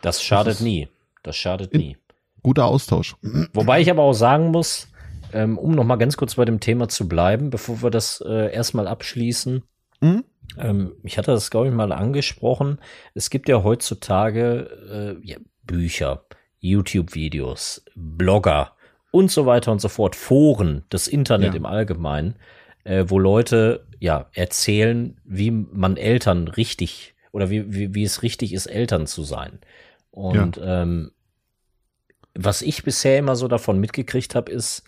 Das 0.00 0.22
schadet 0.22 0.54
Das 0.54 0.60
nie. 0.62 0.88
Das 1.22 1.36
schadet 1.36 1.74
nie. 1.74 1.98
Guter 2.42 2.64
Austausch. 2.64 3.14
Wobei 3.52 3.82
ich 3.82 3.90
aber 3.90 4.04
auch 4.04 4.14
sagen 4.14 4.52
muss, 4.52 4.88
ähm, 5.32 5.58
um 5.58 5.72
noch 5.72 5.84
mal 5.84 5.96
ganz 5.96 6.16
kurz 6.16 6.34
bei 6.36 6.44
dem 6.44 6.60
Thema 6.60 6.88
zu 6.88 7.08
bleiben, 7.08 7.50
bevor 7.50 7.82
wir 7.82 7.90
das 7.90 8.22
äh, 8.26 8.52
erstmal 8.52 8.86
abschließen. 8.86 9.62
Mhm. 10.00 10.24
Ähm, 10.56 10.92
ich 11.02 11.18
hatte 11.18 11.32
das, 11.32 11.50
glaube 11.50 11.68
ich, 11.68 11.74
mal 11.74 11.92
angesprochen. 11.92 12.78
Es 13.14 13.30
gibt 13.30 13.48
ja 13.48 13.62
heutzutage 13.62 15.18
äh, 15.22 15.26
ja, 15.26 15.36
Bücher, 15.64 16.24
YouTube-Videos, 16.60 17.84
Blogger 17.94 18.72
und 19.10 19.30
so 19.30 19.46
weiter 19.46 19.72
und 19.72 19.80
so 19.80 19.88
fort, 19.88 20.16
Foren, 20.16 20.84
das 20.88 21.08
Internet 21.08 21.52
Ja. 21.52 21.56
im 21.56 21.66
Allgemeinen, 21.66 22.36
äh, 22.84 23.04
wo 23.08 23.18
Leute 23.18 23.86
ja 23.98 24.28
erzählen, 24.32 25.20
wie 25.24 25.50
man 25.50 25.96
Eltern 25.96 26.48
richtig 26.48 27.14
oder 27.32 27.50
wie, 27.50 27.72
wie, 27.72 27.94
wie 27.94 28.04
es 28.04 28.22
richtig 28.22 28.52
ist, 28.52 28.66
Eltern 28.66 29.06
zu 29.06 29.22
sein. 29.22 29.58
Und 30.10 30.60
ähm, 30.62 31.12
was 32.34 32.62
ich 32.62 32.84
bisher 32.84 33.18
immer 33.18 33.36
so 33.36 33.48
davon 33.48 33.80
mitgekriegt 33.80 34.34
habe, 34.34 34.50
ist, 34.50 34.84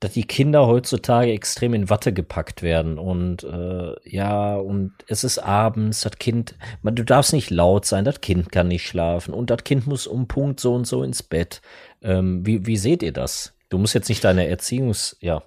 dass 0.00 0.12
die 0.12 0.24
Kinder 0.24 0.66
heutzutage 0.66 1.32
extrem 1.32 1.72
in 1.72 1.88
Watte 1.88 2.12
gepackt 2.12 2.62
werden 2.62 2.98
und 2.98 3.44
äh, 3.44 3.94
ja, 4.04 4.56
und 4.56 4.92
es 5.06 5.24
ist 5.24 5.38
abends, 5.38 6.02
das 6.02 6.18
Kind, 6.18 6.54
man, 6.82 6.94
du 6.94 7.04
darfst 7.04 7.32
nicht 7.32 7.50
laut 7.50 7.86
sein, 7.86 8.04
das 8.04 8.20
Kind 8.20 8.52
kann 8.52 8.68
nicht 8.68 8.86
schlafen 8.86 9.32
und 9.32 9.48
das 9.48 9.64
Kind 9.64 9.86
muss 9.86 10.06
um 10.06 10.28
Punkt 10.28 10.60
so 10.60 10.74
und 10.74 10.86
so 10.86 11.02
ins 11.02 11.22
Bett. 11.22 11.62
Ähm, 12.02 12.44
wie, 12.44 12.66
wie 12.66 12.76
seht 12.76 13.02
ihr 13.02 13.12
das? 13.12 13.54
Du 13.70 13.78
musst 13.78 13.94
jetzt 13.94 14.08
nicht 14.10 14.22
deine 14.22 14.46
Erziehungs, 14.48 15.16
ja, 15.20 15.42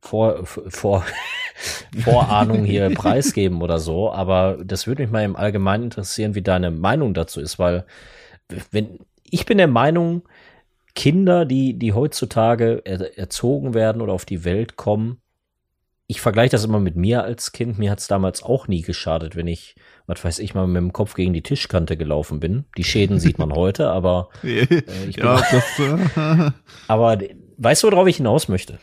vor, 0.00 0.46
vor, 0.46 1.04
Vorahnung 1.98 2.64
hier 2.64 2.90
preisgeben 2.94 3.62
oder 3.62 3.80
so, 3.80 4.12
aber 4.12 4.58
das 4.64 4.86
würde 4.86 5.02
mich 5.02 5.10
mal 5.10 5.24
im 5.24 5.34
Allgemeinen 5.34 5.84
interessieren, 5.84 6.36
wie 6.36 6.42
deine 6.42 6.70
Meinung 6.70 7.14
dazu 7.14 7.40
ist, 7.40 7.58
weil 7.58 7.84
wenn 8.70 9.00
ich 9.30 9.44
bin 9.44 9.58
der 9.58 9.68
Meinung, 9.68 10.22
Kinder, 10.98 11.44
die, 11.44 11.78
die 11.78 11.92
heutzutage 11.92 12.82
er, 12.84 13.16
erzogen 13.16 13.72
werden 13.72 14.02
oder 14.02 14.12
auf 14.12 14.24
die 14.24 14.44
Welt 14.44 14.74
kommen, 14.74 15.18
ich 16.08 16.20
vergleiche 16.20 16.50
das 16.50 16.64
immer 16.64 16.80
mit 16.80 16.96
mir 16.96 17.22
als 17.22 17.52
Kind. 17.52 17.78
Mir 17.78 17.92
hat 17.92 18.00
es 18.00 18.08
damals 18.08 18.42
auch 18.42 18.66
nie 18.66 18.82
geschadet, 18.82 19.36
wenn 19.36 19.46
ich, 19.46 19.76
was 20.08 20.24
weiß 20.24 20.40
ich, 20.40 20.54
mal 20.54 20.66
mit 20.66 20.82
dem 20.82 20.92
Kopf 20.92 21.14
gegen 21.14 21.32
die 21.34 21.42
Tischkante 21.42 21.96
gelaufen 21.96 22.40
bin. 22.40 22.64
Die 22.76 22.82
Schäden 22.82 23.20
sieht 23.20 23.38
man 23.38 23.52
heute, 23.52 23.90
aber, 23.90 24.28
ich 24.42 24.68
bin- 24.68 24.82
ja, 25.16 25.40
das, 25.52 25.78
äh, 25.78 26.50
aber 26.88 27.18
weißt 27.58 27.84
du, 27.84 27.92
worauf 27.92 28.08
ich 28.08 28.16
hinaus 28.16 28.48
möchte? 28.48 28.80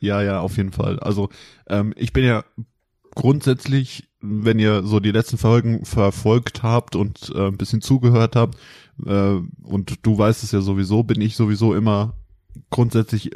ja, 0.00 0.20
ja, 0.20 0.40
auf 0.40 0.56
jeden 0.56 0.72
Fall. 0.72 0.98
Also 0.98 1.28
ähm, 1.68 1.94
ich 1.96 2.12
bin 2.12 2.24
ja 2.24 2.42
grundsätzlich, 3.14 4.08
wenn 4.20 4.58
ihr 4.58 4.82
so 4.82 4.98
die 4.98 5.12
letzten 5.12 5.38
Folgen 5.38 5.84
verfolgt 5.84 6.62
habt 6.64 6.96
und 6.96 7.30
äh, 7.36 7.46
ein 7.46 7.56
bisschen 7.56 7.82
zugehört 7.82 8.34
habt, 8.34 8.56
äh, 9.06 9.40
und 9.62 9.94
du 10.02 10.18
weißt 10.18 10.42
es 10.42 10.52
ja 10.52 10.60
sowieso, 10.60 11.02
bin 11.02 11.20
ich 11.20 11.36
sowieso 11.36 11.74
immer 11.74 12.14
grundsätzlich 12.70 13.30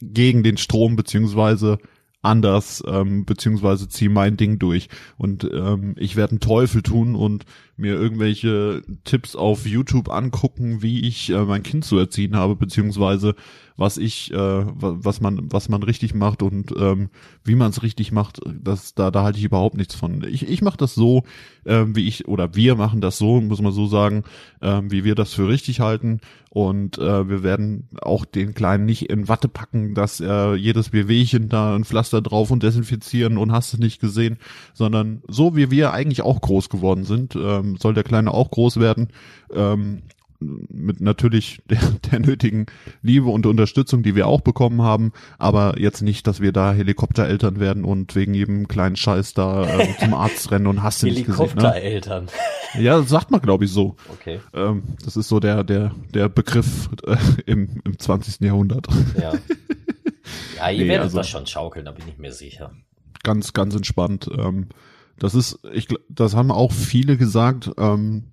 gegen 0.00 0.42
den 0.42 0.56
Strom 0.56 0.96
beziehungsweise 0.96 1.78
anders, 2.22 2.82
ähm, 2.86 3.24
beziehungsweise 3.24 3.88
ziehe 3.88 4.10
mein 4.10 4.36
Ding 4.36 4.58
durch. 4.58 4.88
Und 5.16 5.44
ähm, 5.44 5.94
ich 5.98 6.16
werde 6.16 6.32
einen 6.32 6.40
Teufel 6.40 6.82
tun 6.82 7.14
und 7.14 7.44
mir 7.76 7.94
irgendwelche 7.94 8.82
Tipps 9.04 9.36
auf 9.36 9.66
YouTube 9.66 10.10
angucken, 10.10 10.82
wie 10.82 11.00
ich 11.00 11.30
äh, 11.30 11.44
mein 11.44 11.62
Kind 11.62 11.84
zu 11.84 11.98
erziehen 11.98 12.36
habe, 12.36 12.56
beziehungsweise 12.56 13.34
was 13.80 13.96
ich, 13.96 14.30
äh, 14.32 14.36
wa- 14.36 14.98
was 15.00 15.20
man, 15.22 15.50
was 15.50 15.68
man 15.70 15.82
richtig 15.82 16.14
macht 16.14 16.42
und 16.42 16.72
ähm, 16.78 17.08
wie 17.42 17.54
man 17.54 17.70
es 17.70 17.82
richtig 17.82 18.12
macht, 18.12 18.40
das, 18.62 18.94
da, 18.94 19.10
da 19.10 19.22
halte 19.22 19.38
ich 19.38 19.44
überhaupt 19.44 19.76
nichts 19.76 19.94
von. 19.94 20.22
Ich, 20.24 20.46
ich 20.46 20.60
mache 20.60 20.76
das 20.76 20.94
so, 20.94 21.24
ähm, 21.64 21.96
wie 21.96 22.06
ich, 22.06 22.28
oder 22.28 22.54
wir 22.54 22.74
machen 22.76 23.00
das 23.00 23.16
so, 23.16 23.40
muss 23.40 23.62
man 23.62 23.72
so 23.72 23.86
sagen, 23.86 24.24
ähm, 24.60 24.90
wie 24.92 25.02
wir 25.04 25.14
das 25.14 25.32
für 25.32 25.48
richtig 25.48 25.80
halten. 25.80 26.20
Und 26.50 26.98
äh, 26.98 27.28
wir 27.28 27.42
werden 27.42 27.88
auch 28.02 28.24
den 28.24 28.54
Kleinen 28.54 28.84
nicht 28.84 29.08
in 29.08 29.28
Watte 29.28 29.48
packen, 29.48 29.94
dass 29.94 30.20
er 30.20 30.56
jedes 30.56 30.92
Wehwehchen 30.92 31.48
da 31.48 31.74
ein 31.76 31.84
Pflaster 31.84 32.20
drauf 32.20 32.50
und 32.50 32.62
desinfizieren 32.62 33.38
und 33.38 33.52
hast 33.52 33.72
es 33.72 33.78
nicht 33.80 34.00
gesehen, 34.00 34.36
sondern 34.74 35.22
so 35.28 35.56
wie 35.56 35.70
wir 35.70 35.92
eigentlich 35.92 36.22
auch 36.22 36.40
groß 36.40 36.68
geworden 36.68 37.04
sind, 37.04 37.34
ähm, 37.36 37.76
soll 37.76 37.94
der 37.94 38.02
Kleine 38.04 38.34
auch 38.34 38.50
groß 38.50 38.78
werden. 38.78 39.08
Ähm, 39.54 40.02
mit 40.40 41.00
natürlich 41.00 41.60
der, 41.70 41.78
der 42.10 42.18
nötigen 42.20 42.66
Liebe 43.02 43.26
und 43.28 43.46
Unterstützung, 43.46 44.02
die 44.02 44.14
wir 44.14 44.26
auch 44.26 44.40
bekommen 44.40 44.82
haben, 44.82 45.12
aber 45.38 45.78
jetzt 45.78 46.02
nicht, 46.02 46.26
dass 46.26 46.40
wir 46.40 46.52
da 46.52 46.72
Helikoptereltern 46.72 47.60
werden 47.60 47.84
und 47.84 48.14
wegen 48.16 48.34
jedem 48.34 48.66
kleinen 48.68 48.96
Scheiß 48.96 49.34
da 49.34 49.68
ähm, 49.68 49.94
zum 50.00 50.14
Arzt 50.14 50.50
rennen 50.50 50.66
und 50.66 50.82
hast 50.82 51.02
du 51.02 51.06
nicht 51.06 51.26
gesehen. 51.26 51.38
Ne? 51.56 51.72
Helikoptereltern. 51.72 52.26
Ja, 52.78 52.98
das 53.00 53.08
sagt 53.08 53.32
man 53.32 53.40
glaube 53.40 53.64
ich 53.64 53.72
so. 53.72 53.96
Okay, 54.12 54.38
Ähm, 54.54 54.84
das 55.04 55.16
ist 55.16 55.26
so 55.28 55.40
der 55.40 55.64
der 55.64 55.92
der 56.14 56.28
Begriff 56.28 56.88
äh, 57.04 57.16
im 57.46 57.80
im 57.84 57.98
20. 57.98 58.40
Jahrhundert. 58.42 58.86
ja. 59.20 59.32
Ja, 60.56 60.70
ihr 60.70 60.82
Nee, 60.84 60.88
werdet 60.90 61.04
also- 61.06 61.18
das 61.18 61.28
schon 61.28 61.46
schaukeln, 61.48 61.84
da 61.84 61.90
bin 61.90 62.06
ich 62.06 62.18
mir 62.18 62.30
sicher. 62.32 62.70
ganz, 63.24 63.52
ganz 63.54 63.74
entspannt. 63.74 64.30
Ähm, 64.38 64.68
das 65.18 65.34
ist, 65.34 65.58
ich, 65.72 65.88
das 66.08 66.36
haben 66.36 66.50
auch 66.52 66.70
viele 66.72 67.16
gesagt, 67.16 67.70
ähm, 67.76 68.24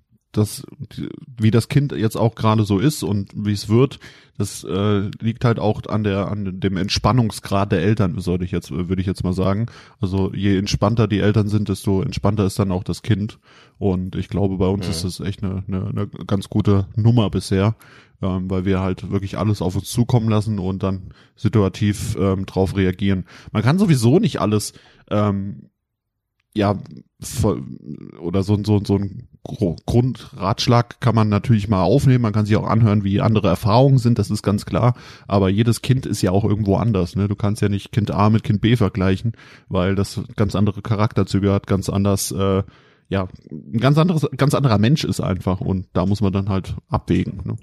die- 0.96 1.08
wie 1.38 1.50
das 1.50 1.68
Kind 1.68 1.92
jetzt 1.92 2.16
auch 2.16 2.34
gerade 2.34 2.64
so 2.64 2.78
ist 2.78 3.02
und 3.02 3.30
wie 3.34 3.52
es 3.52 3.68
wird, 3.68 3.98
das 4.38 4.62
äh, 4.64 5.10
liegt 5.20 5.44
halt 5.44 5.58
auch 5.58 5.82
an 5.88 6.04
der 6.04 6.28
an 6.28 6.60
dem 6.60 6.76
Entspannungsgrad 6.76 7.72
der 7.72 7.82
Eltern, 7.82 8.18
sollte 8.20 8.44
ich 8.44 8.52
jetzt 8.52 8.70
würde 8.70 9.00
ich 9.00 9.06
jetzt 9.06 9.24
mal 9.24 9.32
sagen. 9.32 9.66
Also 10.00 10.32
je 10.32 10.56
entspannter 10.56 11.08
die 11.08 11.18
Eltern 11.20 11.48
sind, 11.48 11.68
desto 11.68 12.02
entspannter 12.02 12.46
ist 12.46 12.58
dann 12.58 12.70
auch 12.72 12.84
das 12.84 13.02
Kind. 13.02 13.38
Und 13.78 14.14
ich 14.16 14.28
glaube, 14.28 14.58
bei 14.58 14.66
uns 14.68 14.86
Mhm. 14.86 14.90
ist 14.92 15.04
das 15.04 15.20
echt 15.20 15.42
eine, 15.42 15.64
eine, 15.66 15.86
eine 15.88 16.06
ganz 16.26 16.48
gute 16.48 16.86
Nummer 16.96 17.30
bisher, 17.30 17.74
ähm, 18.22 18.48
weil 18.50 18.64
wir 18.64 18.80
halt 18.80 19.10
wirklich 19.10 19.38
alles 19.38 19.60
auf 19.62 19.74
uns 19.76 19.90
zukommen 19.90 20.28
lassen 20.28 20.58
und 20.60 20.82
dann 20.84 21.12
situativ 21.34 22.16
ähm, 22.18 22.46
drauf 22.46 22.76
reagieren. 22.76 23.24
Man 23.52 23.62
kann 23.62 23.78
sowieso 23.78 24.18
nicht 24.20 24.40
alles 24.40 24.72
ähm, 25.10 25.70
ja, 26.58 26.76
oder 28.20 28.42
so, 28.42 28.58
so, 28.64 28.80
so 28.84 28.96
ein 28.96 29.28
Grundratschlag 29.42 31.00
kann 31.00 31.14
man 31.14 31.28
natürlich 31.28 31.68
mal 31.68 31.82
aufnehmen. 31.82 32.22
Man 32.22 32.32
kann 32.32 32.46
sich 32.46 32.56
auch 32.56 32.66
anhören, 32.66 33.04
wie 33.04 33.20
andere 33.20 33.48
Erfahrungen 33.48 33.98
sind, 33.98 34.18
das 34.18 34.30
ist 34.30 34.42
ganz 34.42 34.66
klar. 34.66 34.94
Aber 35.26 35.48
jedes 35.48 35.80
Kind 35.82 36.04
ist 36.04 36.20
ja 36.20 36.32
auch 36.32 36.44
irgendwo 36.44 36.76
anders. 36.76 37.16
Ne? 37.16 37.28
Du 37.28 37.34
kannst 37.34 37.62
ja 37.62 37.68
nicht 37.68 37.92
Kind 37.92 38.10
A 38.10 38.28
mit 38.28 38.42
Kind 38.42 38.60
B 38.60 38.76
vergleichen, 38.76 39.32
weil 39.68 39.94
das 39.94 40.20
ganz 40.36 40.54
andere 40.54 40.82
Charakterzüge 40.82 41.52
hat, 41.52 41.66
ganz 41.66 41.88
anders, 41.88 42.32
äh, 42.32 42.62
ja, 43.08 43.28
ein 43.50 43.80
ganz 43.80 43.96
anderes, 43.98 44.28
ganz 44.36 44.54
anderer 44.54 44.78
Mensch 44.78 45.04
ist 45.04 45.20
einfach. 45.20 45.60
Und 45.60 45.86
da 45.92 46.06
muss 46.06 46.20
man 46.20 46.32
dann 46.32 46.48
halt 46.48 46.74
abwägen. 46.88 47.40
Ne? 47.44 47.56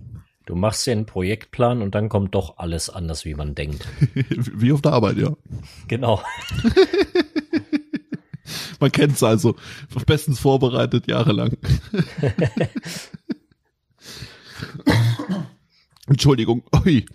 Du 0.45 0.55
machst 0.55 0.85
dir 0.85 0.91
einen 0.91 1.05
Projektplan 1.05 1.81
und 1.81 1.95
dann 1.95 2.07
kommt 2.09 2.35
doch 2.35 2.57
alles 2.57 2.89
anders, 2.89 3.25
wie 3.25 3.35
man 3.35 3.55
denkt. 3.55 3.85
wie 4.29 4.71
auf 4.71 4.81
der 4.81 4.93
Arbeit, 4.93 5.17
ja. 5.17 5.31
Genau. 5.87 6.21
Man 8.79 8.91
kennt's 8.91 9.23
also. 9.23 9.55
Bestens 10.05 10.39
vorbereitet, 10.39 11.07
jahrelang. 11.07 11.57
Entschuldigung. 16.07 16.63
Ui. 16.85 17.05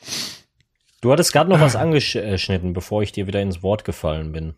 Du 1.01 1.12
hattest 1.12 1.33
gerade 1.33 1.49
noch 1.51 1.61
was 1.61 1.77
angeschnitten, 1.77 2.73
bevor 2.73 3.03
ich 3.03 3.12
dir 3.12 3.27
wieder 3.27 3.40
ins 3.40 3.62
Wort 3.62 3.85
gefallen 3.85 4.33
bin. 4.33 4.55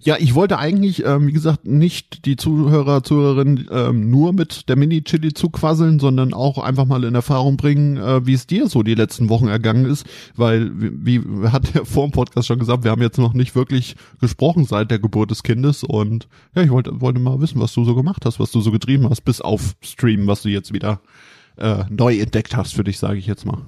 Ja, 0.00 0.16
ich 0.18 0.34
wollte 0.34 0.58
eigentlich, 0.58 1.04
ähm, 1.04 1.26
wie 1.26 1.32
gesagt, 1.32 1.66
nicht 1.66 2.24
die 2.24 2.36
Zuhörer, 2.36 3.02
Zuhörerinnen 3.02 3.68
ähm, 3.70 4.10
nur 4.10 4.32
mit 4.32 4.68
der 4.68 4.76
Mini-Chili 4.76 5.34
zuquasseln, 5.34 5.98
sondern 5.98 6.32
auch 6.32 6.58
einfach 6.58 6.86
mal 6.86 7.04
in 7.04 7.14
Erfahrung 7.14 7.56
bringen, 7.56 7.96
äh, 7.96 8.26
wie 8.26 8.32
es 8.32 8.46
dir 8.46 8.68
so 8.68 8.82
die 8.82 8.94
letzten 8.94 9.28
Wochen 9.28 9.48
ergangen 9.48 9.84
ist, 9.84 10.06
weil, 10.34 10.70
wie, 10.74 11.22
wie 11.22 11.48
hat 11.48 11.74
der 11.74 11.84
vor 11.84 12.06
dem 12.06 12.12
Podcast 12.12 12.48
schon 12.48 12.58
gesagt, 12.58 12.84
wir 12.84 12.90
haben 12.90 13.02
jetzt 13.02 13.18
noch 13.18 13.34
nicht 13.34 13.54
wirklich 13.54 13.96
gesprochen 14.20 14.64
seit 14.64 14.90
der 14.90 14.98
Geburt 14.98 15.30
des 15.30 15.42
Kindes. 15.42 15.84
Und 15.84 16.28
ja, 16.54 16.62
ich 16.62 16.70
wollte, 16.70 17.00
wollte 17.00 17.20
mal 17.20 17.40
wissen, 17.40 17.60
was 17.60 17.74
du 17.74 17.84
so 17.84 17.94
gemacht 17.94 18.24
hast, 18.24 18.40
was 18.40 18.50
du 18.50 18.60
so 18.60 18.70
getrieben 18.70 19.08
hast, 19.08 19.22
bis 19.22 19.40
auf 19.40 19.74
Stream, 19.82 20.26
was 20.26 20.42
du 20.42 20.48
jetzt 20.48 20.72
wieder 20.72 21.00
äh, 21.58 21.84
neu 21.90 22.18
entdeckt 22.18 22.56
hast 22.56 22.74
für 22.74 22.84
dich, 22.84 22.98
sage 22.98 23.18
ich 23.18 23.26
jetzt 23.26 23.44
mal. 23.44 23.58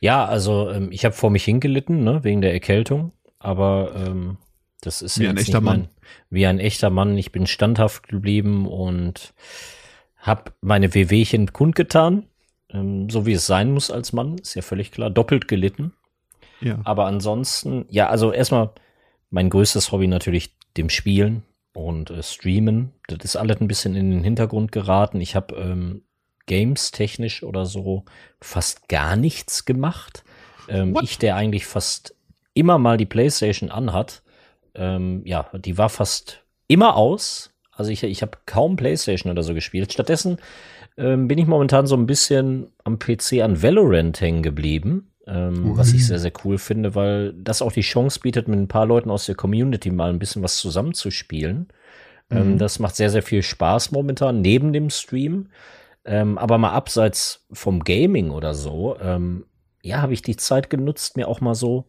Ja, 0.00 0.24
also 0.24 0.68
ähm, 0.68 0.88
ich 0.90 1.04
habe 1.04 1.14
vor 1.14 1.30
mich 1.30 1.44
hingelitten, 1.44 2.02
ne, 2.02 2.24
wegen 2.24 2.40
der 2.40 2.52
Erkältung, 2.52 3.12
aber 3.38 3.92
ähm, 3.94 4.36
das 4.82 5.00
ist 5.00 5.18
Wie 5.18 5.28
ein 5.28 5.36
echter 5.36 5.60
nicht 5.60 5.64
mein, 5.64 5.80
Mann. 5.80 5.88
Wie 6.28 6.46
ein 6.46 6.58
echter 6.58 6.90
Mann. 6.90 7.16
Ich 7.16 7.32
bin 7.32 7.46
standhaft 7.46 8.08
geblieben 8.08 8.66
und 8.66 9.32
habe 10.18 10.52
meine 10.60 10.92
Wehwehchen 10.94 11.52
kundgetan, 11.52 12.26
ähm, 12.70 13.08
so 13.08 13.24
wie 13.24 13.32
es 13.32 13.46
sein 13.46 13.72
muss 13.72 13.90
als 13.90 14.12
Mann, 14.12 14.38
ist 14.38 14.54
ja 14.54 14.62
völlig 14.62 14.90
klar. 14.90 15.08
Doppelt 15.08 15.48
gelitten. 15.48 15.94
Ja. 16.60 16.80
Aber 16.84 17.06
ansonsten, 17.06 17.86
ja, 17.88 18.08
also 18.08 18.32
erstmal 18.32 18.70
mein 19.30 19.50
größtes 19.50 19.92
Hobby 19.92 20.08
natürlich 20.08 20.54
dem 20.76 20.90
Spielen 20.90 21.42
und 21.74 22.10
äh, 22.10 22.22
Streamen. 22.22 22.92
Das 23.06 23.24
ist 23.24 23.36
alles 23.36 23.60
ein 23.60 23.68
bisschen 23.68 23.94
in 23.94 24.10
den 24.10 24.24
Hintergrund 24.24 24.72
geraten. 24.72 25.20
Ich 25.20 25.36
habe 25.36 25.54
ähm, 25.56 26.02
Games 26.46 26.90
technisch 26.90 27.42
oder 27.44 27.66
so 27.66 28.04
fast 28.40 28.88
gar 28.88 29.16
nichts 29.16 29.64
gemacht. 29.64 30.24
Ähm, 30.68 30.96
ich, 31.02 31.18
der 31.18 31.36
eigentlich 31.36 31.66
fast 31.66 32.14
immer 32.54 32.78
mal 32.78 32.96
die 32.96 33.06
Playstation 33.06 33.70
anhat, 33.70 34.21
ähm, 34.74 35.22
ja, 35.24 35.50
die 35.54 35.78
war 35.78 35.88
fast 35.88 36.44
immer 36.68 36.96
aus. 36.96 37.50
Also 37.72 37.90
ich, 37.90 38.02
ich 38.02 38.22
habe 38.22 38.38
kaum 38.46 38.76
Playstation 38.76 39.30
oder 39.32 39.42
so 39.42 39.54
gespielt. 39.54 39.92
Stattdessen 39.92 40.38
ähm, 40.96 41.28
bin 41.28 41.38
ich 41.38 41.46
momentan 41.46 41.86
so 41.86 41.96
ein 41.96 42.06
bisschen 42.06 42.72
am 42.84 42.98
PC 42.98 43.40
an 43.42 43.62
Valorant 43.62 44.20
hängen 44.20 44.42
geblieben. 44.42 45.08
Ähm, 45.26 45.76
was 45.76 45.92
ich 45.92 46.04
sehr, 46.06 46.18
sehr 46.18 46.32
cool 46.44 46.58
finde, 46.58 46.96
weil 46.96 47.32
das 47.34 47.62
auch 47.62 47.70
die 47.70 47.82
Chance 47.82 48.18
bietet, 48.20 48.48
mit 48.48 48.58
ein 48.58 48.66
paar 48.66 48.86
Leuten 48.86 49.08
aus 49.08 49.26
der 49.26 49.36
Community 49.36 49.90
mal 49.90 50.10
ein 50.10 50.18
bisschen 50.18 50.42
was 50.42 50.56
zusammenzuspielen. 50.56 51.68
Ähm, 52.28 52.58
das 52.58 52.80
macht 52.80 52.96
sehr, 52.96 53.10
sehr 53.10 53.22
viel 53.22 53.42
Spaß 53.42 53.92
momentan 53.92 54.40
neben 54.40 54.72
dem 54.72 54.90
Stream. 54.90 55.50
Ähm, 56.04 56.38
aber 56.38 56.58
mal 56.58 56.72
abseits 56.72 57.46
vom 57.52 57.84
Gaming 57.84 58.30
oder 58.30 58.54
so, 58.54 58.96
ähm, 59.00 59.46
ja, 59.82 60.02
habe 60.02 60.12
ich 60.12 60.22
die 60.22 60.36
Zeit 60.36 60.70
genutzt, 60.70 61.16
mir 61.16 61.28
auch 61.28 61.40
mal 61.40 61.54
so 61.54 61.86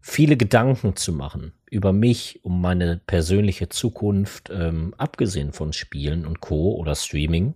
viele 0.00 0.36
Gedanken 0.36 0.94
zu 0.94 1.12
machen 1.12 1.52
über 1.70 1.92
mich, 1.92 2.40
um 2.42 2.60
meine 2.60 3.00
persönliche 3.06 3.68
Zukunft, 3.68 4.50
ähm, 4.50 4.94
abgesehen 4.98 5.52
von 5.52 5.72
Spielen 5.72 6.26
und 6.26 6.40
Co. 6.40 6.74
oder 6.74 6.94
Streaming. 6.94 7.54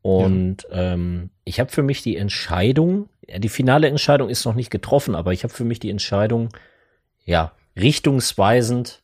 Und 0.00 0.66
ähm, 0.70 1.30
ich 1.44 1.60
habe 1.60 1.70
für 1.70 1.82
mich 1.82 2.02
die 2.02 2.16
Entscheidung, 2.16 3.08
ja, 3.28 3.38
die 3.38 3.48
finale 3.48 3.88
Entscheidung 3.88 4.28
ist 4.28 4.44
noch 4.44 4.54
nicht 4.54 4.70
getroffen, 4.70 5.14
aber 5.14 5.32
ich 5.32 5.44
habe 5.44 5.52
für 5.52 5.64
mich 5.64 5.78
die 5.78 5.90
Entscheidung, 5.90 6.48
ja, 7.24 7.52
richtungsweisend 7.76 9.00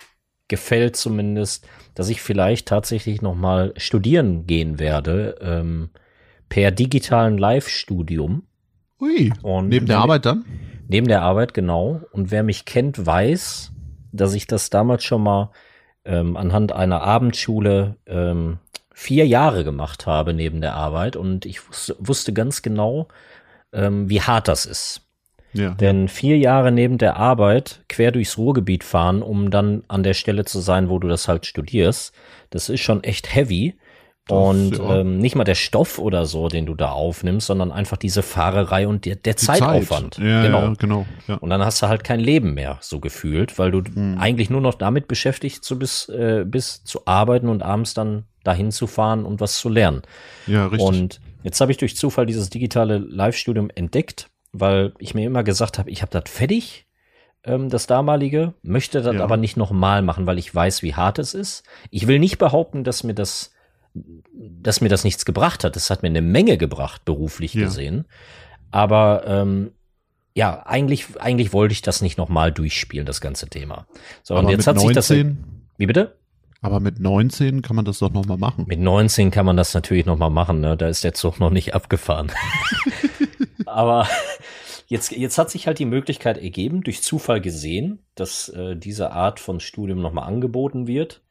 gefällt 0.49 0.97
zumindest, 0.97 1.67
dass 1.95 2.09
ich 2.09 2.21
vielleicht 2.21 2.67
tatsächlich 2.67 3.23
noch 3.23 3.35
mal 3.35 3.75
studieren 3.77 4.47
gehen 4.47 4.79
werde 4.79 5.37
ähm, 5.41 5.91
per 6.49 6.71
digitalen 6.71 7.39
Live-Studium. 7.39 8.45
Ui. 9.01 9.33
Und 9.43 9.69
Neben 9.69 9.87
der 9.87 9.99
Arbeit 9.99 10.27
dann? 10.27 10.45
Neben 10.89 11.07
der 11.07 11.23
Arbeit, 11.23 11.55
genau. 11.55 12.01
Und 12.13 12.31
wer 12.31 12.43
mich 12.43 12.65
kennt, 12.65 13.05
weiß, 13.05 13.73
dass 14.13 14.35
ich 14.35 14.47
das 14.47 14.71
damals 14.71 15.05
schon 15.05 15.23
mal 15.23 15.51
ähm, 16.05 16.37
anhand 16.37 16.73
einer 16.73 17.03
Abendschule 17.03 17.97
ähm, 18.07 18.59
vier 18.93 19.27
Jahre 19.27 19.63
gemacht 19.63 20.07
habe 20.07 20.35
neben 20.35 20.61
der 20.61 20.75
Arbeit. 20.75 21.17
Und 21.17 21.47
ich 21.47 21.69
wusste, 21.69 21.97
wusste 21.99 22.33
ganz 22.33 22.63
genau, 22.63 23.09
ähm, 23.73 24.09
wie 24.09 24.23
hart 24.23 24.49
das 24.49 24.67
ist. 24.67 25.03
Ja. 25.53 25.71
Denn 25.71 26.09
vier 26.09 26.37
Jahre 26.37 26.73
neben 26.73 26.99
der 26.99 27.17
Arbeit 27.17 27.81
quer 27.89 28.13
durchs 28.13 28.37
Ruhrgebiet 28.37 28.85
fahren, 28.85 29.23
um 29.23 29.51
dann 29.51 29.83
an 29.89 30.03
der 30.03 30.15
Stelle 30.15 30.45
zu 30.45 30.61
sein, 30.61 30.89
wo 30.89 30.99
du 30.99 31.09
das 31.09 31.29
halt 31.29 31.47
studierst, 31.47 32.13
das 32.51 32.69
ist 32.69 32.81
schon 32.81 33.03
echt 33.05 33.35
heavy. 33.35 33.79
Und 34.37 34.77
ja. 34.79 35.01
ähm, 35.01 35.19
nicht 35.19 35.37
mal 35.37 35.45
der 35.45 35.55
Stoff 35.55 35.99
oder 35.99 36.27
so, 36.27 36.49
den 36.49 36.67
du 36.67 36.75
da 36.75 36.91
aufnimmst, 36.91 37.47
sondern 37.47 37.73
einfach 37.73 37.97
diese 37.97 38.23
Fahrerei 38.23 38.87
und 38.87 39.05
der, 39.07 39.17
der 39.17 39.37
Zeitaufwand. 39.37 40.15
Zeit. 40.15 40.25
Ja, 40.25 40.43
genau. 40.43 40.61
ja, 40.63 40.75
genau. 40.79 41.07
Ja. 41.27 41.37
Und 41.37 41.51
dann 41.51 41.65
hast 41.65 41.83
du 41.83 41.89
halt 41.89 42.05
kein 42.05 42.21
Leben 42.21 42.55
mehr, 42.55 42.79
so 42.81 43.01
gefühlt, 43.01 43.59
weil 43.59 43.71
du 43.71 43.83
eigentlich 44.19 44.51
nur 44.51 44.61
noch 44.61 44.75
damit 44.75 45.09
beschäftigt 45.09 45.65
so 45.65 45.77
bist, 45.77 46.11
äh, 46.11 46.45
bist 46.47 46.87
zu 46.87 47.07
arbeiten 47.07 47.49
und 47.49 47.63
abends 47.63 47.95
dann 47.95 48.25
dahin 48.45 48.71
zu 48.71 48.87
fahren 48.87 49.25
und 49.25 49.41
was 49.41 49.59
zu 49.59 49.69
lernen. 49.69 50.03
ja, 50.47 50.67
richtig. 50.67 50.89
Und 50.89 51.21
jetzt 51.43 51.61
habe 51.61 51.71
ich 51.73 51.79
durch 51.79 51.97
Zufall 51.97 52.27
dieses 52.27 52.51
digitale 52.51 52.99
Live-Studium 52.99 53.71
entdeckt, 53.75 54.29
weil 54.53 54.93
ich 54.99 55.15
mir 55.15 55.27
immer 55.27 55.43
gesagt 55.43 55.79
habe, 55.79 55.91
ich 55.91 56.03
habe 56.03 56.13
das 56.13 56.31
fertig, 56.31 56.87
ähm, 57.45 57.69
das 57.69 57.87
damalige, 57.87 58.55
möchte 58.63 59.03
das 59.03 59.15
Ja. 59.15 59.23
aber 59.23 59.37
nicht 59.37 59.57
nochmal 59.57 60.03
machen, 60.03 60.27
weil 60.27 60.39
ich 60.39 60.55
weiß, 60.55 60.83
wie 60.83 60.95
hart 60.95 61.19
es 61.19 61.35
ist. 61.35 61.65
Ich 61.91 62.07
will 62.07 62.19
nicht 62.19 62.39
behaupten, 62.39 62.85
dass 62.85 63.05
mir 63.05 63.15
das, 63.15 63.53
dass 64.33 64.81
mir 64.81 64.89
das 64.89 65.05
nichts 65.05 65.25
gebracht 65.25 65.65
hat. 65.65 65.77
Es 65.77 65.91
hat 65.91 66.03
mir 66.03 66.09
eine 66.09 66.23
Menge 66.23 66.57
gebracht, 66.59 67.05
beruflich 67.05 67.55
Ja. 67.55 67.65
gesehen. 67.67 68.07
Aber 68.71 69.25
ähm, 69.27 69.73
ja, 70.35 70.65
eigentlich, 70.67 71.07
eigentlich 71.21 71.53
wollte 71.53 71.73
ich 71.73 71.83
das 71.83 72.03
nicht 72.03 72.19
nochmal 72.19 72.53
durchspielen, 72.53 73.07
das 73.07 73.21
ganze 73.21 73.49
Thema. 73.49 73.87
So, 74.23 74.35
aber 74.35 74.45
und 74.47 74.51
jetzt 74.51 74.67
mit 74.67 74.67
hat 74.67 74.81
sich 74.81 74.93
das. 74.93 75.11
19, 75.11 75.39
Wie 75.79 75.87
bitte? 75.87 76.17
aber 76.61 76.81
mit 76.81 76.99
19 76.99 77.63
kann 77.63 77.77
man 77.77 77.85
das 77.85 78.01
doch 78.01 78.13
noch 78.13 78.27
mal 78.27 78.37
machen. 78.37 78.65
Mit 78.67 78.81
19 78.81 79.31
kann 79.31 79.47
man 79.47 79.57
das 79.57 79.75
natürlich 79.75 80.07
noch 80.07 80.19
mal 80.19 80.29
machen, 80.31 80.61
ne? 80.61 80.77
Da 80.77 80.89
ist 80.89 81.05
der 81.05 81.15
Zug 81.15 81.39
noch 81.39 81.51
nicht 81.51 81.73
abgefahren. 81.75 82.33
Aber 83.67 84.09
jetzt, 84.89 85.13
jetzt 85.13 85.39
hat 85.39 85.51
sich 85.51 85.67
halt 85.67 85.79
die 85.79 85.85
Möglichkeit 85.85 86.39
ergeben, 86.39 86.83
durch 86.83 87.03
Zufall 87.03 87.41
gesehen, 87.41 88.01
dass 88.17 88.49
äh, 88.49 88.75
diese 88.77 89.13
Art 89.13 89.39
von 89.41 89.61
Studium 89.61 90.01
noch 90.01 90.13
mal 90.13 90.23
angeboten 90.25 90.87
wird. 90.89 91.23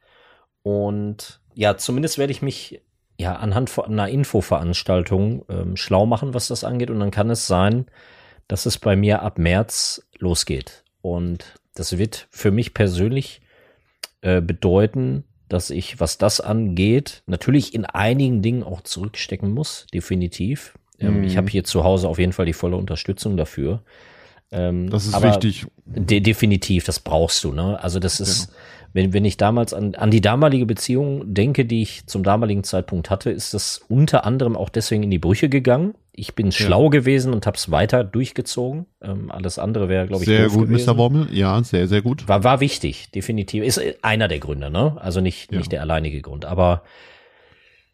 Und 0.62 1.40
ja, 1.58 1.76
zumindest 1.76 2.18
werde 2.18 2.30
ich 2.30 2.40
mich 2.40 2.80
ja 3.18 3.34
anhand 3.34 3.68
von 3.68 3.86
einer 3.86 4.08
Infoveranstaltung 4.08 5.44
ähm, 5.48 5.76
schlau 5.76 6.06
machen, 6.06 6.32
was 6.32 6.46
das 6.46 6.62
angeht. 6.62 6.88
Und 6.88 7.00
dann 7.00 7.10
kann 7.10 7.30
es 7.30 7.48
sein, 7.48 7.86
dass 8.46 8.64
es 8.64 8.78
bei 8.78 8.94
mir 8.94 9.22
ab 9.22 9.38
März 9.38 10.06
losgeht. 10.20 10.84
Und 11.02 11.56
das 11.74 11.98
wird 11.98 12.28
für 12.30 12.52
mich 12.52 12.74
persönlich 12.74 13.40
äh, 14.20 14.40
bedeuten, 14.40 15.24
dass 15.48 15.70
ich, 15.70 15.98
was 15.98 16.16
das 16.16 16.40
angeht, 16.40 17.24
natürlich 17.26 17.74
in 17.74 17.84
einigen 17.84 18.40
Dingen 18.40 18.62
auch 18.62 18.82
zurückstecken 18.82 19.50
muss, 19.50 19.88
definitiv. 19.92 20.78
Ähm, 21.00 21.18
Mhm. 21.18 21.24
Ich 21.24 21.36
habe 21.36 21.50
hier 21.50 21.64
zu 21.64 21.82
Hause 21.82 22.06
auf 22.06 22.20
jeden 22.20 22.32
Fall 22.32 22.46
die 22.46 22.52
volle 22.52 22.76
Unterstützung 22.76 23.36
dafür. 23.36 23.82
Ähm, 24.52 24.90
Das 24.90 25.06
ist 25.06 25.14
wichtig. 25.24 25.66
De 25.86 26.20
definitiv, 26.20 26.84
das 26.84 27.00
brauchst 27.00 27.42
du, 27.42 27.52
ne? 27.52 27.82
Also 27.82 27.98
das 27.98 28.20
ist, 28.20 28.52
wenn, 28.92 29.12
wenn 29.12 29.24
ich 29.24 29.36
damals 29.36 29.74
an, 29.74 29.94
an 29.94 30.10
die 30.10 30.20
damalige 30.20 30.64
Beziehung 30.66 31.34
denke, 31.34 31.64
die 31.64 31.82
ich 31.82 32.06
zum 32.06 32.22
damaligen 32.22 32.64
Zeitpunkt 32.64 33.10
hatte, 33.10 33.30
ist 33.30 33.54
das 33.54 33.82
unter 33.88 34.24
anderem 34.24 34.56
auch 34.56 34.68
deswegen 34.70 35.02
in 35.02 35.10
die 35.10 35.18
Brüche 35.18 35.48
gegangen. 35.48 35.94
Ich 36.12 36.34
bin 36.34 36.50
schlau 36.50 36.88
gewesen 36.88 37.32
und 37.32 37.46
habe 37.46 37.56
es 37.56 37.70
weiter 37.70 38.02
durchgezogen. 38.02 38.86
Ähm, 39.00 39.30
alles 39.30 39.58
andere 39.58 39.88
wäre, 39.88 40.06
glaube 40.06 40.24
ich, 40.24 40.28
Sehr 40.28 40.48
gut, 40.48 40.68
gewesen. 40.68 40.90
Mr. 40.90 40.96
Wormel. 40.96 41.28
Ja, 41.32 41.62
sehr, 41.62 41.86
sehr 41.86 42.02
gut. 42.02 42.26
War, 42.26 42.42
war 42.42 42.60
wichtig, 42.60 43.10
definitiv. 43.12 43.62
Ist 43.62 43.76
äh, 43.78 43.94
einer 44.02 44.26
der 44.26 44.40
Gründe, 44.40 44.70
ne? 44.70 44.96
Also 45.00 45.20
nicht, 45.20 45.52
Ja. 45.52 45.58
nicht 45.58 45.70
der 45.70 45.80
alleinige 45.82 46.20
Grund. 46.20 46.44
Aber 46.44 46.82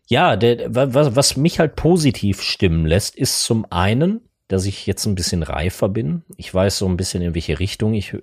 ja, 0.07 0.36
der, 0.36 0.74
wa- 0.74 0.88
was, 0.95 1.16
was 1.16 1.36
mich 1.36 1.59
halt 1.59 1.76
positiv 1.76 2.40
stimmen 2.42 2.86
lässt, 2.86 3.16
ist 3.16 3.42
zum 3.45 3.66
einen, 3.70 4.20
dass 4.49 4.66
ich 4.66 4.86
jetzt 4.86 5.07
ein 5.07 5.14
bisschen 5.14 5.42
reifer 5.42 5.88
bin. 5.88 6.22
Ich 6.36 6.53
weiß 6.55 6.78
so 6.78 6.86
ein 6.86 6.97
bisschen, 6.97 7.22
in 7.22 7.34
welche 7.34 7.59
Richtung 7.59 7.95
ich 7.95 8.12
äh, 8.14 8.20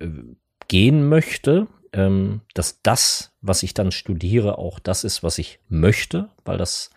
gehen 0.68 1.08
möchte. 1.10 1.68
Ähm, 1.94 2.42
dass 2.54 2.82
das, 2.82 3.34
was 3.42 3.64
ich 3.64 3.74
dann 3.74 3.92
studiere, 3.92 4.58
auch 4.58 4.80
das 4.80 5.04
ist, 5.04 5.24
was 5.24 5.38
ich 5.38 5.60
möchte, 5.68 6.30
weil 6.46 6.58
das, 6.58 6.90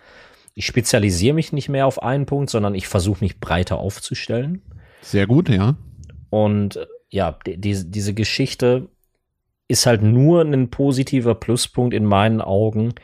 ich 0.55 0.66
spezialisiere 0.66 1.34
mich 1.34 1.53
nicht 1.53 1.68
mehr 1.68 1.86
auf 1.86 2.03
einen 2.03 2.26
Punkt, 2.26 2.51
sondern 2.51 2.74
ich 2.74 2.86
versuche 2.86 3.24
mich 3.24 3.40
breiter 3.40 3.78
aufzustellen. 3.78 4.62
Sehr 5.01 5.26
gut, 5.26 5.49
ja. 5.49 5.76
Und 6.30 6.76
äh, 6.76 6.86
ja, 7.11 7.38
die, 7.47 7.61
diese, 7.61 7.86
diese 7.86 8.14
Geschichte 8.14 8.88
ist 9.66 9.86
halt 9.86 10.03
nur 10.03 10.42
ein 10.42 10.70
positiver 10.70 11.34
Pluspunkt 11.34 11.95
in 11.95 12.05
meinen 12.05 12.40
Augen 12.40 12.95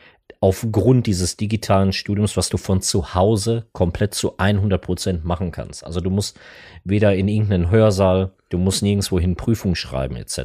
aufgrund 0.41 1.07
dieses 1.07 1.37
digitalen 1.37 1.93
Studiums, 1.93 2.35
was 2.35 2.49
du 2.49 2.57
von 2.57 2.81
zu 2.81 3.13
Hause 3.13 3.67
komplett 3.73 4.15
zu 4.15 4.37
100 4.37 4.81
Prozent 4.81 5.25
machen 5.25 5.51
kannst. 5.51 5.85
Also 5.85 6.01
du 6.01 6.09
musst 6.09 6.39
weder 6.83 7.15
in 7.15 7.27
irgendeinen 7.27 7.69
Hörsaal, 7.69 8.31
du 8.51 8.59
musst 8.59 8.83
nirgendwo 8.83 9.19
hin 9.19 9.35
Prüfung 9.35 9.73
schreiben 9.75 10.15
etc., 10.15 10.37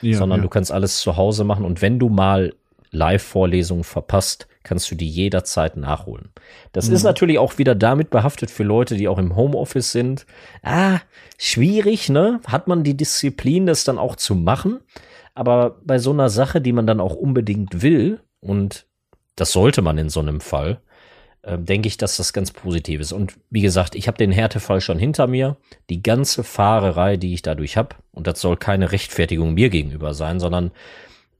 ja 0.00 0.16
sondern 0.18 0.38
ja. 0.40 0.42
du 0.42 0.48
kannst 0.48 0.72
alles 0.72 1.00
zu 1.00 1.16
Hause 1.18 1.44
machen 1.44 1.64
und 1.66 1.82
wenn 1.82 1.98
du 1.98 2.08
mal 2.08 2.54
Live-Vorlesungen 2.90 3.84
verpasst, 3.84 4.46
kannst 4.62 4.90
du 4.90 4.94
die 4.94 5.08
jederzeit 5.08 5.76
nachholen. 5.76 6.30
Das 6.72 6.88
Mhm. 6.88 6.94
ist 6.94 7.02
natürlich 7.02 7.38
auch 7.38 7.58
wieder 7.58 7.74
damit 7.74 8.08
behaftet 8.10 8.50
für 8.50 8.62
Leute, 8.62 8.96
die 8.96 9.08
auch 9.08 9.18
im 9.18 9.36
Homeoffice 9.36 9.92
sind. 9.92 10.26
Ah, 10.62 11.00
schwierig, 11.36 12.08
ne? 12.08 12.40
Hat 12.46 12.66
man 12.68 12.82
die 12.84 12.96
Disziplin, 12.96 13.66
das 13.66 13.84
dann 13.84 13.98
auch 13.98 14.16
zu 14.16 14.34
machen? 14.34 14.80
Aber 15.34 15.76
bei 15.84 15.98
so 15.98 16.12
einer 16.12 16.30
Sache, 16.30 16.60
die 16.60 16.72
man 16.72 16.86
dann 16.86 17.00
auch 17.00 17.14
unbedingt 17.14 17.82
will, 17.82 18.20
und 18.40 18.86
das 19.36 19.52
sollte 19.52 19.82
man 19.82 19.98
in 19.98 20.08
so 20.08 20.20
einem 20.20 20.40
Fall, 20.40 20.80
äh, 21.44 21.58
denke 21.58 21.88
ich, 21.88 21.96
dass 21.96 22.16
das 22.16 22.32
ganz 22.32 22.50
positiv 22.50 23.00
ist. 23.00 23.12
Und 23.12 23.34
wie 23.50 23.60
gesagt, 23.62 23.94
ich 23.94 24.06
habe 24.08 24.18
den 24.18 24.32
Härtefall 24.32 24.80
schon 24.80 24.98
hinter 24.98 25.26
mir. 25.26 25.56
Die 25.90 26.02
ganze 26.02 26.44
Fahrerei, 26.44 27.16
die 27.16 27.34
ich 27.34 27.42
dadurch 27.42 27.76
habe, 27.76 27.96
und 28.12 28.26
das 28.26 28.40
soll 28.40 28.56
keine 28.56 28.92
Rechtfertigung 28.92 29.54
mir 29.54 29.70
gegenüber 29.70 30.14
sein, 30.14 30.40
sondern 30.40 30.70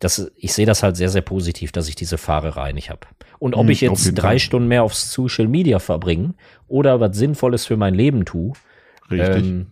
das, 0.00 0.30
ich 0.36 0.52
sehe 0.52 0.66
das 0.66 0.82
halt 0.82 0.96
sehr, 0.96 1.08
sehr 1.08 1.22
positiv, 1.22 1.72
dass 1.72 1.88
ich 1.88 1.94
diese 1.94 2.18
Fahrerei 2.18 2.72
nicht 2.72 2.90
habe. 2.90 3.06
Und 3.38 3.54
ob 3.54 3.68
Hm, 3.68 3.70
ich 3.70 3.82
auf 3.88 4.04
jetzt 4.04 4.12
drei 4.14 4.38
Fall. 4.38 4.38
Stunden 4.38 4.68
mehr 4.68 4.82
aufs 4.82 5.12
Social 5.12 5.48
Media 5.48 5.78
verbringe 5.78 6.34
oder 6.68 7.00
was 7.00 7.16
Sinnvolles 7.16 7.64
für 7.66 7.76
mein 7.76 7.94
Leben 7.94 8.24
tue, 8.24 8.52
Richtig. 9.10 9.54
ähm, 9.54 9.66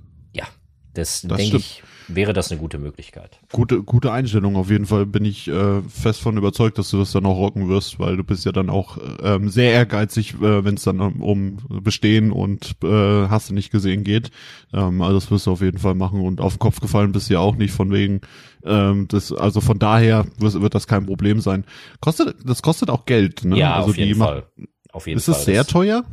das, 0.94 1.22
Das 1.22 1.38
denke 1.38 1.56
ich, 1.56 1.82
wäre 2.08 2.32
das 2.32 2.50
eine 2.50 2.60
gute 2.60 2.78
Möglichkeit. 2.78 3.38
Gute, 3.52 3.82
gute 3.82 4.12
Einstellung. 4.12 4.56
Auf 4.56 4.68
jeden 4.70 4.84
Fall 4.86 5.06
bin 5.06 5.24
ich 5.24 5.48
äh, 5.48 5.80
fest 5.88 6.20
von 6.20 6.36
überzeugt, 6.36 6.76
dass 6.78 6.90
du 6.90 6.98
das 6.98 7.12
dann 7.12 7.24
auch 7.24 7.36
rocken 7.38 7.68
wirst, 7.68 7.98
weil 7.98 8.16
du 8.16 8.24
bist 8.24 8.44
ja 8.44 8.52
dann 8.52 8.68
auch 8.68 8.98
ähm, 9.22 9.48
sehr 9.48 9.72
ehrgeizig, 9.72 10.34
äh, 10.34 10.64
wenn 10.64 10.74
es 10.74 10.82
dann 10.82 11.00
um, 11.00 11.20
um 11.22 11.58
Bestehen 11.82 12.30
und 12.32 12.76
äh, 12.84 13.28
hast 13.28 13.50
du 13.50 13.54
nicht 13.54 13.70
gesehen 13.70 14.04
geht. 14.04 14.30
Ähm, 14.74 15.00
also 15.00 15.14
das 15.14 15.30
wirst 15.30 15.46
du 15.46 15.52
auf 15.52 15.62
jeden 15.62 15.78
Fall 15.78 15.94
machen 15.94 16.20
und 16.20 16.40
auf 16.40 16.54
den 16.54 16.58
Kopf 16.58 16.80
gefallen 16.80 17.12
bist 17.12 17.30
du 17.30 17.34
ja 17.34 17.40
auch 17.40 17.56
nicht 17.56 17.72
von 17.72 17.90
wegen. 17.92 18.20
Ähm, 18.64 19.06
das, 19.08 19.32
also 19.32 19.60
von 19.60 19.78
daher 19.78 20.26
wird, 20.38 20.60
wird 20.60 20.74
das 20.74 20.86
kein 20.86 21.06
Problem 21.06 21.40
sein. 21.40 21.64
Kostet, 22.00 22.36
das 22.44 22.62
kostet 22.62 22.90
auch 22.90 23.06
Geld, 23.06 23.44
ne? 23.44 23.56
Ja, 23.58 23.74
also 23.76 23.90
auf 23.90 23.96
jeden 23.96 24.18
Fall. 24.18 24.44
Auf 24.92 25.06
jeden 25.06 25.18
Ist 25.18 25.24
Fall. 25.26 25.34
es 25.36 25.44
sehr 25.46 25.62
Das- 25.64 25.66
teuer? 25.68 26.04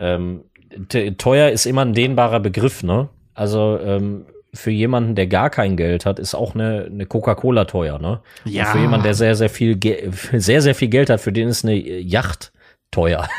Ähm, 0.00 0.40
te- 0.88 1.16
teuer 1.16 1.50
ist 1.50 1.66
immer 1.66 1.82
ein 1.82 1.92
dehnbarer 1.92 2.40
Begriff, 2.40 2.82
ne? 2.82 3.08
Also 3.34 3.78
ähm, 3.82 4.26
für 4.52 4.70
jemanden, 4.70 5.14
der 5.16 5.26
gar 5.26 5.50
kein 5.50 5.76
Geld 5.76 6.06
hat, 6.06 6.18
ist 6.18 6.34
auch 6.34 6.54
eine, 6.54 6.84
eine 6.84 7.06
Coca-Cola 7.06 7.64
teuer, 7.64 7.98
ne? 7.98 8.20
Ja. 8.44 8.66
Und 8.66 8.70
für 8.72 8.78
jemanden, 8.78 9.04
der 9.04 9.14
sehr, 9.14 9.34
sehr 9.34 9.50
viel, 9.50 9.76
Ge 9.76 10.10
sehr, 10.32 10.62
sehr 10.62 10.74
viel 10.74 10.88
Geld 10.88 11.10
hat, 11.10 11.20
für 11.20 11.32
den 11.32 11.48
ist 11.48 11.64
eine 11.64 11.74
Yacht 11.76 12.52
teuer. 12.90 13.28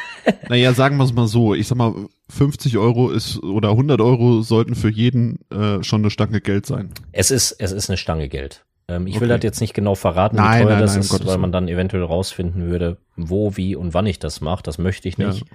Naja, 0.50 0.74
sagen 0.74 0.98
wir 0.98 1.04
es 1.04 1.14
mal 1.14 1.28
so. 1.28 1.54
Ich 1.54 1.68
sag 1.68 1.78
mal, 1.78 1.94
50 2.30 2.80
Euro 2.80 3.12
ist 3.12 3.44
oder 3.44 3.70
100 3.70 4.02
Euro 4.02 4.42
sollten 4.42 4.74
für 4.74 4.90
jeden 4.90 5.38
äh, 5.52 5.84
schon 5.84 6.02
eine 6.02 6.10
Stange 6.10 6.42
Geld 6.42 6.66
sein. 6.66 6.90
Es 7.12 7.30
ist, 7.30 7.52
es 7.60 7.72
ist 7.72 7.92
eine 7.92 7.98
Stange 7.98 8.28
Geld. 8.28 8.66
Ähm, 8.88 9.06
ich 9.06 9.20
will 9.20 9.30
Okay. 9.30 9.38
das 9.38 9.44
jetzt 9.44 9.62
nicht 9.62 9.76
genau 9.76 9.94
verraten, 9.94 10.38
Nein, 10.38 10.62
wie 10.62 10.64
teuer 10.64 10.72
nein, 10.74 10.82
das 10.82 10.94
nein, 10.94 11.02
ist, 11.02 11.10
Gottes 11.10 11.28
weil 11.28 11.38
man 11.38 11.52
dann 11.52 11.68
eventuell 11.68 12.02
rausfinden 12.02 12.66
würde, 12.66 12.98
wo, 13.16 13.56
wie 13.56 13.76
und 13.76 13.94
wann 13.94 14.08
ich 14.08 14.18
das 14.18 14.42
mache. 14.42 14.64
Das 14.64 14.80
möchte 14.80 15.08
ich 15.08 15.18
Ja. 15.20 15.28
nicht. 15.28 15.46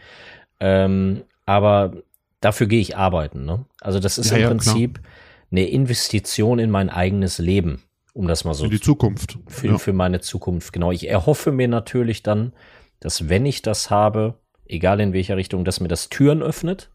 Ähm, 0.60 1.22
aber 1.46 1.94
dafür 2.40 2.66
gehe 2.66 2.80
ich 2.80 2.96
arbeiten. 2.96 3.44
Ne? 3.44 3.64
Also 3.80 3.98
das 4.00 4.18
ist 4.18 4.30
Ja, 4.30 4.36
im 4.36 4.42
ja, 4.42 4.48
Prinzip 4.48 5.00
eine 5.50 5.68
Investition 5.68 6.58
in 6.58 6.70
mein 6.70 6.90
eigenes 6.90 7.38
Leben, 7.38 7.82
um 8.12 8.26
das 8.26 8.44
mal 8.44 8.54
so 8.54 8.64
Für 8.64 8.70
die 8.70 8.80
Zukunft. 8.80 9.38
für, 9.48 9.66
ja. 9.66 9.78
für 9.78 9.92
meine 9.92 10.20
Zukunft. 10.20 10.72
Genau. 10.72 10.92
Ich 10.92 11.08
erhoffe 11.08 11.52
mir 11.52 11.68
natürlich 11.68 12.22
dann, 12.22 12.52
dass 13.00 13.28
wenn 13.28 13.46
ich 13.46 13.62
das 13.62 13.90
habe, 13.90 14.34
egal 14.66 15.00
in 15.00 15.12
welcher 15.12 15.36
Richtung, 15.36 15.64
dass 15.64 15.80
mir 15.80 15.88
das 15.88 16.08
Türen 16.08 16.42
öffnet 16.42 16.90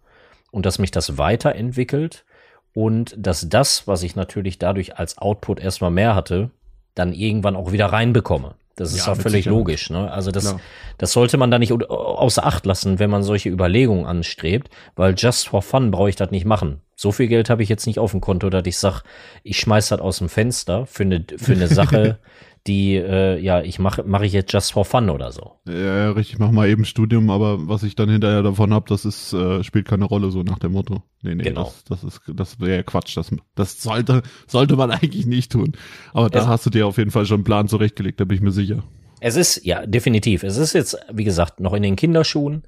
und 0.52 0.66
dass 0.66 0.80
mich 0.80 0.92
das 0.92 1.18
weiterentwickelt 1.18 2.26
und 2.74 3.16
dass 3.18 3.50
das, 3.50 3.88
was 3.88 4.04
ich 4.04 4.16
natürlich 4.16 4.60
dadurch 4.60 4.98
als 4.98 5.18
Output 5.18 5.60
erstmal 5.60 5.92
mehr 5.92 6.16
hatte, 6.16 6.52
dann 6.94 7.14
irgendwann 7.14 7.56
auch 7.56 7.72
wieder 7.72 7.88
reinbekomme. 7.88 8.56
Das 8.76 8.92
ist 8.94 9.06
Ja, 9.06 9.14
auch 9.14 9.18
völlig 9.18 9.46
logisch. 9.46 9.90
Ne? 9.90 10.12
Also 10.12 10.32
das, 10.32 10.46
Klar. 10.50 10.60
das 10.98 11.14
sollte 11.14 11.38
man 11.38 11.50
da 11.50 11.60
nicht 11.60 11.72
au- 11.72 11.78
außer 11.88 12.46
Acht 12.46 12.66
lassen, 12.66 13.00
wenn 13.00 13.10
man 13.10 13.24
solche 13.24 13.50
Überlegungen 13.50 14.06
anstrebt, 14.06 14.70
weil 14.96 15.14
just 15.18 15.48
for 15.48 15.62
fun 15.62 15.92
brauche 15.92 16.10
ich 16.10 16.18
das 16.18 16.32
nicht 16.32 16.46
machen. 16.46 16.82
So 16.98 17.12
viel 17.14 17.28
Geld 17.28 17.50
habe 17.50 17.64
ich 17.64 17.70
jetzt 17.70 17.88
nicht 17.88 18.00
auf 18.00 18.12
dem 18.12 18.22
Konto, 18.22 18.50
dass 18.50 18.66
ich 18.66 18.78
sag, 18.78 19.04
ich 19.44 19.60
schmeiß 19.60 19.90
das 19.90 20.00
aus 20.02 20.18
dem 20.18 20.28
Fenster 20.30 20.86
für 20.86 21.04
eine, 21.04 21.26
für 21.38 21.54
eine 21.54 21.68
Sache, 21.70 22.20
die, 22.68 22.96
äh, 22.96 23.38
ja, 23.40 23.62
ich 23.62 23.78
mache 23.78 24.04
mache 24.04 24.26
ich 24.26 24.34
jetzt 24.34 24.52
just 24.52 24.72
for 24.74 24.86
fun 24.86 25.10
oder 25.12 25.32
so. 25.32 25.54
Ja, 25.68 25.74
ja, 25.76 26.12
richtig, 26.12 26.40
mach 26.40 26.50
mal 26.52 26.68
eben 26.68 26.84
Studium, 26.86 27.30
aber 27.30 27.68
was 27.68 27.84
ich 27.84 27.96
dann 27.96 28.10
hinterher 28.10 28.42
davon 28.42 28.74
hab, 28.74 28.88
das 28.88 29.06
ist, 29.06 29.34
äh, 29.34 29.64
spielt 29.64 29.88
keine 29.88 30.06
Rolle, 30.06 30.32
so 30.32 30.42
nach 30.42 30.58
dem 30.60 30.72
Motto. 30.72 31.04
Nee, 31.22 31.36
nee, 31.36 31.44
Genau. 31.44 31.72
das, 31.88 32.02
das 32.02 32.04
ist, 32.04 32.22
das 32.28 32.60
wäre 32.60 32.78
ja 32.78 32.84
Quatsch. 32.84 33.16
Das, 33.18 33.30
das 33.56 33.82
sollte, 33.82 34.24
sollte 34.48 34.76
man 34.76 34.90
eigentlich 34.92 35.26
nicht 35.28 35.52
tun. 35.52 35.74
Aber 36.14 36.30
da 36.30 36.40
Es- 36.40 36.48
hast 36.48 36.66
du 36.66 36.70
dir 36.72 36.88
auf 36.88 36.98
jeden 36.98 37.12
Fall 37.12 37.26
schon 37.26 37.36
einen 37.38 37.44
Plan 37.44 37.68
zurechtgelegt, 37.68 38.20
da 38.20 38.26
bin 38.26 38.36
ich 38.36 38.42
mir 38.42 38.52
sicher. 38.52 38.84
Es 39.22 39.36
ist, 39.36 39.64
ja, 39.66 39.86
definitiv. 39.86 40.44
Es 40.44 40.58
ist 40.58 40.74
jetzt, 40.74 40.98
wie 41.12 41.24
gesagt, 41.24 41.60
noch 41.60 41.74
in 41.74 41.84
den 41.84 41.96
Kinderschuhen. 41.96 42.64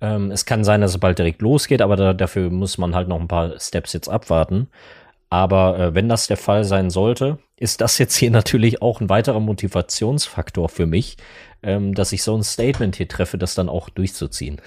Ähm, 0.00 0.30
es 0.30 0.46
kann 0.46 0.64
sein, 0.64 0.80
dass 0.80 0.92
es 0.92 0.98
bald 0.98 1.18
direkt 1.18 1.42
losgeht, 1.42 1.82
aber 1.82 1.94
da, 1.96 2.14
dafür 2.14 2.50
muss 2.50 2.78
man 2.78 2.94
halt 2.94 3.06
noch 3.08 3.20
ein 3.20 3.28
paar 3.28 3.58
Steps 3.60 3.92
jetzt 3.92 4.08
abwarten. 4.08 4.68
Aber 5.30 5.78
äh, 5.78 5.94
wenn 5.94 6.08
das 6.08 6.26
der 6.26 6.36
Fall 6.36 6.64
sein 6.64 6.90
sollte, 6.90 7.38
ist 7.56 7.80
das 7.80 7.98
jetzt 7.98 8.16
hier 8.16 8.30
natürlich 8.32 8.82
auch 8.82 9.00
ein 9.00 9.08
weiterer 9.08 9.40
Motivationsfaktor 9.40 10.68
für 10.68 10.86
mich, 10.86 11.16
ähm, 11.62 11.94
dass 11.94 12.12
ich 12.12 12.22
so 12.22 12.36
ein 12.36 12.42
Statement 12.42 12.96
hier 12.96 13.08
treffe, 13.08 13.38
das 13.38 13.54
dann 13.54 13.68
auch 13.68 13.88
durchzuziehen. 13.88 14.60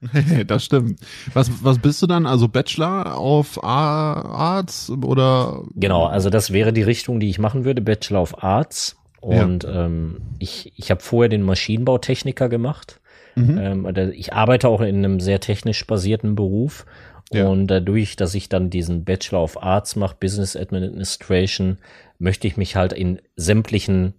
das 0.46 0.64
stimmt. 0.64 1.00
Was, 1.32 1.50
was 1.62 1.78
bist 1.78 2.02
du 2.02 2.06
dann? 2.06 2.26
Also 2.26 2.48
Bachelor 2.48 3.16
auf 3.16 3.62
A 3.62 4.12
Arts 4.12 4.90
oder? 4.90 5.62
Genau, 5.74 6.06
also 6.06 6.30
das 6.30 6.52
wäre 6.52 6.72
die 6.72 6.82
Richtung, 6.82 7.20
die 7.20 7.30
ich 7.30 7.38
machen 7.38 7.64
würde, 7.64 7.80
Bachelor 7.80 8.22
of 8.22 8.42
Arts. 8.42 8.96
Und 9.20 9.66
ähm, 9.68 10.18
ich, 10.38 10.72
ich 10.76 10.90
habe 10.90 11.02
vorher 11.02 11.28
den 11.28 11.42
Maschinenbautechniker 11.42 12.48
gemacht. 12.48 13.00
Mhm. 13.34 13.58
Ähm, 13.58 14.12
ich 14.12 14.34
arbeite 14.34 14.68
auch 14.68 14.80
in 14.80 14.98
einem 14.98 15.18
sehr 15.18 15.40
technisch 15.40 15.86
basierten 15.86 16.36
Beruf. 16.36 16.86
Ja. 17.32 17.48
Und 17.48 17.66
dadurch, 17.66 18.16
dass 18.16 18.34
ich 18.34 18.48
dann 18.48 18.70
diesen 18.70 19.04
Bachelor 19.04 19.42
of 19.42 19.62
Arts 19.62 19.96
mache, 19.96 20.16
Business 20.20 20.56
Administration, 20.56 21.78
möchte 22.18 22.46
ich 22.46 22.56
mich 22.56 22.76
halt 22.76 22.92
in 22.92 23.20
sämtlichen 23.34 24.14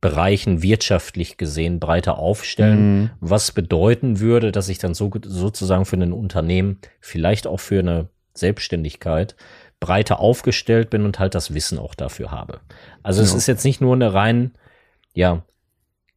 Bereichen 0.00 0.62
wirtschaftlich 0.62 1.36
gesehen 1.36 1.78
breiter 1.78 2.18
aufstellen, 2.18 3.00
Mhm. 3.02 3.10
was 3.20 3.52
bedeuten 3.52 4.18
würde, 4.20 4.50
dass 4.52 4.68
ich 4.70 4.78
dann 4.78 4.94
so, 4.94 5.10
sozusagen 5.24 5.84
für 5.84 5.96
ein 5.96 6.12
Unternehmen, 6.14 6.78
vielleicht 7.00 7.46
auch 7.46 7.60
für 7.60 7.80
eine 7.80 8.08
Selbstständigkeit, 8.34 9.36
breiter 9.78 10.20
aufgestellt 10.20 10.88
bin 10.90 11.04
und 11.04 11.18
halt 11.18 11.34
das 11.34 11.52
Wissen 11.54 11.78
auch 11.78 11.94
dafür 11.94 12.30
habe. 12.30 12.60
Also 13.02 13.22
es 13.22 13.32
Ja. 13.32 13.36
ist 13.38 13.46
jetzt 13.46 13.64
nicht 13.64 13.80
nur 13.80 13.94
eine 13.94 14.12
rein, 14.14 14.52
ja, 15.14 15.42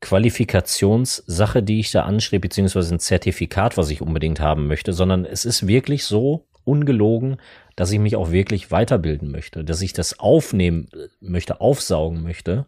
Qualifikationssache, 0.03 1.63
die 1.63 1.79
ich 1.79 1.91
da 1.91 2.03
anstrebe, 2.03 2.41
beziehungsweise 2.41 2.93
ein 2.93 2.99
Zertifikat, 2.99 3.77
was 3.77 3.89
ich 3.89 4.01
unbedingt 4.01 4.39
haben 4.39 4.67
möchte, 4.67 4.93
sondern 4.93 5.25
es 5.25 5.45
ist 5.45 5.67
wirklich 5.67 6.05
so 6.05 6.45
ungelogen, 6.65 7.37
dass 7.75 7.91
ich 7.91 7.99
mich 7.99 8.15
auch 8.15 8.31
wirklich 8.31 8.69
weiterbilden 8.69 9.31
möchte, 9.31 9.63
dass 9.63 9.81
ich 9.81 9.93
das 9.93 10.19
aufnehmen 10.19 10.87
äh, 10.93 11.07
möchte, 11.19 11.61
aufsaugen 11.61 12.21
möchte, 12.21 12.65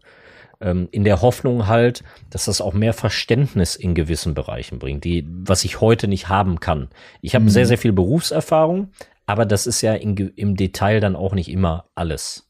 ähm, 0.62 0.88
in 0.92 1.04
der 1.04 1.22
Hoffnung 1.22 1.68
halt, 1.68 2.04
dass 2.30 2.46
das 2.46 2.62
auch 2.62 2.74
mehr 2.74 2.94
Verständnis 2.94 3.76
in 3.76 3.94
gewissen 3.96 4.34
Bereichen 4.34 4.80
bringt, 4.80 5.04
die, 5.04 5.28
was 5.28 5.64
ich 5.66 5.82
heute 5.82 6.08
nicht 6.08 6.30
haben 6.30 6.60
kann. 6.60 6.90
Ich 7.22 7.36
habe 7.36 7.46
Mhm. 7.46 7.50
sehr, 7.50 7.66
sehr 7.66 7.78
viel 7.78 7.94
Berufserfahrung, 7.94 8.90
aber 9.26 9.46
das 9.46 9.68
ist 9.68 9.82
ja 9.82 9.94
in, 9.94 10.16
im 10.16 10.56
Detail 10.56 11.00
dann 11.00 11.16
auch 11.16 11.34
nicht 11.34 11.50
immer 11.50 11.86
alles. 11.96 12.45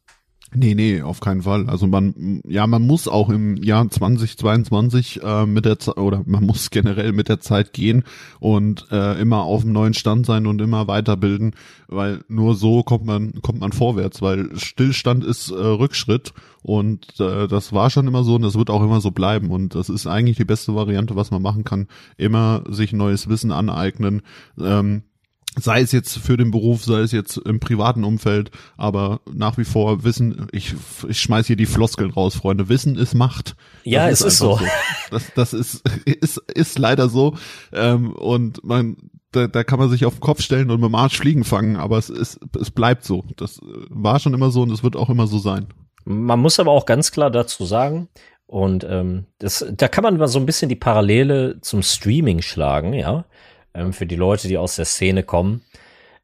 Nee, 0.58 0.74
nee, 0.74 1.02
auf 1.02 1.20
keinen 1.20 1.42
Fall. 1.42 1.70
Also 1.70 1.86
man, 1.86 2.42
ja, 2.48 2.66
man 2.66 2.82
muss 2.82 3.08
auch 3.08 3.30
im 3.30 3.58
Jahr 3.58 3.90
2022 3.90 5.22
äh, 5.22 5.46
mit 5.46 5.66
der 5.66 5.80
Zeit, 5.80 5.98
oder 5.98 6.24
man 6.26 6.46
muss 6.46 6.70
generell 6.72 7.12
mit 7.12 7.28
der 7.28 7.42
Zeit 7.42 7.74
gehen 7.74 8.04
und 8.40 8.88
äh, 8.92 9.20
immer 9.20 9.44
auf 9.44 9.62
dem 9.62 9.74
neuen 9.74 9.94
Stand 9.94 10.26
sein 10.26 10.48
und 10.48 10.62
immer 10.62 10.88
weiterbilden, 10.88 11.56
weil 11.88 12.24
nur 12.30 12.56
so 12.56 12.84
kommt 12.84 13.06
man, 13.06 13.42
kommt 13.42 13.60
man 13.60 13.74
vorwärts, 13.74 14.22
weil 14.22 14.50
Stillstand 14.58 15.26
ist 15.26 15.52
äh, 15.52 15.56
Rückschritt 15.56 16.34
und 16.62 17.20
äh, 17.20 17.48
das 17.48 17.74
war 17.74 17.90
schon 17.90 18.08
immer 18.08 18.24
so 18.24 18.36
und 18.36 18.42
das 18.44 18.58
wird 18.58 18.70
auch 18.70 18.84
immer 18.84 19.02
so 19.02 19.12
bleiben 19.12 19.52
und 19.52 19.76
das 19.76 19.90
ist 19.90 20.08
eigentlich 20.08 20.38
die 20.38 20.46
beste 20.46 20.74
Variante, 20.74 21.16
was 21.16 21.32
man 21.32 21.42
machen 21.42 21.66
kann. 21.66 21.88
Immer 22.18 22.64
sich 22.70 22.94
neues 22.94 23.28
Wissen 23.28 23.52
aneignen, 23.52 24.22
ähm, 24.60 25.04
sei 25.58 25.82
es 25.82 25.92
jetzt 25.92 26.18
für 26.18 26.38
den 26.38 26.52
Beruf, 26.52 26.84
sei 26.84 27.00
es 27.00 27.12
jetzt 27.12 27.38
im 27.38 27.60
privaten 27.60 28.04
Umfeld, 28.04 28.52
aber 28.78 29.22
nach 29.32 29.58
wie 29.58 29.64
vor 29.64 30.04
Wissen, 30.04 30.48
ich, 30.52 30.76
ich 31.08 31.20
schmeiß 31.20 31.48
hier 31.48 31.56
die 31.56 31.66
Floskeln 31.66 32.12
raus, 32.12 32.36
Freunde, 32.36 32.70
Wissen 32.70 32.96
ist 32.98 33.14
Macht. 33.14 33.56
Ja, 33.84 34.10
Das 34.10 34.22
es 34.22 34.36
ist 34.36 34.42
einfach 34.42 34.62
so. 34.62 34.68
Das, 35.12 35.32
das 35.36 35.54
ist, 35.54 35.90
ist, 36.06 36.38
ist 36.54 36.80
leider 36.80 37.10
so 37.10 37.36
ähm, 37.74 38.12
und 38.14 38.64
man, 38.64 38.98
da, 39.32 39.48
da 39.48 39.64
kann 39.64 39.80
man 39.80 39.90
sich 39.90 40.06
auf 40.06 40.16
den 40.16 40.22
Kopf 40.22 40.42
stellen 40.42 40.70
und 40.72 40.80
mit 40.80 40.90
dem 40.90 40.96
Arsch 40.96 41.18
Fliegen 41.18 41.44
fangen, 41.44 41.76
aber 41.76 41.98
es 41.98 42.10
ist, 42.10 42.40
es 42.60 42.72
bleibt 42.72 43.04
so. 43.04 43.26
Das 43.38 43.60
war 43.90 44.20
schon 44.20 44.34
immer 44.34 44.52
so 44.52 44.62
und 44.62 44.72
es 44.72 44.84
wird 44.84 44.96
auch 44.96 45.10
immer 45.10 45.28
so 45.28 45.38
sein. 45.38 45.68
Man 46.06 46.40
muss 46.40 46.60
aber 46.60 46.72
auch 46.72 46.86
ganz 46.86 47.12
klar 47.12 47.32
dazu 47.32 47.66
sagen, 47.66 48.10
und 48.48 48.86
ähm, 48.88 49.26
das, 49.40 49.66
da 49.72 49.88
kann 49.88 50.04
man 50.04 50.18
mal 50.18 50.28
so 50.28 50.38
ein 50.38 50.46
bisschen 50.46 50.70
die 50.70 50.76
Parallele 50.76 51.60
zum 51.62 51.82
Streaming 51.82 52.42
schlagen, 52.42 52.94
ja, 52.94 53.26
ähm, 53.76 53.94
für 53.94 54.06
die 54.06 54.16
Leute, 54.16 54.48
die 54.48 54.58
aus 54.58 54.76
der 54.76 54.86
Szene 54.86 55.24
kommen. 55.24 55.62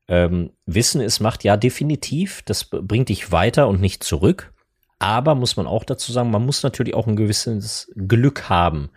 Ähm, 0.07 0.51
Wissen 0.65 1.01
ist 1.01 1.19
Macht, 1.19 1.43
ja, 1.43 1.57
definitiv. 1.57 2.41
Das 2.45 2.65
bringt 2.65 3.09
dich 3.09 3.31
weiter 3.31 3.67
und 3.67 3.81
nicht 3.81 4.03
zurück. 4.03 4.53
Aber 4.99 5.35
muss 5.35 5.57
man 5.57 5.67
auch 5.67 5.83
dazu 5.83 6.11
sagen, 6.11 6.31
man 6.31 6.45
muss 6.45 6.63
natürlich 6.63 6.93
auch 6.93 7.07
ein 7.07 7.15
gewisses 7.15 7.91
Glück 7.95 8.49
haben. 8.49 8.89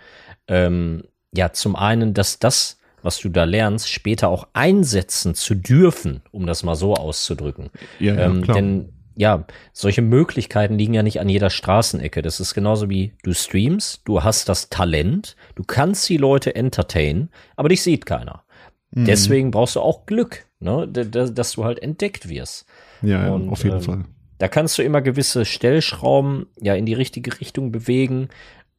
Ähm, 0.48 1.04
ja, 1.34 1.52
zum 1.52 1.76
einen, 1.76 2.14
dass 2.14 2.38
das, 2.38 2.78
was 3.02 3.18
du 3.18 3.28
da 3.28 3.44
lernst, 3.44 3.88
später 3.88 4.28
auch 4.28 4.48
einsetzen 4.52 5.34
zu 5.34 5.54
dürfen, 5.54 6.22
um 6.30 6.46
das 6.46 6.62
mal 6.62 6.74
so 6.74 6.94
auszudrücken. 6.94 7.70
Ja, 7.98 8.14
ja, 8.14 8.26
ähm, 8.26 8.42
klar. 8.42 8.56
denn 8.56 8.92
ja, 9.16 9.44
solche 9.72 10.02
Möglichkeiten 10.02 10.76
liegen 10.76 10.94
ja 10.94 11.02
nicht 11.02 11.20
an 11.20 11.28
jeder 11.28 11.50
Straßenecke. 11.50 12.22
Das 12.22 12.40
ist 12.40 12.54
genauso 12.54 12.90
wie 12.90 13.12
du 13.22 13.32
streamst, 13.32 14.02
du 14.04 14.22
hast 14.22 14.48
das 14.48 14.68
Talent, 14.68 15.36
du 15.54 15.62
kannst 15.62 16.08
die 16.08 16.16
Leute 16.16 16.54
entertainen, 16.54 17.30
aber 17.56 17.68
dich 17.68 17.82
sieht 17.82 18.06
keiner. 18.06 18.44
Mhm. 18.90 19.04
Deswegen 19.04 19.50
brauchst 19.50 19.76
du 19.76 19.80
auch 19.80 20.06
Glück, 20.06 20.46
ne, 20.60 20.88
dass 20.88 21.52
du 21.52 21.64
halt 21.64 21.80
entdeckt 21.82 22.28
wirst. 22.28 22.66
ja, 23.02 23.26
ja, 23.26 23.32
und, 23.32 23.48
auf 23.50 23.64
jeden 23.64 23.76
ähm, 23.76 23.82
Fall. 23.82 24.04
Da 24.38 24.48
kannst 24.48 24.78
du 24.78 24.82
immer 24.82 25.00
gewisse 25.00 25.44
Stellschrauben 25.44 26.46
ja 26.60 26.74
in 26.74 26.86
die 26.86 26.94
richtige 26.94 27.40
Richtung 27.40 27.70
bewegen 27.70 28.28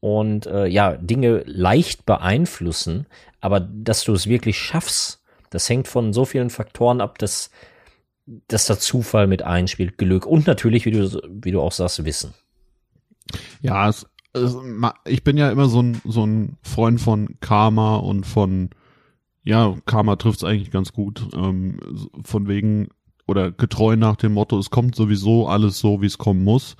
und 0.00 0.46
äh, 0.46 0.66
ja 0.66 0.96
Dinge 0.96 1.42
leicht 1.46 2.04
beeinflussen, 2.04 3.06
aber 3.40 3.60
dass 3.60 4.04
du 4.04 4.12
es 4.12 4.26
wirklich 4.26 4.58
schaffst, 4.58 5.22
das 5.50 5.68
hängt 5.68 5.88
von 5.88 6.12
so 6.12 6.24
vielen 6.24 6.50
Faktoren 6.50 7.00
ab, 7.00 7.18
dass 7.18 7.50
dass 8.26 8.66
der 8.66 8.78
Zufall 8.78 9.26
mit 9.26 9.42
einspielt, 9.42 9.98
Glück 9.98 10.26
und 10.26 10.46
natürlich, 10.46 10.84
wie 10.84 10.90
du, 10.90 11.20
wie 11.30 11.52
du 11.52 11.60
auch 11.60 11.72
sagst, 11.72 12.04
Wissen. 12.04 12.34
Ja, 13.60 13.88
es, 13.88 14.06
es, 14.32 14.56
ich 15.06 15.24
bin 15.24 15.36
ja 15.36 15.50
immer 15.50 15.68
so 15.68 15.82
ein, 15.82 16.00
so 16.04 16.26
ein 16.26 16.56
Freund 16.62 17.00
von 17.00 17.38
Karma 17.40 17.96
und 17.96 18.26
von, 18.26 18.70
ja, 19.44 19.76
Karma 19.86 20.16
trifft's 20.16 20.44
eigentlich 20.44 20.70
ganz 20.70 20.92
gut, 20.92 21.28
ähm, 21.34 21.78
von 22.24 22.48
wegen, 22.48 22.88
oder 23.26 23.50
getreu 23.52 23.96
nach 23.96 24.16
dem 24.16 24.34
Motto, 24.34 24.58
es 24.58 24.70
kommt 24.70 24.94
sowieso 24.94 25.48
alles 25.48 25.78
so, 25.78 26.02
wie 26.02 26.06
es 26.06 26.18
kommen 26.18 26.44
muss. 26.44 26.76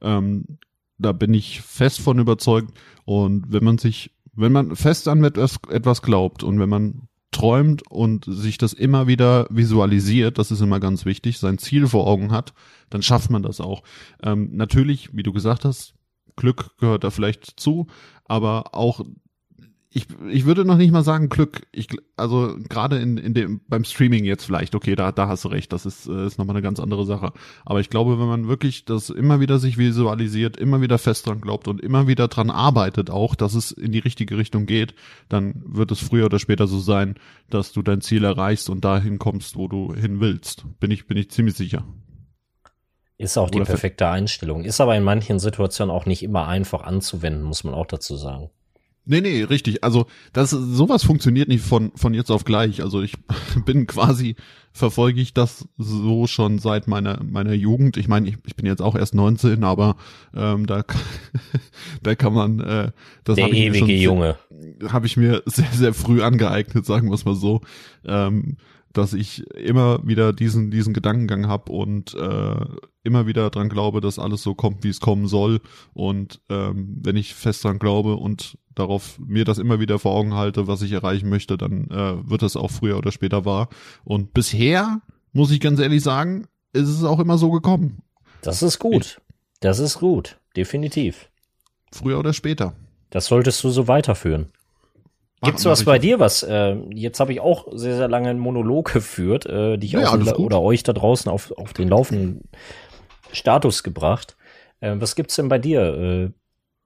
Ähm, 0.00 0.58
da 1.00 1.12
bin 1.12 1.34
ich 1.34 1.62
fest 1.62 2.00
von 2.00 2.18
überzeugt. 2.18 2.72
Und 3.04 3.52
wenn 3.52 3.64
man 3.64 3.78
sich, 3.78 4.12
wenn 4.32 4.52
man 4.52 4.76
fest 4.76 5.08
an 5.08 5.24
etwas 5.24 6.02
glaubt 6.02 6.42
und 6.42 6.60
wenn 6.60 6.68
man 6.68 7.08
träumt 7.30 7.82
und 7.90 8.24
sich 8.26 8.58
das 8.58 8.72
immer 8.72 9.06
wieder 9.06 9.46
visualisiert, 9.50 10.38
das 10.38 10.50
ist 10.50 10.60
immer 10.60 10.80
ganz 10.80 11.04
wichtig, 11.04 11.38
sein 11.38 11.58
Ziel 11.58 11.86
vor 11.86 12.06
Augen 12.06 12.32
hat, 12.32 12.52
dann 12.90 13.02
schafft 13.02 13.30
man 13.30 13.42
das 13.42 13.60
auch. 13.60 13.82
Ähm, 14.22 14.50
natürlich, 14.52 15.10
wie 15.14 15.22
du 15.22 15.32
gesagt 15.32 15.64
hast, 15.64 15.94
Glück 16.36 16.76
gehört 16.78 17.04
da 17.04 17.10
vielleicht 17.10 17.60
zu, 17.60 17.86
aber 18.24 18.74
auch 18.74 19.04
ich, 19.92 20.06
ich 20.30 20.44
würde 20.46 20.64
noch 20.64 20.76
nicht 20.76 20.92
mal 20.92 21.02
sagen 21.02 21.28
Glück. 21.28 21.66
Ich, 21.72 21.88
also 22.16 22.56
gerade 22.68 22.98
in, 23.00 23.18
in 23.18 23.34
dem 23.34 23.60
beim 23.66 23.82
Streaming 23.82 24.24
jetzt 24.24 24.44
vielleicht, 24.44 24.76
okay, 24.76 24.94
da, 24.94 25.10
da 25.10 25.26
hast 25.26 25.44
du 25.44 25.48
recht, 25.48 25.72
das 25.72 25.84
ist, 25.84 26.06
äh, 26.06 26.26
ist 26.26 26.38
nochmal 26.38 26.54
eine 26.54 26.62
ganz 26.62 26.78
andere 26.78 27.04
Sache. 27.04 27.32
Aber 27.64 27.80
ich 27.80 27.90
glaube, 27.90 28.20
wenn 28.20 28.28
man 28.28 28.46
wirklich 28.46 28.84
das 28.84 29.10
immer 29.10 29.40
wieder 29.40 29.58
sich 29.58 29.78
visualisiert, 29.78 30.56
immer 30.56 30.80
wieder 30.80 30.98
fest 30.98 31.26
dran 31.26 31.40
glaubt 31.40 31.66
und 31.66 31.80
immer 31.80 32.06
wieder 32.06 32.28
dran 32.28 32.50
arbeitet 32.50 33.10
auch, 33.10 33.34
dass 33.34 33.54
es 33.54 33.72
in 33.72 33.90
die 33.90 33.98
richtige 33.98 34.38
Richtung 34.38 34.66
geht, 34.66 34.94
dann 35.28 35.60
wird 35.66 35.90
es 35.90 35.98
früher 35.98 36.26
oder 36.26 36.38
später 36.38 36.68
so 36.68 36.78
sein, 36.78 37.16
dass 37.48 37.72
du 37.72 37.82
dein 37.82 38.00
Ziel 38.00 38.22
erreichst 38.22 38.70
und 38.70 38.84
dahin 38.84 39.18
kommst, 39.18 39.56
wo 39.56 39.66
du 39.66 39.92
hin 39.92 40.20
willst. 40.20 40.66
Bin 40.78 40.92
ich, 40.92 41.08
bin 41.08 41.16
ich 41.16 41.32
ziemlich 41.32 41.56
sicher. 41.56 41.84
Ist 43.18 43.36
auch 43.36 43.50
die 43.50 43.60
perfekte 43.60 44.06
Einstellung. 44.06 44.64
Ist 44.64 44.80
aber 44.80 44.96
in 44.96 45.02
manchen 45.02 45.40
Situationen 45.40 45.94
auch 45.94 46.06
nicht 46.06 46.22
immer 46.22 46.46
einfach 46.46 46.84
anzuwenden, 46.84 47.42
muss 47.42 47.64
man 47.64 47.74
auch 47.74 47.86
dazu 47.86 48.14
sagen. 48.16 48.50
Nee, 49.06 49.20
nee, 49.20 49.42
richtig. 49.42 49.82
Also 49.82 50.06
das 50.32 50.50
sowas 50.50 51.02
funktioniert 51.02 51.48
nicht 51.48 51.64
von 51.64 51.92
von 51.94 52.14
jetzt 52.14 52.30
auf 52.30 52.44
gleich. 52.44 52.82
Also 52.82 53.02
ich 53.02 53.14
bin 53.64 53.86
quasi 53.86 54.36
verfolge 54.72 55.20
ich 55.20 55.34
das 55.34 55.66
so 55.78 56.26
schon 56.26 56.58
seit 56.58 56.86
meiner 56.86 57.22
meiner 57.22 57.54
Jugend. 57.54 57.96
Ich 57.96 58.08
meine, 58.08 58.28
ich, 58.28 58.36
ich 58.46 58.56
bin 58.56 58.66
jetzt 58.66 58.82
auch 58.82 58.94
erst 58.94 59.14
19, 59.14 59.64
aber 59.64 59.96
ähm, 60.34 60.66
da 60.66 60.84
da 62.02 62.14
kann 62.14 62.34
man 62.34 62.60
äh, 62.60 62.92
das 63.24 63.36
der 63.36 63.48
ewige 63.48 63.78
schon, 63.78 63.88
Junge 63.88 64.36
habe 64.88 65.06
ich 65.06 65.16
mir 65.16 65.42
sehr 65.46 65.70
sehr 65.72 65.94
früh 65.94 66.22
angeeignet, 66.22 66.86
sagen 66.86 67.08
wir 67.08 67.14
es 67.14 67.24
mal 67.24 67.34
so. 67.34 67.60
Ähm, 68.04 68.56
dass 68.92 69.12
ich 69.12 69.46
immer 69.54 70.06
wieder 70.06 70.32
diesen 70.32 70.70
diesen 70.70 70.92
Gedankengang 70.94 71.46
habe 71.46 71.72
und 71.72 72.14
äh, 72.14 72.64
immer 73.02 73.26
wieder 73.26 73.50
dran 73.50 73.68
glaube, 73.68 74.00
dass 74.00 74.18
alles 74.18 74.42
so 74.42 74.54
kommt, 74.54 74.84
wie 74.84 74.88
es 74.88 75.00
kommen 75.00 75.26
soll. 75.26 75.60
Und 75.92 76.40
ähm, 76.48 76.98
wenn 77.02 77.16
ich 77.16 77.34
fest 77.34 77.64
dran 77.64 77.78
glaube 77.78 78.16
und 78.16 78.58
darauf 78.74 79.18
mir 79.18 79.44
das 79.44 79.58
immer 79.58 79.80
wieder 79.80 79.98
vor 79.98 80.12
Augen 80.12 80.34
halte, 80.34 80.66
was 80.66 80.82
ich 80.82 80.92
erreichen 80.92 81.28
möchte, 81.28 81.56
dann 81.56 81.88
äh, 81.90 82.28
wird 82.28 82.42
das 82.42 82.56
auch 82.56 82.70
früher 82.70 82.98
oder 82.98 83.12
später 83.12 83.44
wahr. 83.44 83.68
Und 84.04 84.34
bisher, 84.34 85.00
muss 85.32 85.50
ich 85.50 85.60
ganz 85.60 85.80
ehrlich 85.80 86.02
sagen, 86.02 86.46
ist 86.72 86.88
es 86.88 87.04
auch 87.04 87.20
immer 87.20 87.38
so 87.38 87.50
gekommen. 87.50 88.02
Das 88.42 88.62
ist 88.62 88.78
gut. 88.78 89.20
Das 89.60 89.78
ist 89.78 89.98
gut. 89.98 90.38
Definitiv. 90.56 91.28
Früher 91.92 92.18
oder 92.18 92.32
später. 92.32 92.74
Das 93.10 93.26
solltest 93.26 93.62
du 93.64 93.70
so 93.70 93.88
weiterführen. 93.88 94.52
Gibt's 95.42 95.64
was 95.64 95.84
bei 95.84 95.98
dir, 95.98 96.20
was 96.20 96.42
äh, 96.42 96.76
jetzt 96.94 97.18
habe 97.18 97.32
ich 97.32 97.40
auch 97.40 97.68
sehr 97.72 97.96
sehr 97.96 98.08
lange 98.08 98.28
einen 98.28 98.38
Monolog 98.38 98.92
geführt, 98.92 99.46
äh, 99.46 99.78
die 99.78 99.86
ich 99.86 99.92
ja, 99.92 100.10
auch 100.10 100.38
oder 100.38 100.60
euch 100.60 100.82
da 100.82 100.92
draußen 100.92 101.30
auf 101.30 101.52
auf 101.52 101.72
den 101.72 101.88
laufenden 101.88 102.42
Status 103.32 103.82
gebracht. 103.82 104.36
Äh, 104.80 104.96
was 104.98 105.14
gibt's 105.14 105.36
denn 105.36 105.48
bei 105.48 105.58
dir 105.58 105.82
äh, 105.82 106.30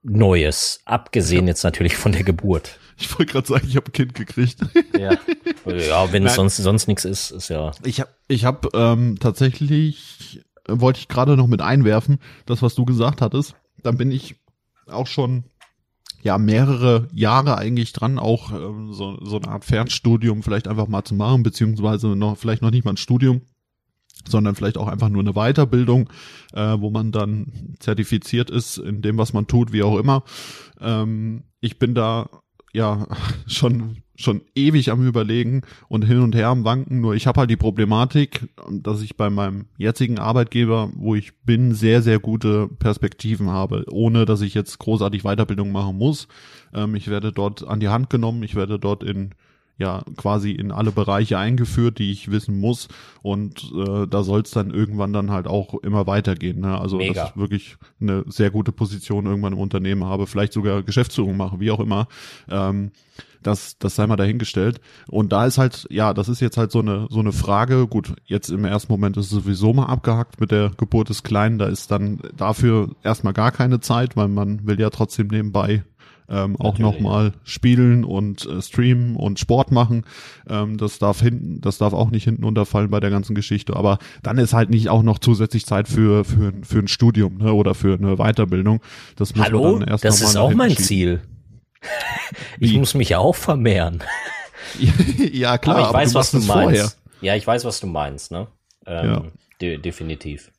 Neues, 0.03 0.81
abgesehen 0.85 1.47
jetzt 1.47 1.63
natürlich 1.63 1.97
von 1.97 2.11
der 2.11 2.23
Geburt? 2.23 2.79
Ich 2.97 3.11
wollte 3.17 3.33
gerade 3.33 3.47
sagen, 3.47 3.65
ich 3.67 3.75
habe 3.75 3.89
ein 3.89 3.91
Kind 3.91 4.13
gekriegt. 4.13 4.59
Ja, 4.97 5.17
ja 5.65 6.13
wenn 6.13 6.25
es 6.25 6.35
sonst 6.35 6.57
sonst 6.57 6.87
nichts 6.87 7.03
ist, 7.03 7.31
ist 7.31 7.49
ja. 7.49 7.71
Ich 7.83 7.99
habe 7.99 8.11
ich 8.27 8.45
hab, 8.45 8.73
ähm, 8.73 9.17
tatsächlich 9.19 10.45
wollte 10.67 10.99
ich 10.99 11.07
gerade 11.07 11.35
noch 11.35 11.47
mit 11.47 11.61
einwerfen, 11.61 12.19
das 12.45 12.61
was 12.61 12.75
du 12.75 12.85
gesagt 12.85 13.21
hattest. 13.21 13.55
Dann 13.83 13.97
bin 13.97 14.11
ich 14.11 14.35
auch 14.87 15.07
schon 15.07 15.43
ja 16.25 16.39
mehrere 16.39 17.07
Jahre 17.13 17.57
eigentlich 17.59 17.93
dran, 17.93 18.17
auch 18.17 18.51
ähm, 18.51 18.91
so, 18.91 19.17
so 19.23 19.37
eine 19.37 19.47
Art 19.47 19.63
Fernstudium 19.63 20.41
vielleicht 20.41 20.67
einfach 20.67 20.87
mal 20.87 21.03
zu 21.03 21.13
machen, 21.13 21.43
beziehungsweise 21.43 22.15
noch 22.15 22.35
vielleicht 22.35 22.63
noch 22.63 22.71
nicht 22.71 22.83
mal 22.83 22.93
ein 22.93 22.97
Studium, 22.97 23.41
sondern 24.27 24.55
vielleicht 24.55 24.79
auch 24.79 24.87
einfach 24.87 25.09
nur 25.09 25.21
eine 25.21 25.33
Weiterbildung, 25.33 26.09
äh, 26.53 26.77
wo 26.79 26.89
man 26.89 27.11
dann 27.11 27.75
zertifiziert 27.79 28.49
ist 28.49 28.79
in 28.79 29.03
dem, 29.03 29.19
was 29.19 29.33
man 29.33 29.45
tut, 29.45 29.71
wie 29.71 29.83
auch 29.83 29.99
immer. 29.99 30.23
Ähm, 30.81 31.43
ich 31.61 31.77
bin 31.77 31.93
da 31.93 32.27
ja 32.73 33.07
schon 33.47 33.97
schon 34.15 34.41
ewig 34.55 34.91
am 34.91 35.05
überlegen 35.05 35.61
und 35.87 36.03
hin 36.03 36.19
und 36.19 36.35
her 36.35 36.47
am 36.47 36.63
wanken. 36.63 37.01
Nur 37.01 37.15
ich 37.15 37.27
habe 37.27 37.41
halt 37.41 37.49
die 37.49 37.57
Problematik, 37.57 38.47
dass 38.69 39.01
ich 39.01 39.17
bei 39.17 39.29
meinem 39.29 39.65
jetzigen 39.77 40.19
Arbeitgeber, 40.19 40.89
wo 40.95 41.15
ich 41.15 41.37
bin, 41.39 41.73
sehr 41.73 42.01
sehr 42.01 42.19
gute 42.19 42.67
Perspektiven 42.67 43.49
habe, 43.49 43.85
ohne 43.89 44.25
dass 44.25 44.41
ich 44.41 44.53
jetzt 44.53 44.79
großartig 44.79 45.23
Weiterbildung 45.23 45.71
machen 45.71 45.97
muss. 45.97 46.27
Ähm, 46.73 46.95
ich 46.95 47.09
werde 47.09 47.31
dort 47.31 47.67
an 47.67 47.79
die 47.79 47.89
Hand 47.89 48.09
genommen, 48.09 48.43
ich 48.43 48.55
werde 48.55 48.79
dort 48.79 49.03
in 49.03 49.31
ja 49.77 50.03
quasi 50.15 50.51
in 50.51 50.71
alle 50.71 50.91
Bereiche 50.91 51.37
eingeführt, 51.37 51.99
die 51.99 52.11
ich 52.11 52.31
wissen 52.31 52.59
muss. 52.59 52.87
Und 53.21 53.71
äh, 53.75 54.07
da 54.07 54.23
soll 54.23 54.41
es 54.41 54.51
dann 54.51 54.71
irgendwann 54.71 55.13
dann 55.13 55.31
halt 55.31 55.47
auch 55.47 55.73
immer 55.75 56.07
weitergehen. 56.07 56.61
Ne? 56.61 56.79
Also 56.79 56.97
Mega. 56.97 57.13
dass 57.13 57.29
ich 57.31 57.37
wirklich 57.37 57.77
eine 57.99 58.23
sehr 58.27 58.51
gute 58.51 58.71
Position 58.71 59.25
irgendwann 59.25 59.53
im 59.53 59.59
Unternehmen 59.59 60.05
habe, 60.05 60.27
vielleicht 60.27 60.53
sogar 60.53 60.83
Geschäftsführung 60.83 61.35
mache, 61.35 61.59
wie 61.59 61.71
auch 61.71 61.79
immer. 61.79 62.07
Ähm, 62.49 62.91
das, 63.45 63.77
das 63.77 63.95
sei 63.95 64.07
mal 64.07 64.15
dahingestellt. 64.15 64.81
Und 65.07 65.31
da 65.31 65.45
ist 65.45 65.57
halt, 65.57 65.87
ja, 65.89 66.13
das 66.13 66.29
ist 66.29 66.39
jetzt 66.39 66.57
halt 66.57 66.71
so 66.71 66.79
eine, 66.79 67.07
so 67.09 67.19
eine 67.19 67.31
Frage. 67.31 67.87
Gut, 67.87 68.13
jetzt 68.25 68.49
im 68.49 68.65
ersten 68.65 68.91
Moment 68.91 69.17
ist 69.17 69.25
es 69.25 69.31
sowieso 69.31 69.73
mal 69.73 69.85
abgehackt 69.85 70.39
mit 70.39 70.51
der 70.51 70.71
Geburt 70.75 71.09
des 71.09 71.23
Kleinen. 71.23 71.59
Da 71.59 71.67
ist 71.67 71.91
dann 71.91 72.19
dafür 72.35 72.95
erstmal 73.03 73.33
gar 73.33 73.51
keine 73.51 73.79
Zeit, 73.79 74.15
weil 74.15 74.29
man 74.29 74.65
will 74.65 74.79
ja 74.79 74.89
trotzdem 74.89 75.27
nebenbei 75.27 75.83
ähm, 76.29 76.55
auch 76.59 76.79
nochmal 76.79 77.33
spielen 77.43 78.03
und 78.03 78.45
äh, 78.45 78.61
streamen 78.61 79.15
und 79.15 79.39
Sport 79.39 79.71
machen. 79.71 80.05
Ähm, 80.49 80.77
das 80.77 80.99
darf 80.99 81.21
hinten, 81.21 81.61
das 81.61 81.77
darf 81.77 81.93
auch 81.93 82.09
nicht 82.09 82.23
hinten 82.23 82.43
unterfallen 82.43 82.89
bei 82.89 82.99
der 82.99 83.09
ganzen 83.09 83.35
Geschichte. 83.35 83.75
Aber 83.75 83.99
dann 84.23 84.37
ist 84.37 84.53
halt 84.53 84.69
nicht 84.69 84.89
auch 84.89 85.03
noch 85.03 85.19
zusätzlich 85.19 85.65
Zeit 85.65 85.87
für 85.87 86.23
für, 86.23 86.53
für 86.63 86.79
ein 86.79 86.87
Studium 86.87 87.37
ne, 87.37 87.53
oder 87.53 87.75
für 87.75 87.97
eine 87.97 88.17
Weiterbildung. 88.17 88.81
Das 89.15 89.35
muss 89.35 89.45
Hallo, 89.45 89.79
dann 89.79 89.87
erst 89.87 90.03
das 90.03 90.21
ist 90.21 90.35
auch 90.35 90.53
mein 90.53 90.75
Ziel. 90.75 91.21
ich 92.59 92.73
muss 92.73 92.93
mich 92.93 93.09
ja 93.09 93.19
auch 93.19 93.35
vermehren. 93.35 94.03
ja 95.31 95.57
klar, 95.57 95.77
aber 95.77 95.87
ich 95.87 95.93
weiß, 95.93 96.13
du 96.13 96.19
was 96.19 96.31
du 96.31 96.37
meinst. 96.37 96.51
Vorher. 96.51 96.91
Ja, 97.21 97.35
ich 97.35 97.45
weiß, 97.45 97.65
was 97.65 97.79
du 97.79 97.87
meinst. 97.87 98.31
Ne? 98.31 98.47
Ähm, 98.85 99.05
ja. 99.05 99.23
De 99.61 99.77
definitiv. 99.77 100.51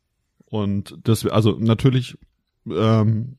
Und 0.47 0.97
das, 1.05 1.27
also 1.27 1.57
natürlich 1.59 2.17
ähm, 2.71 3.37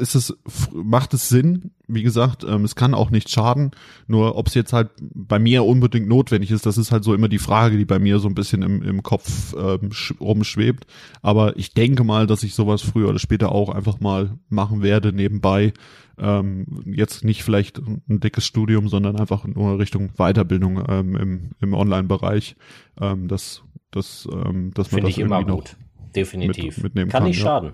ist 0.00 0.14
es, 0.14 0.36
macht 0.72 1.14
es 1.14 1.28
Sinn. 1.28 1.72
Wie 1.86 2.02
gesagt, 2.02 2.44
ähm, 2.44 2.64
es 2.64 2.74
kann 2.74 2.94
auch 2.94 3.10
nicht 3.10 3.30
schaden. 3.30 3.72
Nur 4.06 4.36
ob 4.36 4.48
es 4.48 4.54
jetzt 4.54 4.72
halt 4.72 4.90
bei 5.00 5.38
mir 5.38 5.64
unbedingt 5.64 6.08
notwendig 6.08 6.50
ist, 6.50 6.66
das 6.66 6.78
ist 6.78 6.92
halt 6.92 7.04
so 7.04 7.14
immer 7.14 7.28
die 7.28 7.38
Frage, 7.38 7.76
die 7.76 7.84
bei 7.84 7.98
mir 7.98 8.18
so 8.18 8.28
ein 8.28 8.34
bisschen 8.34 8.62
im, 8.62 8.82
im 8.82 9.02
Kopf 9.02 9.54
ähm, 9.58 9.90
rumschwebt. 10.20 10.86
Aber 11.22 11.56
ich 11.56 11.74
denke 11.74 12.04
mal, 12.04 12.26
dass 12.26 12.42
ich 12.42 12.54
sowas 12.54 12.82
früher 12.82 13.08
oder 13.08 13.18
später 13.18 13.52
auch 13.52 13.68
einfach 13.68 14.00
mal 14.00 14.38
machen 14.48 14.82
werde 14.82 15.12
nebenbei. 15.12 15.72
Ähm, 16.18 16.82
jetzt 16.86 17.24
nicht 17.24 17.42
vielleicht 17.42 17.78
ein 17.78 18.20
dickes 18.20 18.46
Studium, 18.46 18.88
sondern 18.88 19.16
einfach 19.16 19.46
nur 19.46 19.78
Richtung 19.78 20.10
Weiterbildung 20.16 20.84
ähm, 20.88 21.16
im, 21.16 21.50
im 21.60 21.74
Online-Bereich. 21.74 22.56
Ähm, 23.00 23.28
das, 23.28 23.62
das, 23.90 24.28
ähm, 24.32 24.72
dass 24.74 24.92
man 24.92 25.02
Finde 25.02 25.10
das 25.10 25.18
ich 25.18 25.18
immer 25.18 25.44
gut. 25.44 25.76
Definitiv. 26.14 26.76
Mit, 26.76 26.84
mitnehmen 26.84 27.10
kann. 27.10 27.22
Kann 27.22 27.28
nicht 27.28 27.42
ja. 27.42 27.72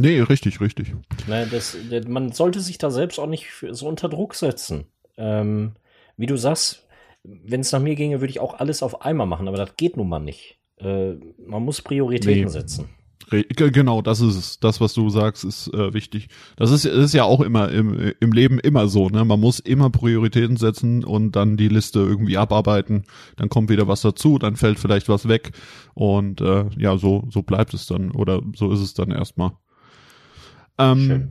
Nee, 0.00 0.20
richtig, 0.20 0.62
richtig. 0.62 0.94
Ne, 1.26 1.46
das, 1.50 1.76
man 2.08 2.32
sollte 2.32 2.60
sich 2.60 2.78
da 2.78 2.90
selbst 2.90 3.18
auch 3.18 3.26
nicht 3.26 3.48
so 3.70 3.86
unter 3.86 4.08
Druck 4.08 4.34
setzen. 4.34 4.86
Ähm, 5.18 5.72
wie 6.16 6.24
du 6.24 6.36
sagst, 6.36 6.86
wenn 7.22 7.60
es 7.60 7.70
nach 7.72 7.80
mir 7.80 7.94
ginge, 7.96 8.20
würde 8.20 8.30
ich 8.30 8.40
auch 8.40 8.54
alles 8.54 8.82
auf 8.82 9.02
einmal 9.02 9.26
machen, 9.26 9.46
aber 9.46 9.58
das 9.58 9.76
geht 9.76 9.98
nun 9.98 10.08
mal 10.08 10.18
nicht. 10.18 10.58
Äh, 10.78 11.16
man 11.46 11.62
muss 11.62 11.82
Prioritäten 11.82 12.44
nee. 12.44 12.48
setzen. 12.48 12.88
Genau, 13.28 14.00
das 14.00 14.22
ist 14.22 14.36
es. 14.36 14.58
Das, 14.58 14.80
was 14.80 14.94
du 14.94 15.10
sagst, 15.10 15.44
ist 15.44 15.68
äh, 15.74 15.92
wichtig. 15.92 16.28
Das 16.56 16.70
ist, 16.70 16.86
ist 16.86 17.12
ja 17.12 17.24
auch 17.24 17.42
immer 17.42 17.70
im, 17.70 18.14
im 18.18 18.32
Leben 18.32 18.58
immer 18.58 18.88
so. 18.88 19.10
Ne? 19.10 19.24
Man 19.26 19.38
muss 19.38 19.60
immer 19.60 19.90
Prioritäten 19.90 20.56
setzen 20.56 21.04
und 21.04 21.36
dann 21.36 21.58
die 21.58 21.68
Liste 21.68 22.00
irgendwie 22.00 22.38
abarbeiten. 22.38 23.04
Dann 23.36 23.50
kommt 23.50 23.68
wieder 23.68 23.86
was 23.86 24.00
dazu, 24.00 24.38
dann 24.38 24.56
fällt 24.56 24.80
vielleicht 24.80 25.10
was 25.10 25.28
weg 25.28 25.52
und 25.94 26.40
äh, 26.40 26.64
ja, 26.76 26.96
so 26.96 27.28
so 27.30 27.42
bleibt 27.42 27.74
es 27.74 27.86
dann 27.86 28.10
oder 28.10 28.40
so 28.56 28.72
ist 28.72 28.80
es 28.80 28.94
dann 28.94 29.10
erstmal. 29.10 29.52
Ähm, 30.80 31.30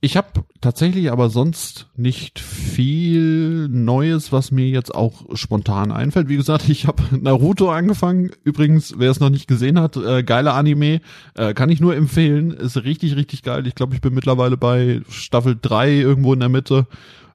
Ich 0.00 0.16
habe 0.16 0.44
tatsächlich 0.60 1.10
aber 1.10 1.28
sonst 1.28 1.88
nicht 1.96 2.38
viel 2.38 3.66
Neues, 3.68 4.30
was 4.30 4.52
mir 4.52 4.68
jetzt 4.68 4.94
auch 4.94 5.24
spontan 5.34 5.90
einfällt. 5.90 6.28
Wie 6.28 6.36
gesagt, 6.36 6.68
ich 6.68 6.86
habe 6.86 7.02
Naruto 7.20 7.72
angefangen. 7.72 8.30
Übrigens, 8.44 8.94
wer 8.96 9.10
es 9.10 9.18
noch 9.18 9.30
nicht 9.30 9.48
gesehen 9.48 9.80
hat, 9.80 9.96
äh, 9.96 10.22
geiler 10.22 10.54
Anime, 10.54 11.00
äh, 11.34 11.52
kann 11.52 11.68
ich 11.68 11.80
nur 11.80 11.96
empfehlen. 11.96 12.52
Ist 12.52 12.76
richtig, 12.84 13.16
richtig 13.16 13.42
geil. 13.42 13.66
Ich 13.66 13.74
glaube, 13.74 13.96
ich 13.96 14.00
bin 14.00 14.14
mittlerweile 14.14 14.56
bei 14.56 15.00
Staffel 15.08 15.58
3 15.60 15.90
irgendwo 15.90 16.32
in 16.32 16.40
der 16.40 16.48
Mitte. 16.48 16.86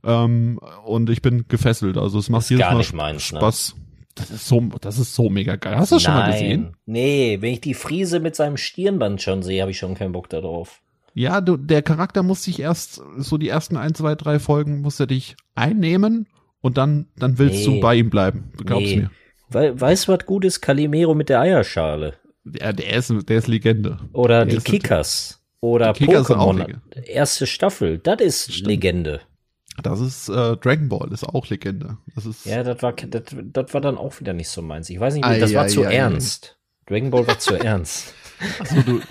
Ähm, 0.05 0.59
und 0.85 1.09
ich 1.09 1.21
bin 1.21 1.45
gefesselt. 1.49 1.97
Also 1.97 2.19
es 2.19 2.29
macht 2.29 2.49
jedes 2.49 2.65
Mal 2.65 2.85
meins, 2.93 3.31
ne? 3.33 3.39
Spaß. 3.39 3.75
Das 4.15 4.29
ist 4.29 4.47
so, 4.47 4.61
das 4.79 4.99
ist 4.99 5.15
so 5.15 5.29
mega 5.29 5.55
geil. 5.55 5.75
Hast 5.75 5.91
du 5.91 5.95
das 5.95 6.03
schon 6.03 6.13
mal 6.13 6.31
gesehen? 6.31 6.77
Nee, 6.85 7.39
wenn 7.41 7.53
ich 7.53 7.61
die 7.61 7.73
Friese 7.73 8.19
mit 8.19 8.35
seinem 8.35 8.57
Stirnband 8.57 9.21
schon 9.21 9.41
sehe, 9.41 9.61
habe 9.61 9.71
ich 9.71 9.79
schon 9.79 9.95
keinen 9.95 10.11
Bock 10.11 10.29
darauf. 10.29 10.82
Ja, 11.13 11.41
du, 11.41 11.57
der 11.57 11.81
Charakter 11.81 12.23
muss 12.23 12.43
sich 12.43 12.59
erst, 12.59 13.01
so 13.17 13.37
die 13.37 13.49
ersten 13.49 13.77
ein, 13.77 13.93
zwei, 13.93 14.15
drei 14.15 14.39
Folgen, 14.39 14.81
muss 14.81 14.99
er 14.99 15.07
dich 15.07 15.35
einnehmen 15.55 16.27
und 16.61 16.77
dann, 16.77 17.07
dann 17.17 17.37
willst 17.37 17.67
Nee. 17.67 17.75
du 17.75 17.79
bei 17.81 17.95
ihm 17.95 18.09
bleiben. 18.09 18.51
Glaub's 18.65 18.85
Nee. 18.85 18.95
mir. 18.97 19.11
We 19.49 19.79
weißt 19.79 20.07
du, 20.07 20.13
was 20.13 20.25
gut 20.25 20.45
ist? 20.45 20.61
Calimero 20.61 21.13
mit 21.13 21.29
der 21.29 21.41
Eierschale. 21.41 22.15
Der, 22.43 22.73
der 22.73 22.93
ist, 22.93 23.13
der 23.29 23.37
ist 23.37 23.47
Legende. 23.47 23.99
Oder 24.13 24.45
Der 24.45 24.57
die 24.57 24.63
Kickers. 24.63 25.39
Oder 25.61 25.93
Die 25.93 26.05
Kickers 26.05 26.27
Pokémon. 26.29 26.79
Erste 27.05 27.45
Staffel. 27.47 27.99
Das 27.99 28.19
ist 28.19 28.61
Legende. 28.61 29.21
Das 29.81 29.99
ist 30.01 30.29
äh, 30.29 30.57
Dragon 30.57 30.89
Ball, 30.89 31.11
ist 31.11 31.23
auch 31.23 31.47
Legende. 31.49 31.97
Das 32.15 32.25
ist 32.25 32.45
Ja, 32.45 32.63
das 32.63 32.81
war, 32.81 32.93
das, 32.93 33.23
das 33.33 33.73
war 33.73 33.81
dann 33.81 33.97
auch 33.97 34.19
wieder 34.19 34.33
nicht 34.33 34.49
so 34.49 34.61
meins. 34.61 34.89
Ich 34.89 34.99
weiß 34.99 35.13
nicht, 35.13 35.25
das 35.25 35.53
war 35.53 35.63
ei, 35.63 35.67
zu 35.67 35.83
ei. 35.85 35.93
ernst. 35.95 36.57
Dragon 36.87 37.11
Ball 37.11 37.25
war 37.27 37.39
zu 37.39 37.53
ernst. 37.63 38.13
Achso, 38.59 38.81
du. 38.81 39.01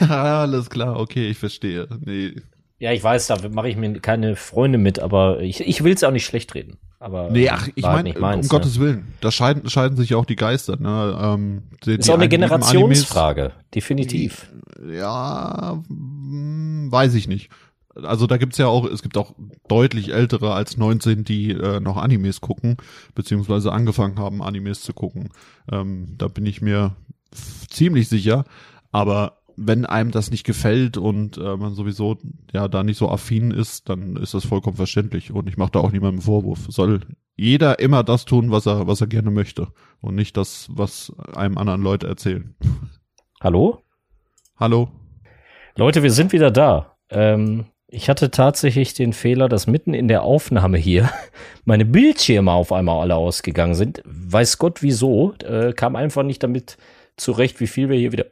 Alles 0.08 0.70
klar, 0.70 0.98
okay, 0.98 1.28
ich 1.28 1.38
verstehe. 1.38 1.88
Nee, 2.00 2.34
Ja, 2.78 2.92
ich 2.92 3.02
weiß, 3.02 3.26
da 3.26 3.36
mache 3.50 3.68
ich 3.68 3.76
mir 3.76 4.00
keine 4.00 4.36
Freunde 4.36 4.78
mit, 4.78 4.98
aber 4.98 5.40
ich, 5.40 5.60
ich 5.60 5.84
will 5.84 5.94
es 5.94 6.04
auch 6.04 6.10
nicht 6.10 6.26
schlecht 6.26 6.54
reden. 6.54 6.78
Aber 6.98 7.30
nee 7.30 7.48
ach, 7.50 7.68
ich 7.74 7.84
halt 7.84 8.18
meine, 8.18 8.36
um 8.36 8.40
ne? 8.40 8.48
Gottes 8.48 8.80
Willen, 8.80 9.06
da 9.20 9.30
scheiden, 9.30 9.68
scheiden 9.68 9.96
sich 9.96 10.14
auch 10.14 10.24
die 10.24 10.36
Geister. 10.36 10.76
Ne? 10.76 11.18
Ähm, 11.20 11.62
die, 11.84 11.96
Ist 11.96 12.08
die 12.08 12.10
auch 12.10 12.16
eine 12.16 12.28
Generationsfrage, 12.28 13.52
definitiv. 13.74 14.50
Ja, 14.90 15.82
hm, 15.88 16.88
weiß 16.90 17.14
ich 17.14 17.28
nicht. 17.28 17.50
Also 18.02 18.26
da 18.26 18.36
gibt's 18.36 18.58
ja 18.58 18.66
auch, 18.66 18.84
es 18.86 19.02
gibt 19.02 19.16
auch 19.16 19.34
deutlich 19.68 20.12
ältere 20.12 20.52
als 20.52 20.76
19, 20.76 21.24
die 21.24 21.52
äh, 21.52 21.80
noch 21.80 21.96
Animes 21.96 22.40
gucken, 22.40 22.76
beziehungsweise 23.14 23.72
angefangen 23.72 24.18
haben, 24.18 24.42
Animes 24.42 24.82
zu 24.82 24.92
gucken. 24.92 25.30
Ähm, 25.70 26.14
da 26.18 26.28
bin 26.28 26.44
ich 26.44 26.60
mir 26.60 26.94
ziemlich 27.70 28.08
sicher. 28.08 28.44
Aber 28.96 29.42
wenn 29.58 29.84
einem 29.84 30.10
das 30.10 30.30
nicht 30.30 30.44
gefällt 30.44 30.96
und 30.96 31.36
äh, 31.36 31.56
man 31.58 31.74
sowieso 31.74 32.16
ja 32.50 32.66
da 32.66 32.82
nicht 32.82 32.96
so 32.96 33.10
affin 33.10 33.50
ist, 33.50 33.90
dann 33.90 34.16
ist 34.16 34.32
das 34.32 34.46
vollkommen 34.46 34.78
verständlich. 34.78 35.30
Und 35.32 35.50
ich 35.50 35.58
mache 35.58 35.72
da 35.72 35.80
auch 35.80 35.92
niemandem 35.92 36.22
Vorwurf. 36.22 36.60
Soll 36.70 37.00
jeder 37.34 37.78
immer 37.78 38.04
das 38.04 38.24
tun, 38.24 38.50
was 38.50 38.64
er, 38.64 38.86
was 38.86 39.02
er 39.02 39.06
gerne 39.06 39.30
möchte. 39.30 39.68
Und 40.00 40.14
nicht 40.14 40.38
das, 40.38 40.70
was 40.70 41.12
einem 41.34 41.58
anderen 41.58 41.82
Leute 41.82 42.06
erzählen. 42.06 42.54
Hallo? 43.38 43.82
Hallo? 44.56 44.88
Leute, 45.76 46.02
wir 46.02 46.10
sind 46.10 46.32
wieder 46.32 46.50
da. 46.50 46.96
Ähm, 47.10 47.66
ich 47.88 48.08
hatte 48.08 48.30
tatsächlich 48.30 48.94
den 48.94 49.12
Fehler, 49.12 49.50
dass 49.50 49.66
mitten 49.66 49.92
in 49.92 50.08
der 50.08 50.22
Aufnahme 50.22 50.78
hier 50.78 51.10
meine 51.66 51.84
Bildschirme 51.84 52.50
auf 52.50 52.72
einmal 52.72 53.02
alle 53.02 53.16
ausgegangen 53.16 53.74
sind. 53.74 54.02
Weiß 54.06 54.56
Gott 54.56 54.82
wieso. 54.82 55.34
Äh, 55.44 55.74
kam 55.74 55.96
einfach 55.96 56.22
nicht 56.22 56.42
damit 56.42 56.78
zurecht, 57.18 57.60
wie 57.60 57.66
viel 57.66 57.90
wir 57.90 57.98
hier 57.98 58.12
wieder 58.12 58.24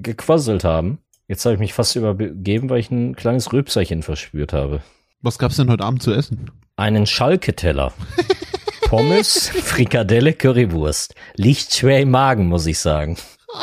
gequasselt 0.00 0.64
haben. 0.64 0.98
Jetzt 1.26 1.44
habe 1.44 1.54
ich 1.54 1.60
mich 1.60 1.74
fast 1.74 1.94
übergeben, 1.96 2.70
weil 2.70 2.80
ich 2.80 2.90
ein 2.90 3.14
kleines 3.14 3.52
Rülpserchen 3.52 4.02
verspürt 4.02 4.52
habe. 4.52 4.80
Was 5.20 5.38
gab's 5.38 5.56
denn 5.56 5.70
heute 5.70 5.84
Abend 5.84 6.02
zu 6.02 6.12
essen? 6.12 6.50
Einen 6.76 7.06
Schalke-Teller. 7.06 7.92
Pommes, 8.82 9.48
Frikadelle, 9.48 10.32
Currywurst. 10.32 11.14
Liegt 11.36 11.74
schwer 11.74 12.00
im 12.00 12.10
Magen, 12.10 12.46
muss 12.46 12.64
ich 12.66 12.78
sagen. 12.78 13.18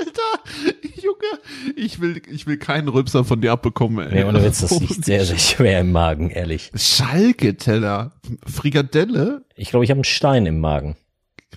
Alter, 0.00 0.72
Junge, 1.00 1.40
ich 1.76 2.00
will, 2.00 2.20
ich 2.28 2.46
will 2.46 2.56
keinen 2.56 2.88
Rübser 2.88 3.24
von 3.24 3.40
dir 3.40 3.52
abbekommen, 3.52 4.06
ey. 4.08 4.14
Nee, 4.14 4.24
ohne 4.24 4.42
Witz, 4.42 4.60
das 4.60 4.70
liegt 4.80 5.04
sehr, 5.04 5.24
sehr 5.24 5.38
schwer 5.38 5.80
im 5.80 5.92
Magen, 5.92 6.30
ehrlich. 6.30 6.72
Schalke-Teller, 6.74 8.12
Frikadelle, 8.44 9.44
Ich 9.54 9.70
glaube, 9.70 9.84
ich 9.84 9.90
habe 9.90 9.98
einen 9.98 10.04
Stein 10.04 10.46
im 10.46 10.58
Magen. 10.58 10.96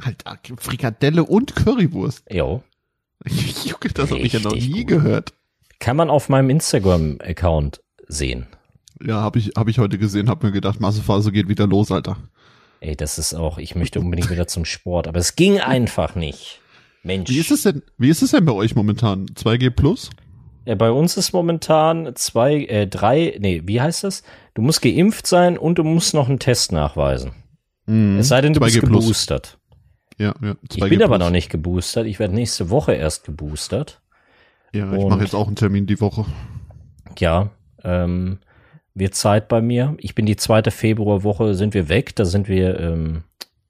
Alter, 0.04 0.38
Frikadelle 0.58 1.24
und 1.24 1.56
Currywurst. 1.56 2.26
Jo. 2.32 2.64
Junge, 3.28 3.94
das 3.94 4.12
habe 4.12 4.20
ich 4.22 4.34
ja 4.34 4.40
noch 4.40 4.54
nie 4.54 4.80
gut. 4.82 4.88
gehört. 4.88 5.34
Kann 5.80 5.96
man 5.98 6.10
auf 6.10 6.30
meinem 6.30 6.50
Instagram-Account 6.50 7.82
sehen. 8.08 8.48
Ja, 9.02 9.22
habe 9.22 9.40
ich, 9.40 9.52
hab 9.56 9.68
ich 9.68 9.80
heute 9.80 9.98
gesehen, 9.98 10.30
hab 10.30 10.44
mir 10.44 10.52
gedacht, 10.52 10.80
Massephase 10.80 11.32
geht 11.32 11.48
wieder 11.48 11.68
los, 11.68 11.92
Alter. 11.92 12.18
Ey, 12.82 12.96
das 12.96 13.18
ist 13.18 13.34
auch, 13.34 13.58
ich 13.58 13.76
möchte 13.76 14.00
unbedingt 14.00 14.30
wieder 14.30 14.48
zum 14.48 14.66
Sport, 14.66 15.08
aber 15.08 15.20
es 15.20 15.36
ging 15.36 15.60
einfach 15.60 16.16
nicht. 16.16 16.62
Mensch. 17.04 17.30
Wie 17.30 17.38
ist 17.40 17.52
es 17.52 17.64
denn, 17.64 17.82
wie 17.98 18.10
ist 18.10 18.22
es 18.22 18.32
denn 18.32 18.44
bei 18.46 18.52
euch 18.52 18.76
momentan? 18.76 19.26
2G 19.28 19.70
plus? 19.70 20.10
Äh, 20.66 20.76
Bei 20.76 20.92
uns 20.92 21.16
ist 21.16 21.32
momentan 21.32 22.14
zwei, 22.16 22.66
äh, 22.66 22.88
drei, 22.88 23.38
nee, 23.40 23.62
wie 23.66 23.80
heißt 23.80 24.04
das? 24.04 24.24
Du 24.54 24.62
musst 24.62 24.82
geimpft 24.82 25.26
sein 25.28 25.58
und 25.58 25.78
du 25.78 25.84
musst 25.86 26.14
noch 26.14 26.28
einen 26.28 26.40
Test 26.40 26.74
nachweisen. 26.74 27.32
Mhm. 27.86 28.18
Es 28.20 28.28
sei 28.28 28.42
denn, 28.42 28.54
du 28.54 28.60
bist 28.60 28.76
2G 28.76 28.86
plus. 28.86 29.04
geboostert. 29.06 29.59
Ja, 30.20 30.36
ja. 30.42 30.56
Ich 30.62 30.84
2G 30.84 30.90
bin 30.90 31.02
aber 31.02 31.16
plus. 31.16 31.28
noch 31.28 31.32
nicht 31.32 31.50
geboostert. 31.50 32.06
Ich 32.06 32.20
werde 32.20 32.36
nächste 32.36 32.70
Woche 32.70 32.94
erst 32.94 33.24
geboostert. 33.24 34.02
Ja, 34.74 34.94
ich 34.94 35.06
mache 35.06 35.22
jetzt 35.22 35.34
auch 35.34 35.48
einen 35.48 35.56
Termin 35.56 35.88
die 35.88 36.00
Woche. 36.00 36.26
Ja, 37.18 37.50
ähm, 37.84 38.40
wird 38.94 39.16
Zeit 39.16 39.48
bei 39.48 39.62
mir. 39.62 39.96
Ich 39.98 40.14
bin 40.14 40.26
die 40.26 40.36
zweite 40.36 40.72
Februarwoche, 40.72 41.56
sind 41.56 41.74
wir 41.74 41.90
weg. 41.90 42.16
Da 42.16 42.26
sind 42.26 42.48
wir, 42.48 42.80
ähm, 42.80 43.24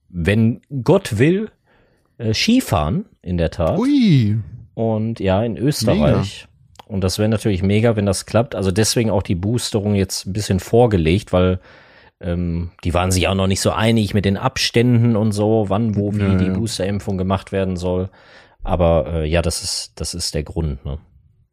wenn 0.10 0.62
Gott 0.84 1.20
will, 1.20 1.52
äh, 2.18 2.34
Skifahren 2.34 3.06
in 3.22 3.38
der 3.38 3.52
Tat. 3.52 3.78
Ui. 3.78 4.38
Und 4.74 5.20
ja, 5.20 5.43
in 5.43 5.56
Österreich. 5.56 6.47
Und 6.88 7.04
das 7.04 7.20
wäre 7.20 7.30
natürlich 7.30 7.62
mega, 7.62 7.95
wenn 7.95 8.08
das 8.08 8.26
klappt. 8.26 8.56
Also 8.56 8.72
deswegen 8.72 9.12
auch 9.12 9.22
die 9.22 9.36
Boosterung 9.36 9.93
jetzt 9.93 10.26
ein 10.26 10.34
bisschen 10.34 10.60
vorgelegt, 10.60 11.32
weil 11.32 11.60
ähm, 12.22 12.72
die 12.84 12.94
waren 12.94 13.12
sich 13.12 13.28
auch 13.28 13.36
noch 13.36 13.48
nicht 13.48 13.62
so 13.62 13.72
einig 13.72 14.14
mit 14.14 14.26
den 14.26 14.38
Abständen 14.38 15.16
und 15.16 15.32
so, 15.32 15.66
wann, 15.70 15.96
wo, 15.96 16.14
wie 16.14 16.20
Ja, 16.20 16.36
die. 16.36 16.50
Boosterimpfung 16.50 17.18
gemacht 17.18 17.52
werden 17.52 17.78
soll. 17.78 18.10
Aber 18.64 19.08
äh, 19.08 19.26
ja, 19.30 19.42
das 19.42 19.64
ist, 19.64 19.94
das 19.96 20.14
ist 20.14 20.36
der 20.36 20.44
Grund. 20.44 20.84
Ne? 20.86 21.00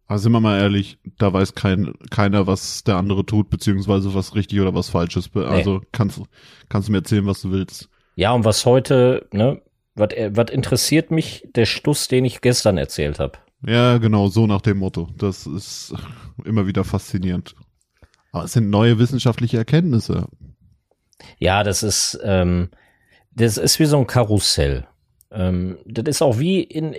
Also 0.08 0.24
sind 0.24 0.32
wir 0.32 0.40
mal 0.40 0.58
ehrlich, 0.60 0.98
da 1.18 1.32
weiß 1.32 1.54
kein, 1.54 1.94
keiner, 2.10 2.46
was 2.46 2.84
der 2.84 2.96
andere 2.96 3.24
tut, 3.26 3.50
beziehungsweise 3.50 4.14
was 4.14 4.34
richtig 4.34 4.60
oder 4.60 4.74
was 4.74 4.88
falsch 4.88 5.16
ist. 5.16 5.36
Also 5.36 5.82
kannst, 5.92 6.20
kannst 6.68 6.88
du 6.88 6.92
mir 6.92 6.98
erzählen, 6.98 7.26
was 7.26 7.42
du 7.42 7.50
willst. 7.50 7.88
Ja, 8.14 8.32
und 8.32 8.44
was 8.44 8.64
heute, 8.66 9.28
ne, 9.32 9.60
was 9.94 10.08
was 10.30 10.50
interessiert 10.50 11.10
mich, 11.10 11.48
der 11.54 11.66
Schluss, 11.66 12.08
den 12.08 12.24
ich 12.24 12.40
gestern 12.40 12.78
erzählt 12.78 13.18
habe. 13.18 13.38
Ja, 13.66 13.98
genau, 13.98 14.28
so 14.28 14.46
nach 14.46 14.60
dem 14.60 14.78
Motto. 14.78 15.08
Das 15.16 15.46
ist 15.46 15.94
immer 16.44 16.66
wieder 16.66 16.84
faszinierend. 16.84 17.54
Aber 18.32 18.44
es 18.44 18.52
sind 18.52 18.70
neue 18.70 18.98
wissenschaftliche 18.98 19.56
Erkenntnisse. 19.56 20.26
Ja, 21.38 21.62
das 21.62 21.82
ist, 21.82 22.18
ähm, 22.22 22.70
das 23.32 23.56
ist 23.56 23.78
wie 23.78 23.86
so 23.86 23.98
ein 23.98 24.06
Karussell. 24.06 24.86
Ähm, 25.30 25.78
das 25.84 26.04
ist 26.06 26.22
auch 26.22 26.38
wie 26.38 26.62
in, 26.62 26.94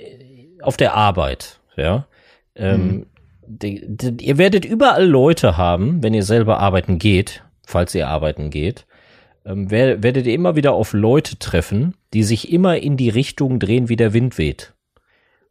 auf 0.62 0.78
der 0.78 0.94
Arbeit, 0.94 1.60
ja. 1.76 2.08
Ähm, 2.56 3.06
die, 3.46 3.84
die, 3.88 4.26
ihr 4.26 4.38
werdet 4.38 4.66
überall 4.66 5.06
Leute 5.06 5.58
haben, 5.58 6.04
wenn 6.04 6.14
ihr 6.14 6.24
selber 6.24 6.60
arbeiten 6.60 7.00
geht, 7.00 7.44
falls 7.66 7.96
ihr 7.96 8.08
arbeiten 8.08 8.50
geht, 8.50 8.86
ähm, 9.46 9.72
wer, 9.72 10.04
werdet 10.04 10.26
ihr 10.26 10.34
immer 10.34 10.56
wieder 10.56 10.74
auf 10.74 10.94
Leute 10.94 11.40
treffen, 11.40 11.96
die 12.14 12.24
sich 12.24 12.52
immer 12.52 12.78
in 12.78 12.98
die 12.98 13.10
Richtung 13.10 13.60
drehen, 13.60 13.90
wie 13.90 13.96
der 13.96 14.14
Wind 14.14 14.38
weht. 14.38 14.74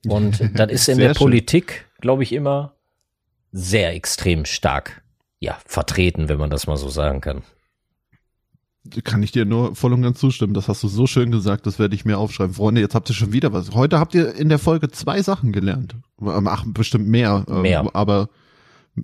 Und 0.07 0.51
das 0.59 0.71
ist 0.71 0.89
in 0.89 0.99
der 0.99 1.15
schön. 1.15 1.17
Politik, 1.17 1.87
glaube 2.01 2.23
ich, 2.23 2.33
immer 2.33 2.75
sehr 3.53 3.95
extrem 3.95 4.45
stark, 4.45 5.03
ja, 5.41 5.59
vertreten, 5.65 6.29
wenn 6.29 6.39
man 6.39 6.51
das 6.51 6.67
mal 6.67 6.77
so 6.77 6.89
sagen 6.89 7.21
kann. 7.21 7.43
Kann 9.05 9.23
ich 9.23 9.33
dir 9.33 9.45
nur 9.45 9.75
voll 9.75 9.93
und 9.93 10.03
ganz 10.03 10.19
zustimmen. 10.19 10.55
Das 10.55 10.69
hast 10.69 10.83
du 10.83 10.89
so 10.89 11.07
schön 11.07 11.31
gesagt, 11.31 11.67
das 11.67 11.79
werde 11.79 11.95
ich 11.95 12.05
mir 12.05 12.19
aufschreiben. 12.19 12.55
Freunde, 12.55 12.81
jetzt 12.81 12.95
habt 12.95 13.09
ihr 13.11 13.15
schon 13.15 13.33
wieder 13.33 13.53
was. 13.53 13.73
Heute 13.73 13.99
habt 13.99 14.15
ihr 14.15 14.35
in 14.35 14.49
der 14.49 14.59
Folge 14.59 14.91
zwei 14.91 15.23
Sachen 15.23 15.53
gelernt. 15.53 15.97
Ähm, 16.21 16.47
Ach, 16.49 16.65
bestimmt 16.67 17.09
mehr. 17.09 17.45
ähm, 17.49 17.63
Mehr. 17.63 17.89
Aber 17.95 18.29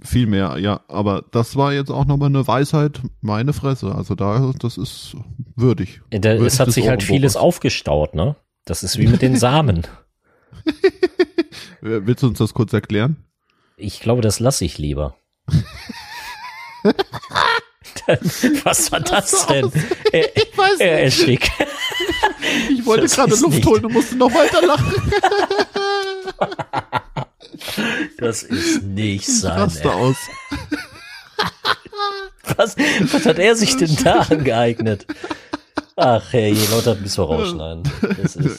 viel 0.02 0.26
mehr, 0.26 0.56
ja. 0.58 0.80
Aber 0.88 1.24
das 1.32 1.56
war 1.56 1.72
jetzt 1.72 1.90
auch 1.90 2.06
nochmal 2.06 2.28
eine 2.28 2.46
Weisheit, 2.46 3.00
meine 3.20 3.52
Fresse. 3.52 3.94
Also 3.94 4.14
da, 4.14 4.52
das 4.58 4.78
ist 4.78 5.14
würdig. 5.56 6.00
Ja, 6.12 6.18
Da, 6.18 6.30
Würdig 6.30 6.46
es 6.46 6.60
hat 6.60 6.70
sich 6.72 6.88
halt 6.88 7.02
vieles 7.02 7.36
aufgestaut, 7.36 8.14
ne? 8.14 8.36
Das 8.64 8.82
ist 8.82 8.96
wie 8.98 9.06
mit 9.08 9.22
den 9.22 9.36
Samen. 9.36 9.86
Äh, 10.64 10.70
Willst 12.06 12.22
du 12.22 12.28
uns 12.28 12.38
das 12.38 12.54
kurz 12.54 12.72
erklären? 12.72 13.16
Ich 13.76 14.00
glaube, 14.00 14.22
das 14.22 14.38
lasse 14.40 14.64
ich 14.64 14.78
lieber. 14.78 15.16
Was 18.64 18.90
war 18.92 19.00
das 19.00 19.46
denn? 19.46 19.70
Er, 20.12 20.36
Ich 20.36 20.56
weiß 20.58 20.80
er 20.80 21.02
erstickt. 21.02 21.50
Ich 22.70 22.84
wollte 22.84 23.02
Das 23.04 23.14
gerade 23.14 23.34
Luft 23.36 23.56
nicht- 23.56 23.66
holen 23.66 23.84
und 23.86 23.92
musste 23.92 24.16
noch 24.16 24.32
weiter 24.34 24.64
lachen. 24.66 24.92
Das 28.18 28.42
ist 28.42 28.82
nicht 28.82 29.28
Ich 29.28 29.40
sein. 29.40 29.52
raste 29.58 29.92
aus. 29.92 30.16
was, 32.56 32.76
was 33.12 33.26
hat 33.26 33.38
er 33.38 33.54
sich 33.56 33.76
denn 33.76 33.94
da 34.02 34.20
angeeignet? 34.20 35.06
Ach, 35.96 36.22
hey, 36.32 36.56
Leute, 36.70 36.96
müssen 37.00 37.18
wir 37.18 37.24
rausschneiden. 37.24 37.82
Das 38.22 38.36
ist, 38.36 38.58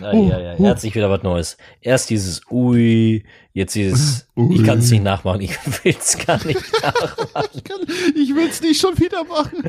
na, 0.00 0.12
ja, 0.14 0.38
ja, 0.38 0.52
er 0.54 0.68
hat 0.70 0.80
sich 0.80 0.94
wieder 0.94 1.10
was 1.10 1.22
Neues. 1.22 1.56
Erst 1.80 2.10
dieses 2.10 2.40
Ui, 2.50 3.24
jetzt 3.52 3.74
dieses, 3.74 4.26
ich 4.50 4.64
kann 4.64 4.78
es 4.78 4.90
nicht 4.90 5.02
nachmachen, 5.02 5.40
ich 5.42 5.52
will 5.84 5.94
es 5.98 6.16
gar 6.18 6.44
nicht 6.46 6.60
nachmachen. 6.82 7.48
Ich, 7.54 7.64
kann, 7.64 7.80
ich 8.14 8.34
will 8.34 8.48
es 8.48 8.60
nicht 8.62 8.80
schon 8.80 8.98
wieder 8.98 9.24
machen. 9.24 9.64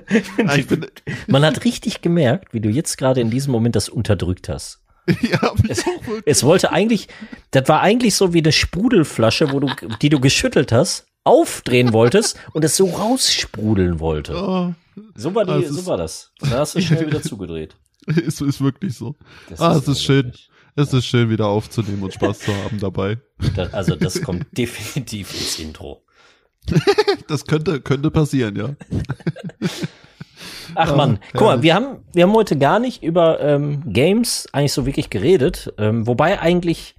Man 1.27 1.43
hat 1.45 1.65
richtig 1.65 2.01
gemerkt, 2.01 2.53
wie 2.53 2.61
du 2.61 2.69
jetzt 2.69 2.97
gerade 2.97 3.21
in 3.21 3.29
diesem 3.29 3.51
Moment 3.51 3.75
das 3.75 3.89
unterdrückt 3.89 4.49
hast. 4.49 4.79
ja, 5.21 5.53
Es, 5.69 5.83
es 6.25 6.43
wollte 6.43 6.71
eigentlich, 6.71 7.07
das 7.51 7.67
war 7.69 7.81
eigentlich 7.81 8.15
so 8.15 8.33
wie 8.33 8.39
eine 8.39 8.51
Sprudelflasche, 8.51 9.51
wo 9.51 9.59
du, 9.59 9.69
die 10.01 10.09
du 10.09 10.19
geschüttelt 10.19 10.71
hast, 10.71 11.05
aufdrehen 11.23 11.93
wolltest 11.93 12.37
und 12.53 12.63
es 12.63 12.75
so 12.77 12.87
raussprudeln 12.87 13.99
wollte. 13.99 14.35
Oh, 14.35 14.73
So 15.15 15.35
war, 15.35 15.45
die, 15.45 15.63
Das 15.63 15.71
so 15.71 15.85
war 15.85 15.97
das. 15.97 16.31
Da 16.39 16.59
hast 16.59 16.75
du 16.75 16.81
schnell 16.81 17.07
wieder 17.07 17.21
zugedreht. 17.21 17.75
ist, 18.15 18.41
ist 18.41 18.61
wirklich 18.61 18.95
so. 18.95 19.15
Das 19.49 19.59
ah, 19.59 19.75
es 19.75 19.87
ist 19.87 20.03
schön. 20.03 20.33
Es 20.75 20.93
ist 20.93 21.05
schön, 21.05 21.29
wieder 21.29 21.47
aufzunehmen 21.47 22.03
und 22.03 22.13
Spaß 22.13 22.39
zu 22.39 22.53
haben 22.53 22.79
dabei. 22.79 23.17
Das, 23.55 23.73
also 23.73 23.95
das 23.95 24.21
kommt 24.23 24.45
definitiv 24.57 25.33
ins 25.33 25.59
Intro. 25.59 26.03
Das 27.27 27.45
könnte, 27.45 27.81
könnte 27.81 28.11
passieren, 28.11 28.55
ja. 28.55 28.69
Ach 30.75 30.95
man, 30.95 31.19
guck 31.33 31.41
mal, 31.41 31.63
wir 31.63 31.75
haben, 31.75 31.99
wir 32.13 32.23
haben 32.23 32.33
heute 32.33 32.57
gar 32.57 32.79
nicht 32.79 33.03
über 33.03 33.39
ähm, 33.41 33.91
Games 33.91 34.47
eigentlich 34.53 34.73
so 34.73 34.85
wirklich 34.85 35.09
geredet, 35.09 35.73
ähm, 35.77 36.07
wobei 36.07 36.39
eigentlich 36.39 36.95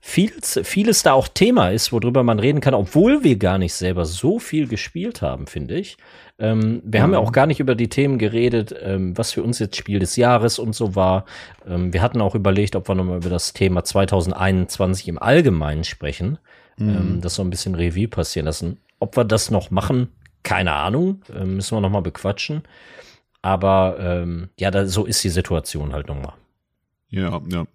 vieles, 0.00 0.60
vieles 0.62 1.02
da 1.02 1.12
auch 1.12 1.28
Thema 1.28 1.70
ist, 1.70 1.92
worüber 1.92 2.22
man 2.22 2.38
reden 2.38 2.60
kann, 2.60 2.74
obwohl 2.74 3.24
wir 3.24 3.36
gar 3.36 3.58
nicht 3.58 3.74
selber 3.74 4.04
so 4.04 4.38
viel 4.38 4.68
gespielt 4.68 5.22
haben, 5.22 5.46
finde 5.46 5.74
ich. 5.74 5.96
Ähm, 6.38 6.80
wir 6.84 7.02
haben 7.02 7.12
ja 7.12 7.18
auch 7.18 7.32
gar 7.32 7.46
nicht 7.46 7.60
über 7.60 7.74
die 7.74 7.88
Themen 7.88 8.18
geredet, 8.18 8.74
ähm, 8.80 9.16
was 9.18 9.32
für 9.32 9.42
uns 9.42 9.58
jetzt 9.58 9.76
Spiel 9.76 9.98
des 9.98 10.16
Jahres 10.16 10.58
und 10.58 10.74
so 10.74 10.94
war. 10.94 11.24
Ähm, 11.66 11.92
wir 11.92 12.00
hatten 12.00 12.20
auch 12.20 12.34
überlegt, 12.34 12.76
ob 12.76 12.88
wir 12.88 12.94
nochmal 12.94 13.18
über 13.18 13.30
das 13.30 13.52
Thema 13.52 13.82
2021 13.82 15.08
im 15.08 15.18
Allgemeinen 15.18 15.84
sprechen, 15.84 16.38
ähm, 16.78 17.20
das 17.20 17.34
so 17.34 17.42
ein 17.42 17.50
bisschen 17.50 17.74
Revue 17.74 18.06
passieren 18.06 18.46
lassen. 18.46 18.78
Ob 19.00 19.16
wir 19.16 19.24
das 19.24 19.50
noch 19.50 19.70
machen, 19.70 20.08
keine 20.44 20.72
Ahnung, 20.72 21.22
ähm, 21.34 21.56
müssen 21.56 21.76
wir 21.76 21.80
nochmal 21.80 22.02
bequatschen. 22.02 22.62
Aber 23.42 23.96
ähm, 24.00 24.50
ja, 24.58 24.70
da, 24.70 24.86
so 24.86 25.04
ist 25.04 25.22
die 25.24 25.28
Situation 25.28 25.92
halt 25.92 26.08
nun 26.08 26.22
mal. 26.22 26.34
Ja, 27.08 27.40
ja. 27.50 27.66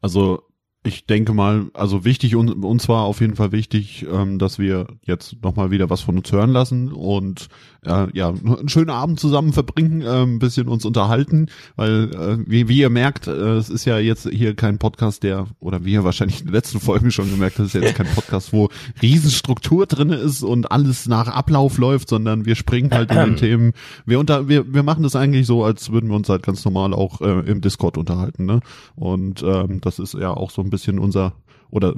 Also 0.00 0.42
ich 0.86 1.06
denke 1.06 1.32
mal, 1.32 1.66
also 1.72 2.04
wichtig 2.04 2.36
und 2.36 2.62
uns 2.62 2.88
war 2.90 3.04
auf 3.04 3.22
jeden 3.22 3.36
Fall 3.36 3.52
wichtig, 3.52 4.04
ähm, 4.12 4.38
dass 4.38 4.58
wir 4.58 4.86
jetzt 5.02 5.42
nochmal 5.42 5.70
wieder 5.70 5.88
was 5.88 6.02
von 6.02 6.18
uns 6.18 6.30
hören 6.30 6.50
lassen 6.50 6.92
und 6.92 7.48
äh, 7.86 8.06
ja, 8.12 8.28
einen 8.28 8.68
schönen 8.68 8.90
Abend 8.90 9.18
zusammen 9.18 9.54
verbringen, 9.54 10.02
äh, 10.02 10.22
ein 10.22 10.38
bisschen 10.38 10.68
uns 10.68 10.84
unterhalten, 10.84 11.46
weil 11.76 12.10
äh, 12.12 12.38
wie, 12.46 12.68
wie 12.68 12.78
ihr 12.78 12.90
merkt, 12.90 13.26
äh, 13.26 13.56
es 13.56 13.70
ist 13.70 13.86
ja 13.86 13.98
jetzt 13.98 14.28
hier 14.28 14.54
kein 14.54 14.78
Podcast, 14.78 15.22
der, 15.22 15.46
oder 15.58 15.86
wie 15.86 15.92
ihr 15.92 16.04
wahrscheinlich 16.04 16.40
in 16.40 16.48
den 16.48 16.54
letzten 16.54 16.80
Folgen 16.80 17.10
schon 17.10 17.30
gemerkt 17.30 17.58
habt, 17.58 17.68
es 17.68 17.74
ist 17.74 17.82
jetzt 17.82 17.94
kein 17.94 18.14
Podcast, 18.14 18.52
wo 18.52 18.68
Riesenstruktur 19.00 19.86
drinne 19.86 20.16
ist 20.16 20.42
und 20.42 20.70
alles 20.70 21.06
nach 21.06 21.28
Ablauf 21.28 21.78
läuft, 21.78 22.10
sondern 22.10 22.44
wir 22.44 22.56
springen 22.56 22.90
halt 22.90 23.10
in 23.10 23.16
den 23.16 23.36
Themen. 23.38 23.72
Wir 24.04 24.20
unter, 24.20 24.48
wir, 24.48 24.72
wir 24.72 24.82
machen 24.82 25.02
das 25.02 25.16
eigentlich 25.16 25.46
so, 25.46 25.64
als 25.64 25.90
würden 25.90 26.10
wir 26.10 26.16
uns 26.16 26.28
halt 26.28 26.42
ganz 26.42 26.62
normal 26.64 26.92
auch 26.92 27.22
äh, 27.22 27.40
im 27.40 27.62
Discord 27.62 27.96
unterhalten, 27.96 28.44
ne? 28.44 28.60
Und 28.96 29.42
ähm, 29.42 29.80
das 29.80 29.98
ist 29.98 30.12
ja 30.12 30.30
auch 30.30 30.50
so 30.50 30.60
ein 30.60 30.73
bisschen 30.74 30.98
unser 30.98 31.32
oder 31.74 31.94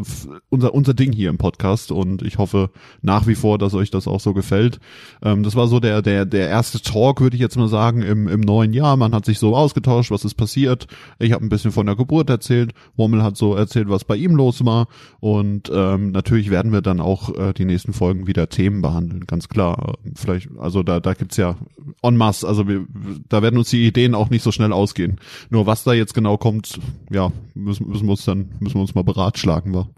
unser 0.49 0.75
unser 0.75 0.95
Ding 0.95 1.13
hier 1.13 1.29
im 1.29 1.37
Podcast 1.37 1.93
und 1.93 2.23
ich 2.23 2.39
hoffe 2.39 2.71
nach 3.03 3.27
wie 3.27 3.35
vor, 3.35 3.59
dass 3.59 3.75
euch 3.75 3.91
das 3.91 4.09
auch 4.09 4.21
so 4.21 4.33
gefällt. 4.33 4.81
Ähm, 5.23 5.43
das 5.43 5.55
war 5.55 5.69
so 5.69 5.81
der 5.81 6.01
der 6.01 6.25
der 6.25 6.49
erste 6.49 6.81
Talk, 6.81 7.21
würde 7.21 7.37
ich 7.37 7.43
jetzt 7.43 7.59
mal 7.59 7.69
sagen, 7.69 8.01
im 8.01 8.27
im 8.27 8.41
neuen 8.41 8.73
Jahr. 8.73 8.97
Man 8.97 9.15
hat 9.15 9.27
sich 9.27 9.39
so 9.39 9.55
ausgetauscht, 9.55 10.11
was 10.11 10.25
ist 10.25 10.35
passiert. 10.35 10.87
Ich 11.19 11.33
habe 11.33 11.45
ein 11.45 11.51
bisschen 11.51 11.73
von 11.73 11.85
der 11.85 11.95
Geburt 11.95 12.31
erzählt. 12.31 12.73
Wommel 12.97 13.23
hat 13.23 13.37
so 13.37 13.55
erzählt, 13.55 13.91
was 13.91 14.05
bei 14.05 14.17
ihm 14.17 14.35
los 14.35 14.65
war 14.65 14.89
und 15.21 15.71
ähm, 15.73 16.11
natürlich 16.11 16.51
werden 16.51 16.73
wir 16.73 16.81
dann 16.81 17.01
auch 17.01 17.37
äh, 17.37 17.53
die 17.53 17.67
nächsten 17.67 17.93
Folgen 17.93 18.27
wieder 18.27 18.49
Themen 18.49 18.81
behandeln, 18.81 19.27
ganz 19.27 19.49
klar. 19.49 19.97
Äh, 20.05 20.11
Vielleicht 20.15 20.49
also 20.59 20.83
da 20.83 21.01
da 21.01 21.13
gibt's 21.13 21.37
ja 21.37 21.57
en 22.03 22.17
masse, 22.17 22.49
also 22.49 22.67
wir, 22.67 22.87
da 23.29 23.43
werden 23.43 23.59
uns 23.59 23.69
die 23.69 23.87
Ideen 23.87 24.15
auch 24.15 24.31
nicht 24.31 24.43
so 24.43 24.53
schnell 24.53 24.73
ausgehen. 24.73 25.21
Nur 25.51 25.67
was 25.67 25.85
da 25.85 25.93
jetzt 25.93 26.15
genau 26.15 26.39
kommt, 26.39 26.81
ja, 27.11 27.31
müssen, 27.55 27.89
müssen 27.89 28.07
wir 28.07 28.13
uns 28.13 28.25
dann 28.25 28.49
müssen 28.61 28.77
wir 28.77 28.81
uns 28.81 28.95
mal 28.95 29.05
beratschlagen, 29.05 29.66
war. 29.75 29.91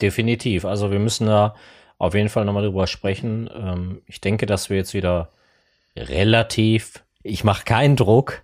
Definitiv. 0.00 0.64
Also 0.64 0.90
wir 0.90 0.98
müssen 0.98 1.26
da 1.26 1.54
auf 1.98 2.14
jeden 2.14 2.28
Fall 2.28 2.44
nochmal 2.44 2.64
drüber 2.64 2.86
sprechen. 2.86 3.48
Ähm, 3.54 4.02
ich 4.06 4.20
denke, 4.20 4.46
dass 4.46 4.70
wir 4.70 4.76
jetzt 4.76 4.94
wieder 4.94 5.30
relativ, 5.96 7.04
ich 7.22 7.44
mache 7.44 7.64
keinen 7.64 7.96
Druck, 7.96 8.42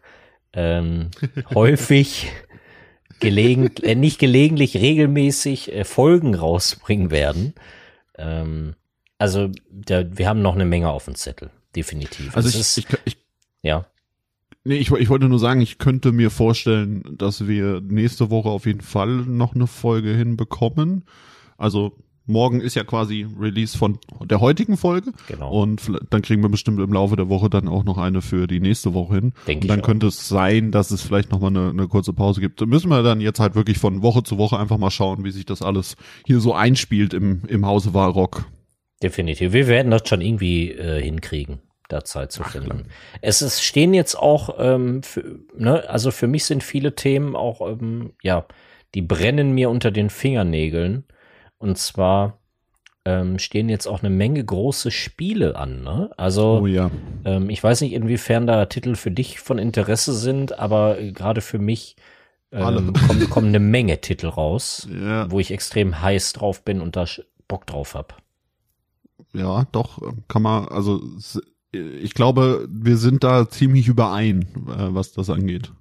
ähm, 0.55 1.11
häufig, 1.55 2.33
gelegentlich, 3.21 3.89
äh, 3.89 3.95
nicht 3.95 4.19
gelegentlich, 4.19 4.77
regelmäßig 4.77 5.73
äh, 5.73 5.85
Folgen 5.85 6.35
rausbringen 6.35 7.11
werden. 7.11 7.55
Ähm, 8.17 8.75
also 9.19 9.51
da, 9.71 10.05
wir 10.17 10.29
haben 10.29 10.43
noch 10.43 10.55
eine 10.55 10.65
Menge 10.65 10.91
auf 10.91 11.05
dem 11.05 11.15
Zettel. 11.15 11.51
Definitiv. 11.77 12.37
Also 12.37 12.49
ich, 12.49 12.59
ist, 12.59 12.79
ich, 12.79 12.87
ich 13.05 13.17
ja. 13.63 13.87
Nee, 14.65 14.77
ich, 14.77 14.93
ich 14.93 15.09
wollte 15.09 15.29
nur 15.29 15.39
sagen, 15.39 15.61
ich 15.61 15.79
könnte 15.79 16.13
mir 16.13 16.31
vorstellen, 16.31 17.03
dass 17.19 17.49
wir 17.49 17.81
nächste 17.81 18.31
Woche 18.31 18.49
auf 18.49 18.67
jeden 18.67 18.81
Fall 18.81 19.09
noch 19.09 19.55
eine 19.55 19.67
Folge 19.67 20.11
hinbekommen. 20.15 21.05
Also 21.59 21.97
morgen 22.27 22.61
ist 22.61 22.75
ja 22.75 22.85
quasi 22.85 23.27
Release 23.39 23.77
von 23.77 23.99
der 24.25 24.41
heutigen 24.41 24.77
Folge. 24.77 25.13
Genau. 25.29 25.51
Und 25.51 25.91
dann 26.11 26.23
kriegen 26.23 26.43
wir 26.43 26.49
bestimmt 26.49 26.81
im 26.81 26.93
Laufe 26.93 27.17
der 27.17 27.29
Woche 27.29 27.51
dann 27.51 27.69
auch 27.69 27.85
noch 27.85 27.99
eine 27.99 28.23
für 28.23 28.47
die 28.47 28.61
nächste 28.61 28.95
Woche 28.95 29.15
hin. 29.15 29.33
Denke 29.47 29.65
und 29.65 29.69
dann 29.69 29.79
ich 29.79 29.83
auch. 29.83 29.87
könnte 29.87 30.07
es 30.07 30.29
sein, 30.29 30.71
dass 30.71 30.91
es 30.91 31.03
vielleicht 31.03 31.33
noch 31.33 31.41
mal 31.41 31.49
eine, 31.49 31.71
eine 31.71 31.89
kurze 31.89 32.13
Pause 32.13 32.41
gibt. 32.41 32.61
Da 32.61 32.67
müssen 32.67 32.89
wir 32.89 33.03
dann 33.03 33.21
jetzt 33.21 33.41
halt 33.41 33.55
wirklich 33.55 33.79
von 33.79 34.03
Woche 34.03 34.23
zu 34.23 34.39
Woche 34.39 34.59
einfach 34.59 34.79
mal 34.79 34.91
schauen, 34.91 35.25
wie 35.25 35.31
sich 35.31 35.45
das 35.45 35.63
alles 35.63 35.97
hier 36.25 36.41
so 36.41 36.55
einspielt 36.55 37.15
im, 37.15 37.43
im 37.49 37.67
Hause 37.67 37.95
Warrock. 37.95 38.45
Definitiv. 39.03 39.53
Wir 39.53 39.67
werden 39.67 39.91
das 39.91 40.09
schon 40.09 40.21
irgendwie 40.21 40.71
äh, 40.71 41.03
hinkriegen, 41.03 41.59
da 41.93 42.05
Zeit 42.05 42.33
zu 42.33 42.43
finden. 42.43 42.85
Es 43.21 43.43
ist, 43.43 43.63
stehen 43.63 43.95
jetzt 43.95 44.15
auch, 44.15 44.57
ähm, 44.59 45.03
für, 45.03 45.41
ne, 45.57 45.89
also 45.89 46.11
für 46.11 46.27
mich 46.27 46.45
sind 46.45 46.63
viele 46.65 46.95
Themen 46.95 47.37
auch, 47.37 47.61
ähm, 47.67 48.13
ja, 48.23 48.47
die 48.95 49.03
brennen 49.03 49.53
mir 49.53 49.71
unter 49.71 49.91
den 49.91 50.11
Fingernägeln. 50.11 51.05
Und 51.59 51.79
zwar 51.79 52.39
ähm, 53.05 53.39
stehen 53.39 53.69
jetzt 53.69 53.87
auch 53.87 54.01
eine 54.03 54.11
Menge 54.11 54.45
große 54.45 54.91
Spiele 54.91 55.57
an. 55.57 55.83
Ne? 55.83 56.11
Also 56.17 56.61
Oh 56.63 56.67
ja. 56.67 56.91
ähm, 57.25 57.51
ich 57.51 57.63
weiß 57.63 57.81
nicht, 57.81 57.93
inwiefern 57.95 58.47
da 58.47 58.67
Titel 58.67 58.95
für 58.95 59.11
dich 59.11 59.41
von 59.41 59.59
Interesse 59.59 60.13
sind, 60.15 60.59
aber 60.59 60.99
äh, 61.01 61.13
gerade 61.13 61.41
für 61.41 61.59
mich 61.59 61.97
ähm, 62.53 62.93
kommen, 63.07 63.31
kommen 63.31 63.49
eine 63.49 63.61
Menge 63.61 64.01
Titel 64.01 64.27
raus, 64.29 64.87
Ja, 64.93 65.31
wo 65.31 65.41
ich 65.41 65.51
extrem 65.51 66.01
heiß 66.03 66.33
drauf 66.35 66.65
bin 66.65 66.81
und 66.81 66.97
da 66.97 67.07
Bock 67.49 67.67
drauf 67.67 67.95
hab. 67.95 68.23
ja, 69.33 69.65
doch, 69.73 69.99
kann 70.29 70.43
man, 70.43 70.69
also 70.69 71.01
ich 71.73 72.15
glaube, 72.15 72.69
wir 72.71 72.97
sind 72.97 73.25
da 73.25 73.49
ziemlich 73.49 73.89
überein, 73.89 74.43
äh, 74.69 74.95
was 74.95 75.13
das 75.13 75.31
angeht. 75.31 75.73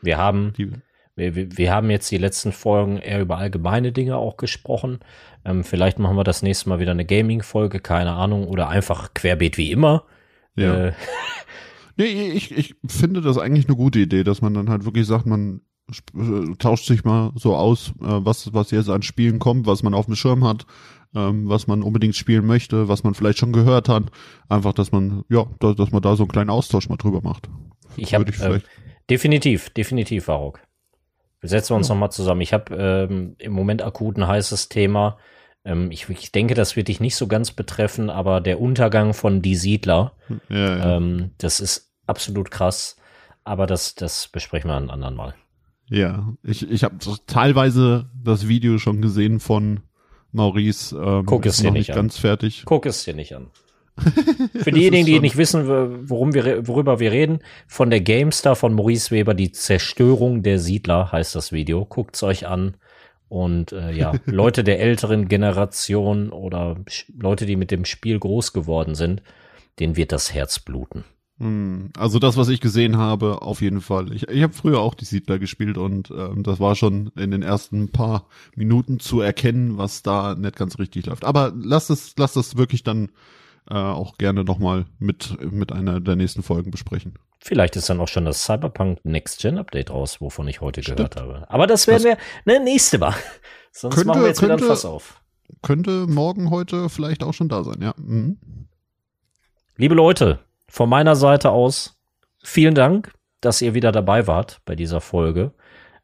Wir 0.00 0.18
haben 0.18 0.52
Die, 0.56 0.70
Wir, 1.14 1.56
wir, 1.56 1.72
haben 1.72 1.90
jetzt 1.90 2.10
die 2.10 2.18
letzten 2.18 2.52
Folgen 2.52 2.98
eher 2.98 3.20
über 3.20 3.38
allgemeine 3.38 3.92
Dinge 3.92 4.16
auch 4.16 4.36
gesprochen. 4.36 5.00
Ähm, 5.44 5.64
vielleicht 5.64 5.98
machen 5.98 6.16
wir 6.16 6.24
das 6.24 6.42
nächste 6.42 6.68
Mal 6.68 6.80
wieder 6.80 6.92
eine 6.92 7.04
Gaming-Folge, 7.04 7.80
keine 7.80 8.12
Ahnung, 8.12 8.48
oder 8.48 8.68
einfach 8.68 9.14
querbeet 9.14 9.58
wie 9.58 9.70
immer. 9.70 10.04
ja. 10.56 10.86
Äh, 10.86 10.92
Nee, 11.96 12.30
ich, 12.30 12.52
ich 12.56 12.74
finde 12.86 13.20
das 13.20 13.38
eigentlich 13.38 13.66
eine 13.66 13.76
gute 13.76 13.98
Idee, 13.98 14.24
dass 14.24 14.40
man 14.40 14.54
dann 14.54 14.70
halt 14.70 14.84
wirklich 14.84 15.06
sagt, 15.06 15.26
man 15.26 15.60
äh, 16.16 16.54
tauscht 16.58 16.86
sich 16.86 17.04
mal 17.04 17.32
so 17.34 17.54
aus, 17.54 17.92
äh, 18.00 18.24
was, 18.24 18.52
was 18.54 18.70
jetzt 18.70 18.88
an 18.88 19.02
Spielen 19.02 19.38
kommt, 19.38 19.66
was 19.66 19.82
man 19.82 19.94
auf 19.94 20.06
dem 20.06 20.16
Schirm 20.16 20.44
hat, 20.44 20.66
ähm, 21.14 21.48
was 21.48 21.66
man 21.66 21.82
unbedingt 21.82 22.16
spielen 22.16 22.46
möchte, 22.46 22.88
was 22.88 23.04
man 23.04 23.14
vielleicht 23.14 23.38
schon 23.38 23.52
gehört 23.52 23.88
hat. 23.88 24.04
Einfach, 24.48 24.72
dass 24.72 24.92
man, 24.92 25.24
ja, 25.28 25.46
dass, 25.60 25.76
dass 25.76 25.90
man 25.92 26.02
da 26.02 26.16
so 26.16 26.24
einen 26.24 26.30
kleinen 26.30 26.50
Austausch 26.50 26.88
mal 26.88 26.96
drüber 26.96 27.20
macht. 27.22 27.48
ich 27.96 28.14
habe 28.14 28.24
äh, 28.32 28.60
definitiv, 29.10 29.70
definitiv, 29.70 30.28
Varuk. 30.28 30.60
Wir 31.40 31.48
setzen 31.48 31.74
uns 31.74 31.88
noch 31.88 31.96
mal 31.96 32.10
zusammen. 32.10 32.40
Ich 32.40 32.52
habe 32.52 32.74
ähm, 32.76 33.34
im 33.38 33.52
Moment 33.52 33.82
akut 33.82 34.16
ein 34.16 34.26
heißes 34.26 34.68
Thema. 34.68 35.18
Ähm, 35.64 35.90
ich, 35.90 36.08
ich 36.08 36.30
denke, 36.32 36.54
das 36.54 36.76
wird 36.76 36.88
dich 36.88 37.00
nicht 37.00 37.16
so 37.16 37.26
ganz 37.26 37.50
betreffen, 37.50 38.10
aber 38.10 38.40
der 38.40 38.60
Untergang 38.60 39.12
von 39.12 39.42
Die 39.42 39.56
Siedler, 39.56 40.12
Ja, 40.48 40.56
ja. 40.78 40.96
ähm, 40.96 41.32
das 41.38 41.58
ist 41.60 41.92
absolut 42.06 42.50
krass. 42.50 42.96
Aber 43.44 43.66
das, 43.66 43.96
das 43.96 44.28
besprechen 44.28 44.70
wir 44.70 44.76
ein 44.76 44.88
anderen 44.90 45.16
Mal. 45.16 45.34
ja. 45.88 46.32
Ich, 46.44 46.68
ich 46.70 46.84
habe 46.84 46.96
teilweise 47.26 48.08
das 48.14 48.46
Video 48.46 48.78
schon 48.78 49.02
gesehen 49.02 49.40
von 49.40 49.80
Maurice. 50.32 50.96
Ähm, 50.96 51.26
Guck 51.26 51.46
es 51.46 51.54
ist 51.54 51.62
dir 51.62 51.66
noch 51.66 51.72
nicht 51.74 51.88
nicht 51.88 51.90
an. 51.90 51.96
ganz 51.96 52.18
fertig. 52.18 52.62
Guck 52.64 52.86
es 52.86 53.04
dir 53.04 53.14
nicht 53.14 53.34
an. 53.34 53.50
Für 54.54 54.72
diejenigen, 54.72 55.04
die 55.04 55.20
nicht 55.20 55.36
wissen, 55.36 55.68
worum 56.08 56.32
wir, 56.32 56.66
worüber 56.66 56.98
wir 56.98 57.12
reden, 57.12 57.40
von 57.68 57.90
der 57.90 58.00
GameStar 58.00 58.56
von 58.56 58.72
Maurice 58.72 59.10
Weber, 59.10 59.34
die 59.34 59.52
Zerstörung 59.52 60.42
der 60.42 60.58
Siedler 60.58 61.12
heißt 61.12 61.34
das 61.34 61.52
Video. 61.52 61.84
Guckt's 61.84 62.22
euch 62.22 62.46
an. 62.46 62.76
Und 63.28 63.72
äh, 63.72 63.92
ja, 63.92 64.12
Leute 64.26 64.64
der 64.64 64.80
älteren 64.80 65.28
Generation 65.28 66.30
oder 66.30 66.76
Leute, 67.18 67.46
die 67.46 67.56
mit 67.56 67.70
dem 67.70 67.84
Spiel 67.84 68.18
groß 68.18 68.52
geworden 68.52 68.94
sind, 68.94 69.22
den 69.78 69.96
wird 69.96 70.12
das 70.12 70.32
Herz 70.32 70.58
bluten. 70.58 71.04
Hm, 71.38 71.90
Also 71.96 72.18
das, 72.18 72.36
was 72.36 72.48
ich 72.48 72.60
gesehen 72.60 72.96
habe, 72.98 73.42
auf 73.42 73.60
jeden 73.62 73.80
Fall. 73.80 74.12
Ich, 74.12 74.28
ich 74.28 74.42
habe 74.42 74.52
früher 74.52 74.80
auch 74.80 74.94
die 74.94 75.04
Siedler 75.04 75.38
gespielt 75.38 75.78
und 75.78 76.10
ähm, 76.10 76.42
das 76.42 76.60
war 76.60 76.74
schon 76.76 77.10
in 77.16 77.30
den 77.30 77.42
ersten 77.42 77.90
paar 77.90 78.26
Minuten 78.54 79.00
zu 79.00 79.20
erkennen, 79.20 79.78
was 79.78 80.02
da 80.02 80.34
nicht 80.34 80.56
ganz 80.56 80.78
richtig 80.78 81.06
läuft. 81.06 81.24
Aber 81.24 81.52
lass 81.56 81.90
es, 81.90 82.14
lass 82.16 82.34
das 82.34 82.56
wirklich 82.56 82.82
dann 82.84 83.10
äh, 83.70 83.74
auch 83.74 84.18
gerne 84.18 84.44
nochmal 84.44 84.86
mit, 84.98 85.36
mit 85.52 85.72
einer 85.72 86.00
der 86.00 86.16
nächsten 86.16 86.42
Folgen 86.42 86.70
besprechen. 86.70 87.14
Vielleicht 87.38 87.74
ist 87.76 87.88
dann 87.90 87.98
auch 88.00 88.08
schon 88.08 88.24
das 88.24 88.44
Cyberpunk 88.44 89.04
Next 89.04 89.40
Gen 89.40 89.58
Update 89.58 89.90
raus, 89.90 90.20
wovon 90.20 90.46
ich 90.48 90.60
heute 90.60 90.82
Stimmt. 90.82 90.98
gehört 90.98 91.16
habe. 91.16 91.50
Aber 91.50 91.66
das 91.66 91.86
werden 91.88 92.04
wir 92.04 92.16
ne, 92.44 92.62
nächste 92.62 92.98
Mal. 92.98 93.14
Sonst 93.72 93.94
Könnte- 93.94 94.08
machen 94.08 94.20
wir 94.20 94.28
jetzt 94.28 94.42
wieder 94.42 94.52
ein 94.52 94.58
könnte- 94.58 94.72
Fass 94.72 94.84
auf. 94.84 95.20
Könnte 95.60 96.06
morgen, 96.06 96.50
heute 96.50 96.88
vielleicht 96.88 97.22
auch 97.24 97.34
schon 97.34 97.48
da 97.48 97.62
sein, 97.64 97.80
ja. 97.82 97.94
Mhm. 97.98 98.38
Liebe 99.76 99.94
Leute, 99.94 100.38
von 100.72 100.88
meiner 100.88 101.16
Seite 101.16 101.50
aus 101.50 102.00
vielen 102.42 102.74
Dank, 102.74 103.12
dass 103.42 103.60
ihr 103.60 103.74
wieder 103.74 103.92
dabei 103.92 104.26
wart 104.26 104.62
bei 104.64 104.74
dieser 104.74 105.02
Folge. 105.02 105.52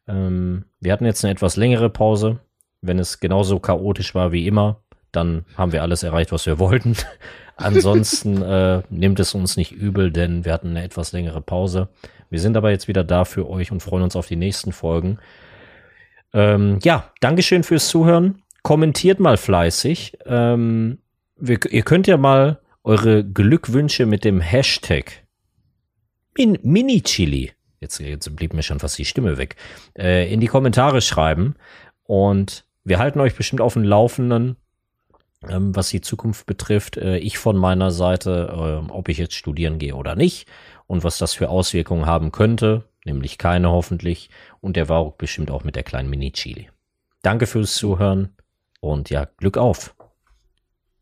Ähm, 0.06 0.66
wir 0.78 0.92
hatten 0.92 1.06
jetzt 1.06 1.24
eine 1.24 1.32
etwas 1.32 1.56
längere 1.56 1.88
Pause. 1.88 2.40
Wenn 2.82 2.98
es 2.98 3.18
genauso 3.18 3.60
chaotisch 3.60 4.14
war 4.14 4.30
wie 4.30 4.46
immer, 4.46 4.82
dann 5.10 5.46
haben 5.56 5.72
wir 5.72 5.80
alles 5.80 6.02
erreicht, 6.02 6.32
was 6.32 6.44
wir 6.44 6.58
wollten. 6.58 6.96
Ansonsten 7.56 8.42
äh, 8.42 8.82
nimmt 8.90 9.18
es 9.20 9.34
uns 9.34 9.56
nicht 9.56 9.72
übel, 9.72 10.12
denn 10.12 10.44
wir 10.44 10.52
hatten 10.52 10.68
eine 10.68 10.84
etwas 10.84 11.12
längere 11.12 11.40
Pause. 11.40 11.88
Wir 12.28 12.38
sind 12.38 12.54
aber 12.54 12.70
jetzt 12.70 12.88
wieder 12.88 13.04
da 13.04 13.24
für 13.24 13.48
euch 13.48 13.72
und 13.72 13.82
freuen 13.82 14.02
uns 14.02 14.16
auf 14.16 14.26
die 14.26 14.36
nächsten 14.36 14.72
Folgen. 14.72 15.18
Ähm, 16.34 16.78
ja, 16.82 17.10
Dankeschön 17.22 17.62
fürs 17.62 17.88
Zuhören. 17.88 18.42
Kommentiert 18.62 19.18
mal 19.18 19.38
fleißig. 19.38 20.18
Ähm, 20.26 20.98
wir, 21.36 21.58
ihr 21.70 21.82
könnt 21.84 22.06
ja 22.06 22.18
mal 22.18 22.60
eure 22.84 23.24
Glückwünsche 23.24 24.06
mit 24.06 24.24
dem 24.24 24.40
Hashtag 24.40 25.24
Min 26.36 26.56
Mini-Chili, 26.62 27.52
jetzt, 27.80 27.98
jetzt 27.98 28.36
blieb 28.36 28.54
mir 28.54 28.62
schon 28.62 28.78
fast 28.78 28.96
die 28.96 29.04
Stimme 29.04 29.38
weg, 29.38 29.56
äh, 29.98 30.32
in 30.32 30.40
die 30.40 30.46
Kommentare 30.46 31.00
schreiben. 31.00 31.56
Und 32.04 32.64
wir 32.84 32.98
halten 32.98 33.20
euch 33.20 33.34
bestimmt 33.34 33.60
auf 33.60 33.74
dem 33.74 33.82
Laufenden, 33.82 34.56
ähm, 35.48 35.74
was 35.74 35.90
die 35.90 36.00
Zukunft 36.00 36.46
betrifft. 36.46 36.96
Äh, 36.96 37.18
ich 37.18 37.38
von 37.38 37.56
meiner 37.56 37.90
Seite, 37.90 38.84
äh, 38.88 38.92
ob 38.92 39.08
ich 39.08 39.18
jetzt 39.18 39.34
studieren 39.34 39.78
gehe 39.78 39.96
oder 39.96 40.14
nicht 40.14 40.48
und 40.86 41.02
was 41.02 41.18
das 41.18 41.34
für 41.34 41.48
Auswirkungen 41.48 42.06
haben 42.06 42.30
könnte, 42.30 42.84
nämlich 43.04 43.36
keine 43.36 43.70
hoffentlich. 43.70 44.30
Und 44.60 44.76
der 44.76 44.88
war 44.88 45.10
bestimmt 45.10 45.50
auch 45.50 45.64
mit 45.64 45.74
der 45.74 45.82
kleinen 45.82 46.08
Mini-Chili. 46.08 46.68
Danke 47.22 47.46
fürs 47.46 47.74
Zuhören 47.74 48.30
und 48.80 49.10
ja, 49.10 49.26
Glück 49.38 49.58
auf. 49.58 49.94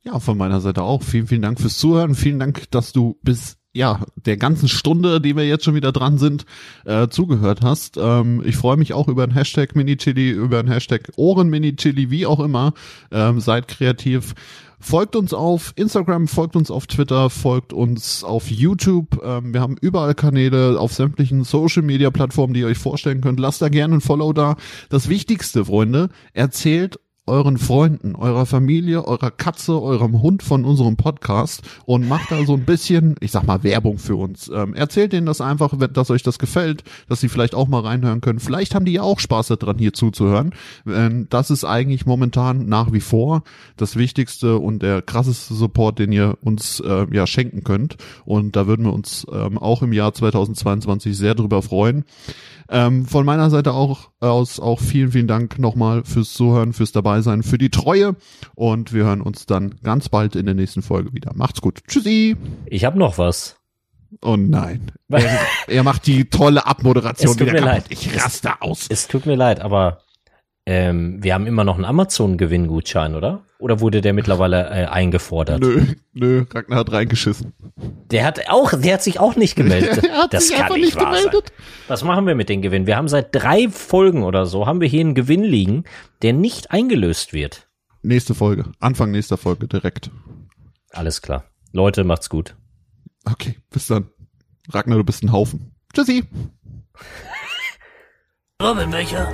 Ja, 0.06 0.20
von 0.20 0.38
meiner 0.38 0.60
Seite 0.60 0.82
auch. 0.82 1.02
Vielen, 1.02 1.26
vielen 1.26 1.42
Dank 1.42 1.60
fürs 1.60 1.78
Zuhören. 1.78 2.14
Vielen 2.14 2.38
Dank, 2.38 2.70
dass 2.70 2.92
du 2.92 3.18
bis 3.22 3.56
ja 3.72 4.02
der 4.14 4.36
ganzen 4.36 4.68
Stunde, 4.68 5.20
die 5.20 5.34
wir 5.34 5.44
jetzt 5.44 5.64
schon 5.64 5.74
wieder 5.74 5.90
dran 5.90 6.16
sind, 6.16 6.46
äh, 6.84 7.08
zugehört 7.08 7.62
hast. 7.62 7.96
Ähm, 8.00 8.40
ich 8.46 8.56
freue 8.56 8.76
mich 8.76 8.94
auch 8.94 9.08
über 9.08 9.24
einen 9.24 9.32
Hashtag 9.32 9.74
Mini-Chili, 9.74 10.30
über 10.30 10.60
einen 10.60 10.70
Hashtag 10.70 11.10
Ohren-Mini-Chili, 11.16 12.08
wie 12.08 12.24
auch 12.24 12.38
immer. 12.38 12.72
Ähm, 13.10 13.40
seid 13.40 13.66
kreativ. 13.66 14.36
Folgt 14.78 15.16
uns 15.16 15.34
auf 15.34 15.72
Instagram, 15.74 16.28
folgt 16.28 16.54
uns 16.54 16.70
auf 16.70 16.86
Twitter, 16.86 17.28
folgt 17.28 17.72
uns 17.72 18.22
auf 18.22 18.48
YouTube. 18.48 19.20
Ähm, 19.24 19.52
wir 19.54 19.60
haben 19.60 19.76
überall 19.80 20.14
Kanäle 20.14 20.78
auf 20.78 20.92
sämtlichen 20.92 21.42
Social-Media-Plattformen, 21.42 22.54
die 22.54 22.60
ihr 22.60 22.68
euch 22.68 22.78
vorstellen 22.78 23.22
könnt. 23.22 23.40
Lasst 23.40 23.60
da 23.60 23.68
gerne 23.68 23.96
ein 23.96 24.00
Follow 24.00 24.32
da. 24.32 24.54
Das 24.88 25.08
Wichtigste, 25.08 25.64
Freunde, 25.64 26.10
erzählt 26.32 27.00
euren 27.26 27.58
Freunden, 27.58 28.14
eurer 28.14 28.46
Familie, 28.46 29.04
eurer 29.04 29.30
Katze, 29.30 29.80
eurem 29.80 30.22
Hund 30.22 30.42
von 30.42 30.64
unserem 30.64 30.96
Podcast 30.96 31.62
und 31.84 32.08
macht 32.08 32.30
da 32.30 32.44
so 32.44 32.54
ein 32.54 32.64
bisschen, 32.64 33.16
ich 33.20 33.32
sag 33.32 33.46
mal, 33.46 33.62
Werbung 33.64 33.98
für 33.98 34.16
uns. 34.16 34.48
Ähm, 34.54 34.74
erzählt 34.74 35.12
denen 35.12 35.26
das 35.26 35.40
einfach, 35.40 35.72
wenn- 35.78 35.92
dass 35.92 36.10
euch 36.10 36.22
das 36.22 36.38
gefällt, 36.38 36.84
dass 37.08 37.20
sie 37.20 37.28
vielleicht 37.28 37.54
auch 37.54 37.68
mal 37.68 37.80
reinhören 37.80 38.20
können. 38.20 38.38
Vielleicht 38.38 38.74
haben 38.74 38.84
die 38.84 38.92
ja 38.92 39.02
auch 39.02 39.18
Spaß 39.18 39.48
daran, 39.48 39.78
hier 39.78 39.92
zuzuhören. 39.92 40.52
Ähm, 40.86 41.26
das 41.30 41.50
ist 41.50 41.64
eigentlich 41.64 42.06
momentan 42.06 42.66
nach 42.68 42.92
wie 42.92 43.00
vor 43.00 43.42
das 43.76 43.96
Wichtigste 43.96 44.58
und 44.58 44.82
der 44.82 45.02
krasseste 45.02 45.54
Support, 45.54 45.98
den 45.98 46.12
ihr 46.12 46.38
uns 46.42 46.80
äh, 46.80 47.06
ja 47.12 47.26
schenken 47.26 47.64
könnt. 47.64 47.96
Und 48.24 48.56
da 48.56 48.66
würden 48.66 48.84
wir 48.86 48.92
uns 48.92 49.26
ähm, 49.32 49.58
auch 49.58 49.82
im 49.82 49.92
Jahr 49.92 50.12
2022 50.14 51.16
sehr 51.16 51.34
drüber 51.34 51.62
freuen. 51.62 52.04
Ähm, 52.68 53.06
von 53.06 53.24
meiner 53.24 53.48
Seite 53.48 53.72
auch 53.74 54.10
aus 54.18 54.58
auch 54.58 54.80
vielen, 54.80 55.12
vielen 55.12 55.28
Dank 55.28 55.58
nochmal 55.60 56.02
fürs 56.04 56.32
Zuhören, 56.32 56.72
fürs 56.72 56.90
Dabeisein, 57.16 57.42
für 57.42 57.56
die 57.58 57.70
Treue 57.70 58.16
und 58.54 58.92
wir 58.92 59.04
hören 59.04 59.22
uns 59.22 59.46
dann 59.46 59.76
ganz 59.82 60.08
bald 60.08 60.36
in 60.36 60.44
der 60.46 60.54
nächsten 60.54 60.82
Folge 60.82 61.12
wieder. 61.14 61.32
Macht's 61.34 61.60
gut. 61.62 61.80
Tschüssi. 61.88 62.36
Ich 62.66 62.84
habe 62.84 62.98
noch 62.98 63.16
was. 63.18 63.56
Oh 64.22 64.36
nein. 64.36 64.92
Er, 65.08 65.38
er 65.68 65.82
macht 65.84 66.06
die 66.08 66.24
tolle 66.28 66.66
Abmoderation 66.66 67.30
Es 67.30 67.36
tut 67.36 67.46
wieder 67.46 67.52
mir 67.52 67.60
kaputt. 67.60 67.74
leid. 67.74 67.86
Ich 67.90 68.16
raste 68.22 68.60
aus. 68.60 68.86
Es 68.88 69.06
tut 69.06 69.24
mir 69.24 69.36
leid, 69.36 69.60
aber 69.60 70.00
ähm, 70.66 71.22
wir 71.22 71.32
haben 71.34 71.46
immer 71.46 71.62
noch 71.64 71.76
einen 71.76 71.84
Amazon-Gewinngutschein, 71.84 73.14
oder? 73.14 73.44
Oder 73.58 73.80
wurde 73.80 74.00
der 74.00 74.12
mittlerweile 74.12 74.68
äh, 74.68 74.86
eingefordert? 74.86 75.60
Nö, 75.60 75.86
nö, 76.12 76.44
Ragnar 76.52 76.80
hat 76.80 76.92
reingeschissen. 76.92 77.52
Der 78.10 78.24
hat 78.24 78.50
auch, 78.50 78.72
der 78.78 78.94
hat 78.94 79.02
sich 79.02 79.20
auch 79.20 79.36
nicht 79.36 79.54
gemeldet. 79.56 80.04
Er 80.08 80.24
hat 80.24 80.34
das 80.34 80.48
sich 80.48 80.56
kann 80.56 80.64
einfach 80.66 80.76
nicht 80.76 80.96
wahr 80.96 81.14
gemeldet. 81.14 81.52
sein. 81.56 81.84
Was 81.88 82.04
machen 82.04 82.26
wir 82.26 82.34
mit 82.34 82.48
den 82.48 82.62
Gewinnen? 82.62 82.86
Wir 82.86 82.96
haben 82.96 83.08
seit 83.08 83.34
drei 83.34 83.68
Folgen 83.68 84.24
oder 84.24 84.44
so, 84.46 84.66
haben 84.66 84.80
wir 84.80 84.88
hier 84.88 85.00
einen 85.00 85.14
Gewinn 85.14 85.44
liegen, 85.44 85.84
der 86.22 86.32
nicht 86.32 86.70
eingelöst 86.72 87.32
wird. 87.32 87.68
Nächste 88.02 88.34
Folge. 88.34 88.64
Anfang 88.80 89.10
nächster 89.10 89.36
Folge 89.38 89.68
direkt. 89.68 90.10
Alles 90.90 91.22
klar. 91.22 91.44
Leute, 91.72 92.04
macht's 92.04 92.28
gut. 92.28 92.56
Okay, 93.24 93.56
bis 93.70 93.86
dann. 93.86 94.08
Ragnar, 94.70 94.98
du 94.98 95.04
bist 95.04 95.22
ein 95.22 95.32
Haufen. 95.32 95.72
Tschüssi. 95.94 96.24
Robbenbecher. 98.62 99.32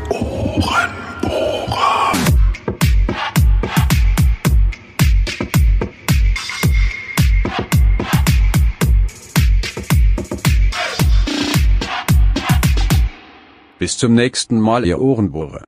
Bis 13.82 13.98
zum 13.98 14.14
nächsten 14.14 14.60
Mal, 14.60 14.86
ihr 14.86 15.00
Ohrenbohrer. 15.00 15.64